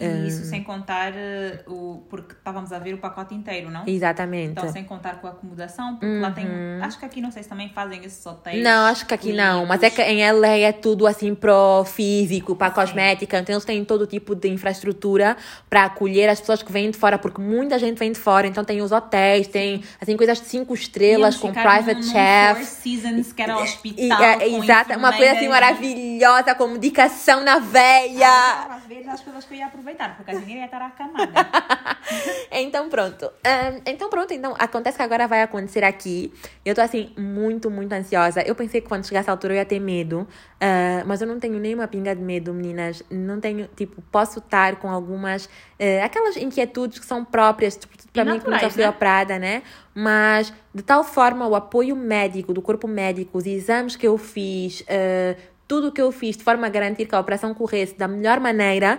E 0.00 0.28
isso 0.28 0.44
sem 0.44 0.62
contar 0.62 1.12
uh, 1.12 1.72
o. 1.72 2.06
Porque 2.08 2.32
estávamos 2.32 2.72
a 2.72 2.78
ver 2.78 2.94
o 2.94 2.98
pacote 2.98 3.34
inteiro, 3.34 3.70
não? 3.70 3.84
Exatamente. 3.86 4.52
Então, 4.52 4.70
sem 4.72 4.84
contar 4.84 5.20
com 5.20 5.26
a 5.26 5.30
acomodação, 5.30 5.92
porque 5.92 6.06
uhum. 6.06 6.20
lá 6.20 6.30
tem. 6.30 6.46
Uhum. 6.46 6.82
Acho 6.82 6.98
que 6.98 7.04
aqui 7.04 7.20
não 7.20 7.30
sei 7.30 7.42
se 7.42 7.48
também 7.48 7.68
fazem 7.68 8.04
esses 8.04 8.24
hotéis. 8.24 8.62
Não, 8.62 8.86
acho 8.86 9.06
que 9.06 9.14
aqui 9.14 9.32
não. 9.32 9.66
Mas 9.66 9.82
é 9.82 9.90
que 9.90 10.02
em 10.02 10.30
LA 10.30 10.58
é 10.58 10.72
tudo 10.72 11.06
assim 11.06 11.34
pro 11.34 11.84
físico, 11.84 12.56
para 12.56 12.70
cosmética. 12.70 13.38
Então, 13.38 13.54
eles 13.54 13.64
têm 13.64 13.84
todo 13.84 14.06
tipo 14.06 14.34
de 14.34 14.48
infraestrutura 14.48 15.36
para 15.68 15.84
acolher 15.84 16.28
as 16.28 16.40
pessoas 16.40 16.62
que 16.62 16.72
vêm 16.72 16.90
de 16.90 16.96
fora, 16.96 17.18
porque 17.18 17.40
muita 17.40 17.78
gente 17.78 17.98
vem 17.98 18.12
de 18.12 18.18
fora. 18.18 18.46
Então, 18.46 18.64
tem 18.64 18.80
os 18.82 18.92
hotéis, 18.92 19.46
tem 19.48 19.82
assim 20.00 20.16
coisas 20.16 20.40
de 20.40 20.46
cinco 20.46 20.74
estrelas 20.74 21.36
com 21.36 21.52
private 21.52 21.94
num, 21.94 22.02
chef. 22.02 22.54
Four 22.54 22.64
Seasons, 22.64 23.32
que 23.32 23.42
era 23.42 23.58
hospital. 23.58 24.22
É, 24.22 24.48
exato, 24.48 24.92
uma 24.94 25.12
coisa 25.12 25.32
assim 25.32 25.48
maravilhosa, 25.48 26.54
com 26.54 26.66
medicação 26.68 27.42
na 27.44 27.58
veia. 27.58 28.28
Ah, 28.28 28.80
vezes 29.00 29.20
as 29.20 29.20
coisas 29.22 29.44
que 29.44 29.54
eu 29.54 29.58
ia 29.58 29.66
aproveitar 29.66 30.16
porque 30.16 30.30
a 30.30 30.34
dinheiro 30.34 30.60
ia 30.60 30.64
estar 30.66 30.82
acamada. 30.82 31.32
então 32.52 32.88
pronto. 32.88 33.26
Um, 33.26 33.82
então 33.86 34.08
pronto, 34.10 34.32
então 34.32 34.54
acontece 34.58 34.96
que 34.96 35.02
agora 35.02 35.26
vai 35.26 35.42
acontecer 35.42 35.84
aqui. 35.84 36.32
Eu 36.64 36.74
tô 36.74 36.80
assim, 36.80 37.12
muito, 37.16 37.70
muito 37.70 37.92
ansiosa. 37.92 38.42
Eu 38.42 38.54
pensei 38.54 38.80
que 38.80 38.88
quando 38.88 39.06
chegasse 39.06 39.28
a 39.28 39.32
altura 39.32 39.54
eu 39.54 39.58
ia 39.58 39.64
ter 39.64 39.80
medo. 39.80 40.26
Uh, 40.60 41.06
mas 41.06 41.22
eu 41.22 41.26
não 41.26 41.40
tenho 41.40 41.58
nenhuma 41.58 41.88
pinga 41.88 42.14
de 42.14 42.22
medo, 42.22 42.52
meninas. 42.52 43.02
Não 43.10 43.40
tenho, 43.40 43.68
tipo, 43.74 44.02
posso 44.12 44.40
estar 44.40 44.76
com 44.76 44.90
algumas. 44.90 45.46
Uh, 45.46 46.04
aquelas 46.04 46.36
inquietudes 46.36 46.98
que 46.98 47.06
são 47.06 47.24
próprias, 47.24 47.76
tipo, 47.76 47.96
para 48.12 48.24
mim, 48.24 48.40
que 48.40 48.50
nunca 48.50 48.68
fui 48.68 48.82
né? 48.82 48.88
operada, 48.88 49.38
né? 49.38 49.62
Mas, 49.94 50.52
de 50.74 50.82
tal 50.82 51.02
forma, 51.02 51.46
o 51.48 51.54
apoio 51.54 51.96
médico, 51.96 52.52
do 52.52 52.60
corpo 52.60 52.86
médico, 52.86 53.38
os 53.38 53.46
exames 53.46 53.96
que 53.96 54.06
eu 54.06 54.18
fiz, 54.18 54.82
uh, 54.82 55.36
tudo 55.70 55.86
o 55.86 55.92
que 55.92 56.02
eu 56.02 56.10
fiz 56.10 56.36
de 56.36 56.42
forma 56.42 56.66
a 56.66 56.68
garantir 56.68 57.06
que 57.06 57.14
a 57.14 57.20
operação 57.20 57.54
corresse 57.54 57.96
da 57.96 58.08
melhor 58.08 58.40
maneira, 58.40 58.98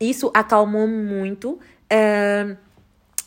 isso 0.00 0.32
acalmou-me 0.34 1.00
muito. 1.00 1.60
Uh, 1.92 2.56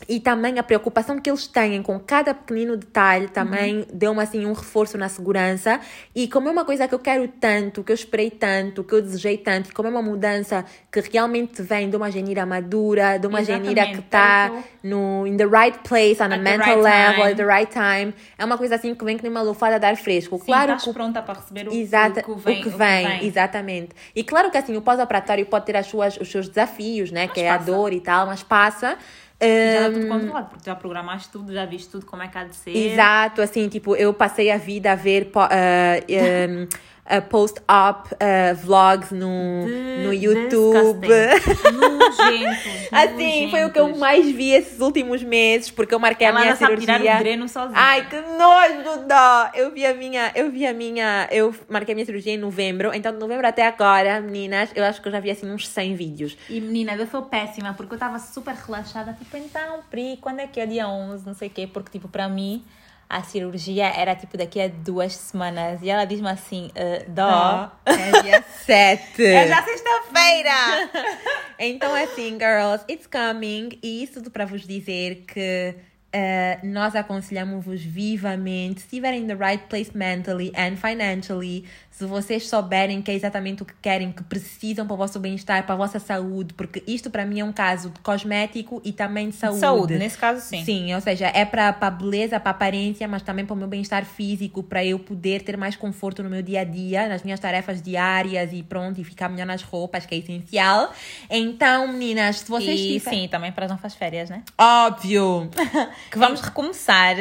e 0.08 0.20
também 0.20 0.58
a 0.58 0.62
preocupação 0.62 1.18
que 1.18 1.30
eles 1.30 1.46
têm 1.46 1.82
com 1.82 1.98
cada 1.98 2.34
pequenino 2.34 2.76
detalhe 2.76 3.28
também 3.28 3.78
uhum. 3.78 3.86
deu-me 3.92 4.22
assim 4.22 4.44
um 4.46 4.52
reforço 4.52 4.98
na 4.98 5.08
segurança 5.08 5.80
e 6.14 6.28
como 6.28 6.48
é 6.48 6.50
uma 6.50 6.64
coisa 6.64 6.88
que 6.88 6.94
eu 6.94 6.98
quero 6.98 7.26
tanto, 7.28 7.82
que 7.82 7.92
eu 7.92 7.94
esperei 7.94 8.30
tanto, 8.30 8.84
que 8.84 8.94
eu 8.94 9.02
desejei 9.02 9.38
tanto, 9.38 9.70
e 9.70 9.72
como 9.72 9.88
é 9.88 9.90
uma 9.90 10.02
mudança 10.02 10.64
que 10.90 11.00
realmente 11.00 11.62
vem 11.62 11.88
de 11.88 11.96
uma 11.96 12.10
genira 12.10 12.44
madura, 12.44 13.18
de 13.18 13.26
uma 13.26 13.40
Exatamente. 13.40 13.68
genira 13.68 13.86
que 13.92 14.00
está 14.00 14.52
no 14.82 15.26
in 15.26 15.36
the 15.36 15.46
right 15.46 15.78
place, 15.88 16.22
on 16.22 16.32
a 16.32 16.36
mental 16.36 16.76
right 16.76 16.82
level, 16.82 17.22
time. 17.22 17.30
at 17.30 17.36
the 17.36 17.46
right 17.46 17.72
time, 17.72 18.14
é 18.36 18.44
uma 18.44 18.58
coisa 18.58 18.74
assim 18.74 18.94
que 18.94 19.04
vem 19.04 19.16
que 19.16 19.22
nem 19.22 19.30
uma 19.30 19.42
lufada 19.42 19.78
de 19.78 19.86
ar 19.86 19.96
fresco. 19.96 20.38
Sim, 20.38 20.44
claro 20.44 20.72
estás 20.72 20.84
que 20.84 20.92
pronta 20.92 21.22
para 21.22 21.34
receber 21.34 21.68
o, 21.68 21.72
Exata, 21.72 22.20
o, 22.20 22.36
que 22.36 22.40
vem, 22.40 22.60
o 22.60 22.62
que 22.62 22.68
vem, 22.68 23.06
o 23.06 23.10
que 23.10 23.18
vem. 23.18 23.26
exatamente. 23.26 23.90
E 24.14 24.24
claro 24.24 24.50
que 24.50 24.58
assim 24.58 24.76
o 24.76 24.82
pós-operatório 24.82 25.46
pode 25.46 25.66
ter 25.66 25.76
as 25.76 25.86
suas, 25.86 26.16
os 26.16 26.30
seus 26.30 26.48
desafios, 26.48 27.10
né, 27.10 27.26
mas 27.26 27.32
que 27.32 27.42
passa. 27.42 27.46
é 27.46 27.50
a 27.50 27.58
dor 27.58 27.92
e 27.92 28.00
tal, 28.00 28.26
mas 28.26 28.42
passa 28.42 28.98
já 29.46 29.88
está 29.88 30.00
tudo 30.00 30.08
controlado, 30.08 30.48
porque 30.50 30.64
já 30.64 30.74
programaste 30.74 31.30
tudo, 31.30 31.52
já 31.52 31.64
viste 31.66 31.90
tudo 31.90 32.06
como 32.06 32.22
é 32.22 32.28
que 32.28 32.38
há 32.38 32.44
de 32.44 32.56
ser. 32.56 32.76
Exato, 32.76 33.42
assim, 33.42 33.68
tipo, 33.68 33.96
eu 33.96 34.14
passei 34.14 34.50
a 34.50 34.56
vida 34.56 34.92
a 34.92 34.94
ver. 34.94 35.30
Uh, 35.34 36.62
um, 36.62 36.68
uh, 37.06 37.22
post-op 37.28 38.12
uh, 38.14 38.54
vlogs 38.62 39.10
no, 39.10 39.66
de, 39.66 40.04
no 40.04 40.12
YouTube. 40.12 41.08
assim, 42.92 43.50
foi 43.50 43.64
o 43.64 43.70
que 43.70 43.78
eu 43.78 43.96
mais 43.96 44.30
vi 44.30 44.52
esses 44.52 44.80
últimos 44.80 45.22
meses, 45.22 45.70
porque 45.70 45.94
eu 45.94 45.98
marquei 45.98 46.26
Ela 46.26 46.38
a 46.38 46.42
minha 46.42 46.56
cirurgia. 46.56 46.98
Tirar 46.98 47.16
o 47.16 47.18
dreno 47.18 47.48
sozinha. 47.48 47.78
Ai, 47.78 48.08
que 48.08 48.16
nojo, 48.16 49.06
dó! 49.06 49.50
Eu 49.54 49.70
vi 49.72 49.86
a 49.86 49.94
minha, 49.94 50.32
eu 50.34 50.50
vi 50.50 50.66
a 50.66 50.72
minha, 50.72 51.28
eu 51.30 51.54
marquei 51.68 51.92
a 51.92 51.96
minha 51.96 52.06
cirurgia 52.06 52.32
em 52.32 52.38
novembro, 52.38 52.92
então 52.94 53.12
de 53.12 53.18
novembro 53.18 53.46
até 53.46 53.66
agora, 53.66 54.20
meninas, 54.20 54.70
eu 54.74 54.84
acho 54.84 55.00
que 55.00 55.08
eu 55.08 55.12
já 55.12 55.20
vi 55.20 55.30
assim 55.30 55.50
uns 55.50 55.68
100 55.68 55.94
vídeos. 55.94 56.36
E 56.48 56.60
menina, 56.60 56.94
eu 56.94 57.06
sou 57.06 57.22
péssima, 57.22 57.74
porque 57.74 57.92
eu 57.92 57.96
estava 57.96 58.18
super 58.18 58.54
relaxada, 58.54 59.12
tipo, 59.14 59.36
então, 59.36 59.80
Pri, 59.90 60.18
quando 60.20 60.40
é 60.40 60.46
que 60.46 60.60
é 60.60 60.66
dia 60.66 60.88
11, 60.88 61.26
não 61.26 61.34
sei 61.34 61.48
o 61.48 61.50
quê, 61.50 61.66
porque 61.66 61.90
tipo, 61.90 62.08
para 62.08 62.28
mim 62.28 62.64
a 63.12 63.22
cirurgia 63.22 63.92
era 63.94 64.16
tipo 64.16 64.38
daqui 64.38 64.58
a 64.58 64.68
duas 64.68 65.12
semanas. 65.14 65.80
E 65.82 65.90
ela 65.90 66.06
diz-me 66.06 66.30
assim: 66.30 66.70
uh, 66.70 67.10
Dó. 67.10 67.70
Oh, 67.86 67.90
é 67.90 68.22
dia 68.22 68.44
7. 68.64 69.22
é 69.22 69.48
já 69.48 69.62
sexta-feira. 69.62 70.90
então 71.60 71.94
é 71.94 72.04
assim, 72.04 72.38
girls, 72.38 72.82
it's 72.90 73.06
coming. 73.06 73.78
E 73.82 74.02
isso 74.02 74.14
tudo 74.14 74.30
para 74.30 74.46
vos 74.46 74.66
dizer 74.66 75.24
que. 75.26 75.74
Uh, 76.14 76.66
nós 76.66 76.94
aconselhamos-vos 76.94 77.82
vivamente, 77.82 78.80
se 78.80 78.86
estiverem 78.86 79.22
in 79.22 79.26
the 79.28 79.34
right 79.34 79.64
place 79.70 79.96
mentally 79.96 80.52
and 80.54 80.76
financially, 80.76 81.64
se 82.02 82.06
vocês 82.06 82.48
souberem 82.48 83.00
que 83.00 83.12
é 83.12 83.14
exatamente 83.14 83.62
o 83.62 83.64
que 83.64 83.74
querem, 83.80 84.10
que 84.10 84.24
precisam 84.24 84.84
para 84.84 84.94
o 84.94 84.96
vosso 84.96 85.20
bem-estar, 85.20 85.64
para 85.64 85.74
a 85.74 85.78
vossa 85.78 86.00
saúde, 86.00 86.52
porque 86.54 86.82
isto 86.84 87.10
para 87.10 87.24
mim 87.24 87.38
é 87.38 87.44
um 87.44 87.52
caso 87.52 87.90
de 87.90 88.00
cosmético 88.00 88.82
e 88.84 88.92
também 88.92 89.28
de 89.30 89.36
saúde. 89.36 89.60
Saúde, 89.60 89.98
nesse 89.98 90.18
caso 90.18 90.40
sim. 90.40 90.64
Sim, 90.64 90.92
ou 90.94 91.00
seja, 91.00 91.30
é 91.32 91.44
para 91.44 91.68
a 91.68 91.90
beleza, 91.90 92.40
para 92.40 92.50
a 92.50 92.54
aparência, 92.54 93.06
mas 93.06 93.22
também 93.22 93.46
para 93.46 93.54
o 93.54 93.56
meu 93.56 93.68
bem-estar 93.68 94.04
físico, 94.04 94.64
para 94.64 94.84
eu 94.84 94.98
poder 94.98 95.42
ter 95.42 95.56
mais 95.56 95.76
conforto 95.76 96.24
no 96.24 96.30
meu 96.30 96.42
dia 96.42 96.62
a 96.62 96.64
dia, 96.64 97.08
nas 97.08 97.22
minhas 97.22 97.38
tarefas 97.38 97.80
diárias 97.80 98.52
e 98.52 98.64
pronto, 98.64 99.00
e 99.00 99.04
ficar 99.04 99.28
melhor 99.28 99.46
nas 99.46 99.62
roupas, 99.62 100.04
que 100.04 100.16
é 100.16 100.18
essencial. 100.18 100.92
Então, 101.30 101.86
meninas, 101.86 102.40
se 102.40 102.50
vocês 102.50 102.80
E 102.80 102.98
sim, 102.98 103.28
também 103.28 103.52
para 103.52 103.66
as 103.66 103.70
nossas 103.70 103.94
férias, 103.94 104.28
né? 104.28 104.42
Óbvio! 104.58 105.48
que 106.10 106.18
vamos 106.18 106.40
recomeçar 106.40 107.16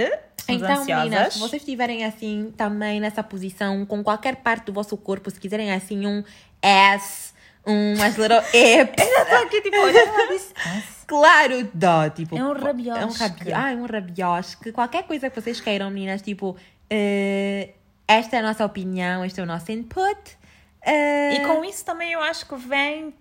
então, 0.51 0.85
meninas, 0.85 1.33
se 1.33 1.39
vocês 1.39 1.61
estiverem 1.61 2.05
assim, 2.05 2.53
também 2.55 2.99
nessa 2.99 3.23
posição, 3.23 3.85
com 3.85 4.03
qualquer 4.03 4.37
parte 4.37 4.65
do 4.65 4.73
vosso 4.73 4.95
corpo, 4.97 5.29
se 5.29 5.39
quiserem 5.39 5.71
assim 5.71 6.05
um 6.05 6.23
ass, 6.61 7.33
um 7.65 8.01
as 8.01 8.15
little 8.15 8.37
hips. 8.53 9.05
Eu 9.05 9.25
tô 9.25 9.35
aqui, 9.35 9.61
tipo, 9.61 9.77
Claro, 11.07 11.69
dó, 11.73 12.09
tipo. 12.09 12.37
É 12.37 12.43
um 12.43 12.53
rabiosque. 12.53 13.03
É 13.03 13.05
um 13.05 13.11
rabiosque. 13.11 13.53
Ah, 13.53 13.71
é 13.71 13.75
um 13.75 13.85
rabiosque. 13.85 14.71
Qualquer 14.71 15.03
coisa 15.03 15.29
que 15.29 15.41
vocês 15.41 15.59
queiram, 15.59 15.89
meninas, 15.89 16.21
tipo, 16.21 16.51
uh, 16.51 17.73
esta 18.07 18.37
é 18.37 18.39
a 18.39 18.41
nossa 18.41 18.65
opinião, 18.65 19.25
este 19.25 19.39
é 19.39 19.43
o 19.43 19.45
nosso 19.45 19.71
input. 19.71 20.37
Uh... 20.85 21.33
E 21.33 21.39
com 21.45 21.65
isso 21.65 21.83
também 21.85 22.13
eu 22.13 22.21
acho 22.21 22.45
que 22.45 22.55
vem 22.55 23.13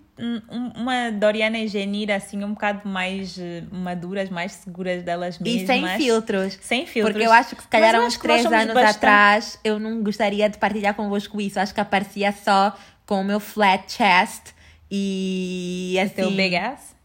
uma 0.75 1.11
Doriana 1.11 1.57
e 1.57 1.67
Genira 1.67 2.15
assim 2.15 2.43
um 2.43 2.53
bocado 2.53 2.87
mais 2.87 3.37
eh, 3.39 3.63
maduras, 3.71 4.29
mais 4.29 4.51
seguras 4.51 5.03
delas 5.03 5.39
mesmas. 5.39 5.63
E 5.63 5.65
sem 5.65 5.87
filtros. 5.97 6.59
Sem 6.61 6.85
filtros. 6.85 7.13
Porque 7.13 7.27
eu 7.27 7.31
acho 7.31 7.55
que 7.55 7.61
se 7.63 7.67
calhar 7.67 7.95
há 7.95 7.99
uns 7.99 8.17
três 8.17 8.45
anos 8.45 8.73
bastante... 8.73 8.97
atrás 8.97 9.59
eu 9.63 9.79
não 9.79 10.03
gostaria 10.03 10.47
de 10.47 10.57
partilhar 10.57 10.93
convosco 10.93 11.41
isso. 11.41 11.59
Acho 11.59 11.73
que 11.73 11.81
aparecia 11.81 12.31
só 12.31 12.77
com 13.05 13.21
o 13.21 13.23
meu 13.23 13.39
flat 13.39 13.91
chest 13.91 14.53
e 14.89 15.97
assim... 16.01 16.15
Teu 16.15 16.31
big 16.31 16.55
ass? 16.55 16.95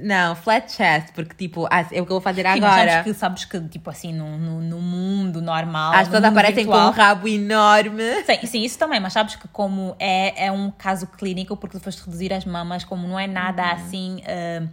Não, 0.00 0.34
flat 0.34 0.72
chest, 0.72 1.12
porque 1.14 1.34
tipo, 1.34 1.66
ah, 1.70 1.80
é 1.80 1.84
o 1.84 1.88
que 1.88 1.98
eu 2.00 2.06
vou 2.06 2.20
fazer 2.20 2.42
Sim, 2.42 2.58
agora. 2.64 2.90
sabes 2.92 3.04
que, 3.04 3.14
sabes 3.14 3.44
que, 3.44 3.60
tipo 3.68 3.90
assim, 3.90 4.12
no, 4.12 4.38
no, 4.38 4.60
no 4.60 4.80
mundo 4.80 5.42
normal. 5.42 5.92
As 5.92 6.08
pessoas 6.08 6.24
aparecem 6.24 6.64
com 6.64 6.72
um 6.72 6.84
virtual- 6.84 6.92
rabo 6.92 7.28
enorme. 7.28 8.22
Sim, 8.24 8.46
sim, 8.46 8.62
isso 8.62 8.78
também, 8.78 9.00
mas 9.00 9.12
sabes 9.12 9.36
que 9.36 9.46
como 9.48 9.94
é, 9.98 10.46
é 10.46 10.50
um 10.52 10.70
caso 10.70 11.06
clínico, 11.06 11.56
porque 11.56 11.78
tu 11.78 11.82
foste 11.82 12.02
reduzir 12.04 12.32
as 12.32 12.44
mamas, 12.44 12.84
como 12.84 13.06
não 13.06 13.18
é 13.18 13.26
nada 13.26 13.62
Uhum. 13.62 13.70
assim 13.72 14.22
ah, 14.26 14.66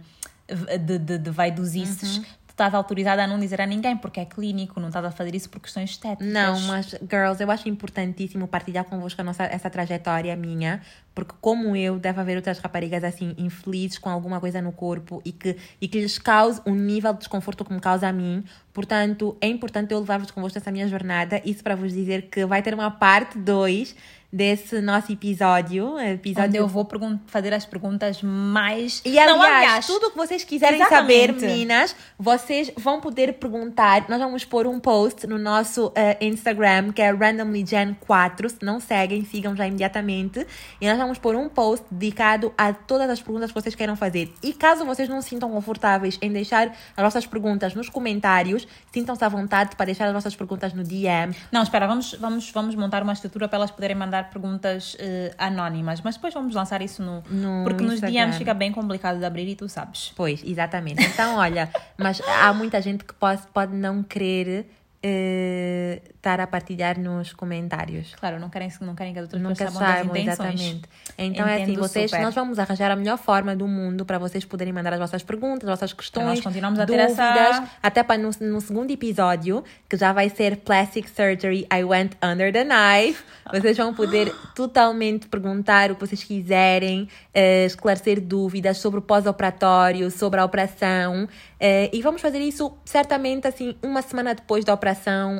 de, 0.78 0.98
de, 0.98 1.18
de 1.18 1.30
vaidosices, 1.30 2.16
Uhum. 2.16 2.22
tu 2.46 2.50
estás 2.50 2.74
autorizada 2.74 3.22
a 3.22 3.26
não 3.26 3.38
dizer 3.38 3.60
a 3.60 3.66
ninguém, 3.66 3.96
porque 3.96 4.20
é 4.20 4.24
clínico, 4.24 4.80
não 4.80 4.88
estás 4.88 5.04
a 5.04 5.10
fazer 5.10 5.34
isso 5.34 5.48
por 5.48 5.60
questões 5.60 5.90
estéticas. 5.90 6.26
Não, 6.32 6.58
mas, 6.62 6.86
girls, 7.10 7.42
eu 7.42 7.50
acho 7.50 7.68
importantíssimo 7.68 8.48
partilhar 8.48 8.84
convosco 8.84 9.20
a 9.20 9.24
nossa, 9.24 9.44
essa 9.44 9.70
trajetória 9.70 10.34
minha, 10.36 10.80
porque 11.14 11.34
como 11.40 11.74
eu, 11.74 11.98
deve 11.98 12.20
haver 12.20 12.36
outras 12.36 12.58
raparigas 12.58 13.02
assim, 13.04 13.34
infelizes 13.36 13.98
com 13.98 14.08
alguma 14.08 14.40
coisa 14.40 14.62
no 14.62 14.72
corpo 14.72 15.20
e 15.24 15.32
que, 15.32 15.56
e 15.80 15.88
que 15.88 16.00
lhes 16.00 16.18
cause 16.18 16.60
um 16.64 16.74
nível 16.74 17.12
de 17.12 17.20
desconforto 17.20 17.64
que 17.64 17.72
me 17.72 17.80
causa 17.80 18.08
a 18.08 18.12
mim. 18.12 18.44
Portanto, 18.72 19.36
é 19.40 19.48
importante 19.48 19.92
eu 19.92 19.98
levar-vos 19.98 20.30
convosco 20.30 20.58
nessa 20.58 20.70
minha 20.70 20.86
jornada. 20.88 21.40
Isso 21.44 21.62
para 21.62 21.74
vos 21.74 21.92
dizer 21.92 22.28
que 22.30 22.46
vai 22.46 22.62
ter 22.62 22.72
uma 22.72 22.90
parte 22.90 23.38
2 23.38 23.94
desse 24.32 24.80
nosso 24.80 25.12
episódio. 25.12 25.98
episódio 25.98 26.48
Onde 26.48 26.56
eu 26.58 26.68
vou 26.68 26.88
fazer 27.26 27.52
as 27.52 27.66
perguntas 27.66 28.22
mais. 28.22 29.02
E 29.04 29.18
aliás, 29.18 29.32
não, 29.32 29.42
aliás, 29.42 29.86
tudo 29.86 30.06
o 30.06 30.10
que 30.12 30.16
vocês 30.16 30.44
quiserem 30.44 30.80
Exatamente. 30.80 31.40
saber, 31.40 31.46
meninas, 31.46 31.96
vocês 32.18 32.70
vão 32.76 33.00
poder 33.00 33.34
perguntar. 33.34 34.08
Nós 34.08 34.20
vamos 34.20 34.44
pôr 34.44 34.66
um 34.66 34.78
post 34.78 35.26
no 35.26 35.38
nosso 35.38 35.92
eh, 35.96 36.16
Instagram, 36.20 36.92
que 36.92 37.02
é 37.02 37.12
randomlygen4. 37.12 38.48
Se 38.48 38.64
não 38.64 38.78
seguem, 38.78 39.24
sigam 39.24 39.56
já 39.56 39.66
imediatamente. 39.66 40.46
E 40.80 40.86
nós 40.86 40.96
vamos 41.04 41.18
pôr 41.18 41.34
um 41.36 41.48
post 41.48 41.84
dedicado 41.90 42.52
a 42.56 42.72
todas 42.72 43.08
as 43.10 43.20
perguntas 43.20 43.50
que 43.50 43.60
vocês 43.60 43.74
queiram 43.74 43.96
fazer. 43.96 44.32
E 44.42 44.52
caso 44.52 44.84
vocês 44.84 45.08
não 45.08 45.20
se 45.20 45.30
sintam 45.30 45.50
confortáveis 45.50 46.18
em 46.22 46.30
deixar 46.30 46.72
as 46.96 47.02
vossas 47.02 47.26
perguntas 47.26 47.74
nos 47.74 47.88
comentários, 47.88 48.66
sintam-se 48.92 49.24
à 49.24 49.28
vontade 49.28 49.76
para 49.76 49.86
deixar 49.86 50.06
as 50.06 50.12
vossas 50.12 50.34
perguntas 50.34 50.72
no 50.72 50.84
DM. 50.84 51.34
Não, 51.50 51.62
espera, 51.62 51.86
vamos, 51.86 52.14
vamos, 52.14 52.50
vamos 52.50 52.74
montar 52.74 53.02
uma 53.02 53.12
estrutura 53.12 53.48
para 53.48 53.58
elas 53.58 53.70
poderem 53.70 53.96
mandar 53.96 54.30
perguntas 54.30 54.96
eh, 54.98 55.34
anónimas, 55.38 56.00
mas 56.00 56.16
depois 56.16 56.32
vamos 56.34 56.54
lançar 56.54 56.82
isso 56.82 57.02
no. 57.02 57.22
No 57.30 57.64
porque 57.64 57.82
nos 57.82 57.94
Instagram. 57.94 58.26
DMs 58.26 58.38
fica 58.38 58.54
bem 58.54 58.72
complicado 58.72 59.18
de 59.18 59.24
abrir 59.24 59.48
e 59.48 59.56
tu 59.56 59.68
sabes. 59.68 60.12
Pois, 60.16 60.42
exatamente. 60.44 61.04
Então, 61.04 61.36
olha, 61.36 61.70
mas 61.96 62.20
há 62.20 62.52
muita 62.52 62.80
gente 62.80 63.04
que 63.04 63.14
pode, 63.14 63.42
pode 63.52 63.74
não 63.74 64.02
querer 64.02 64.66
eh, 65.02 66.02
estar 66.16 66.40
a 66.40 66.46
partilhar 66.46 66.98
nos 66.98 67.32
comentários. 67.32 68.14
Claro, 68.18 68.38
não 68.38 68.50
querem, 68.50 68.70
não 68.82 68.94
querem 68.94 69.12
que 69.12 69.18
as 69.18 69.24
outras 69.24 69.40
Nunca 69.42 69.54
pessoas 69.64 69.74
saibam 69.78 70.14
saibam, 70.14 70.16
exatamente. 70.32 70.82
Então 71.16 71.46
é 71.48 71.54
assim, 71.54 71.62
Entendo 71.64 71.80
vocês, 71.80 72.10
super. 72.10 72.22
nós 72.22 72.34
vamos 72.34 72.58
arranjar 72.58 72.90
a 72.90 72.96
melhor 72.96 73.16
forma 73.18 73.56
do 73.56 73.66
mundo 73.66 74.04
para 74.04 74.18
vocês 74.18 74.44
poderem 74.44 74.72
mandar 74.72 74.92
as 74.92 74.98
vossas 74.98 75.22
perguntas, 75.22 75.68
as 75.68 75.78
vossas 75.78 75.92
questões, 75.92 76.26
nós 76.26 76.40
continuarmos 76.40 76.78
a 76.78 76.86
ter 76.86 76.92
dúvidas, 76.96 77.18
essa- 77.18 77.70
até 77.82 78.02
para 78.02 78.18
no, 78.18 78.30
no 78.40 78.60
segundo 78.60 78.90
episódio, 78.90 79.64
que 79.88 79.96
já 79.96 80.12
vai 80.12 80.28
ser 80.28 80.56
Plastic 80.58 81.08
Surgery, 81.08 81.66
I 81.72 81.82
Went 81.84 82.12
Under 82.22 82.52
the 82.52 82.64
Knife. 82.64 83.22
Vocês 83.52 83.76
vão 83.76 83.94
poder 83.94 84.32
totalmente 84.54 85.26
perguntar 85.28 85.90
o 85.90 85.94
que 85.94 86.00
vocês 86.06 86.22
quiserem, 86.22 87.08
eh, 87.34 87.64
esclarecer 87.64 88.20
dúvidas 88.20 88.76
sobre 88.78 88.98
o 88.98 89.02
pós-operatório, 89.02 90.10
sobre 90.10 90.40
a 90.40 90.44
operação. 90.44 91.28
eh, 91.58 91.90
e 91.92 92.00
vamos 92.00 92.20
fazer 92.22 92.38
isso 92.40 92.72
certamente 92.84 93.46
assim, 93.46 93.74
uma 93.82 94.00
semana 94.02 94.34
depois 94.34 94.64
da 94.64 94.72
operação, 94.72 94.89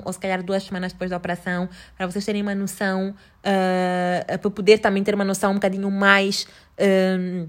ou 0.05 0.13
se 0.13 0.19
calhar 0.19 0.43
duas 0.43 0.63
semanas 0.63 0.93
depois 0.93 1.11
da 1.11 1.17
operação, 1.17 1.69
para 1.97 2.07
vocês 2.07 2.25
terem 2.25 2.43
uma 2.43 2.55
noção, 2.55 3.15
eh, 3.43 4.25
para 4.27 4.51
poder 4.51 4.79
também 4.79 5.03
ter 5.03 5.15
uma 5.15 5.25
noção 5.25 5.53
um 5.53 5.55
bocadinho 5.55 5.91
mais 5.91 6.47
eh, 6.79 7.47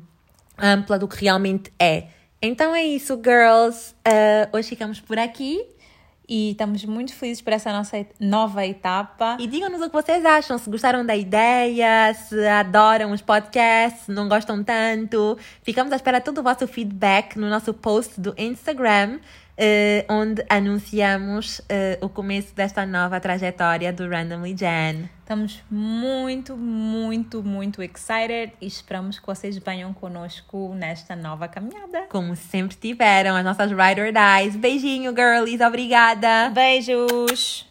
ampla 0.58 0.98
do 1.00 1.08
que 1.08 1.22
realmente 1.22 1.72
é. 1.80 2.08
Então 2.42 2.74
é 2.74 2.84
isso, 2.84 3.20
girls. 3.24 3.94
Eh, 4.04 4.50
hoje 4.52 4.70
ficamos 4.70 5.00
por 5.00 5.20
aqui. 5.20 5.66
E 6.34 6.52
estamos 6.52 6.86
muito 6.86 7.14
felizes 7.14 7.42
por 7.42 7.52
essa 7.52 7.74
nossa 7.74 8.06
nova 8.18 8.66
etapa. 8.66 9.36
E 9.38 9.48
digam-nos 9.48 9.82
o 9.82 9.90
que 9.90 9.94
vocês 9.94 10.24
acham, 10.26 10.58
se 10.58 10.70
gostaram 10.70 11.06
da 11.06 11.14
ideia, 11.14 12.14
se 12.14 12.48
adoram 12.48 13.12
os 13.12 13.22
podcasts, 13.22 14.04
se 14.04 14.12
não 14.14 14.30
gostam 14.30 14.64
tanto. 14.64 15.38
Ficamos 15.62 15.92
à 15.92 15.98
espera 15.98 16.20
de 16.20 16.24
todo 16.24 16.38
o 16.38 16.44
vosso 16.44 16.66
feedback 16.70 17.36
no 17.38 17.50
nosso 17.50 17.74
post 17.74 18.18
do 18.18 18.34
Instagram, 18.38 19.20
eh, 19.58 20.06
onde 20.10 20.44
anunciamos 20.50 21.62
eh, 21.70 21.98
o 22.02 22.10
começo 22.10 22.54
desta 22.56 22.86
nova 22.86 23.20
trajetória 23.20 23.92
do 23.92 24.08
Randomly 24.08 24.56
Jen. 24.58 25.10
Estamos 25.22 25.64
muito, 25.70 26.58
muito, 26.58 27.42
muito 27.42 27.82
excited 27.82 28.52
e 28.60 28.68
esperamos 28.68 29.18
que 29.18 29.26
vocês 29.26 29.58
venham 29.58 29.94
conosco 29.94 30.74
nesta 30.76 31.16
nova 31.16 31.48
caminhada. 31.48 32.08
Como 32.10 32.36
sempre 32.36 32.76
tiveram, 32.76 33.36
as 33.36 33.44
nossas 33.44 33.72
Ride 33.72 34.02
or 34.02 34.12
Dies. 34.12 34.56
Beijinho, 34.56 35.14
girlies. 35.16 35.62
Obrigada! 35.62 36.50
Beijos! 36.50 37.71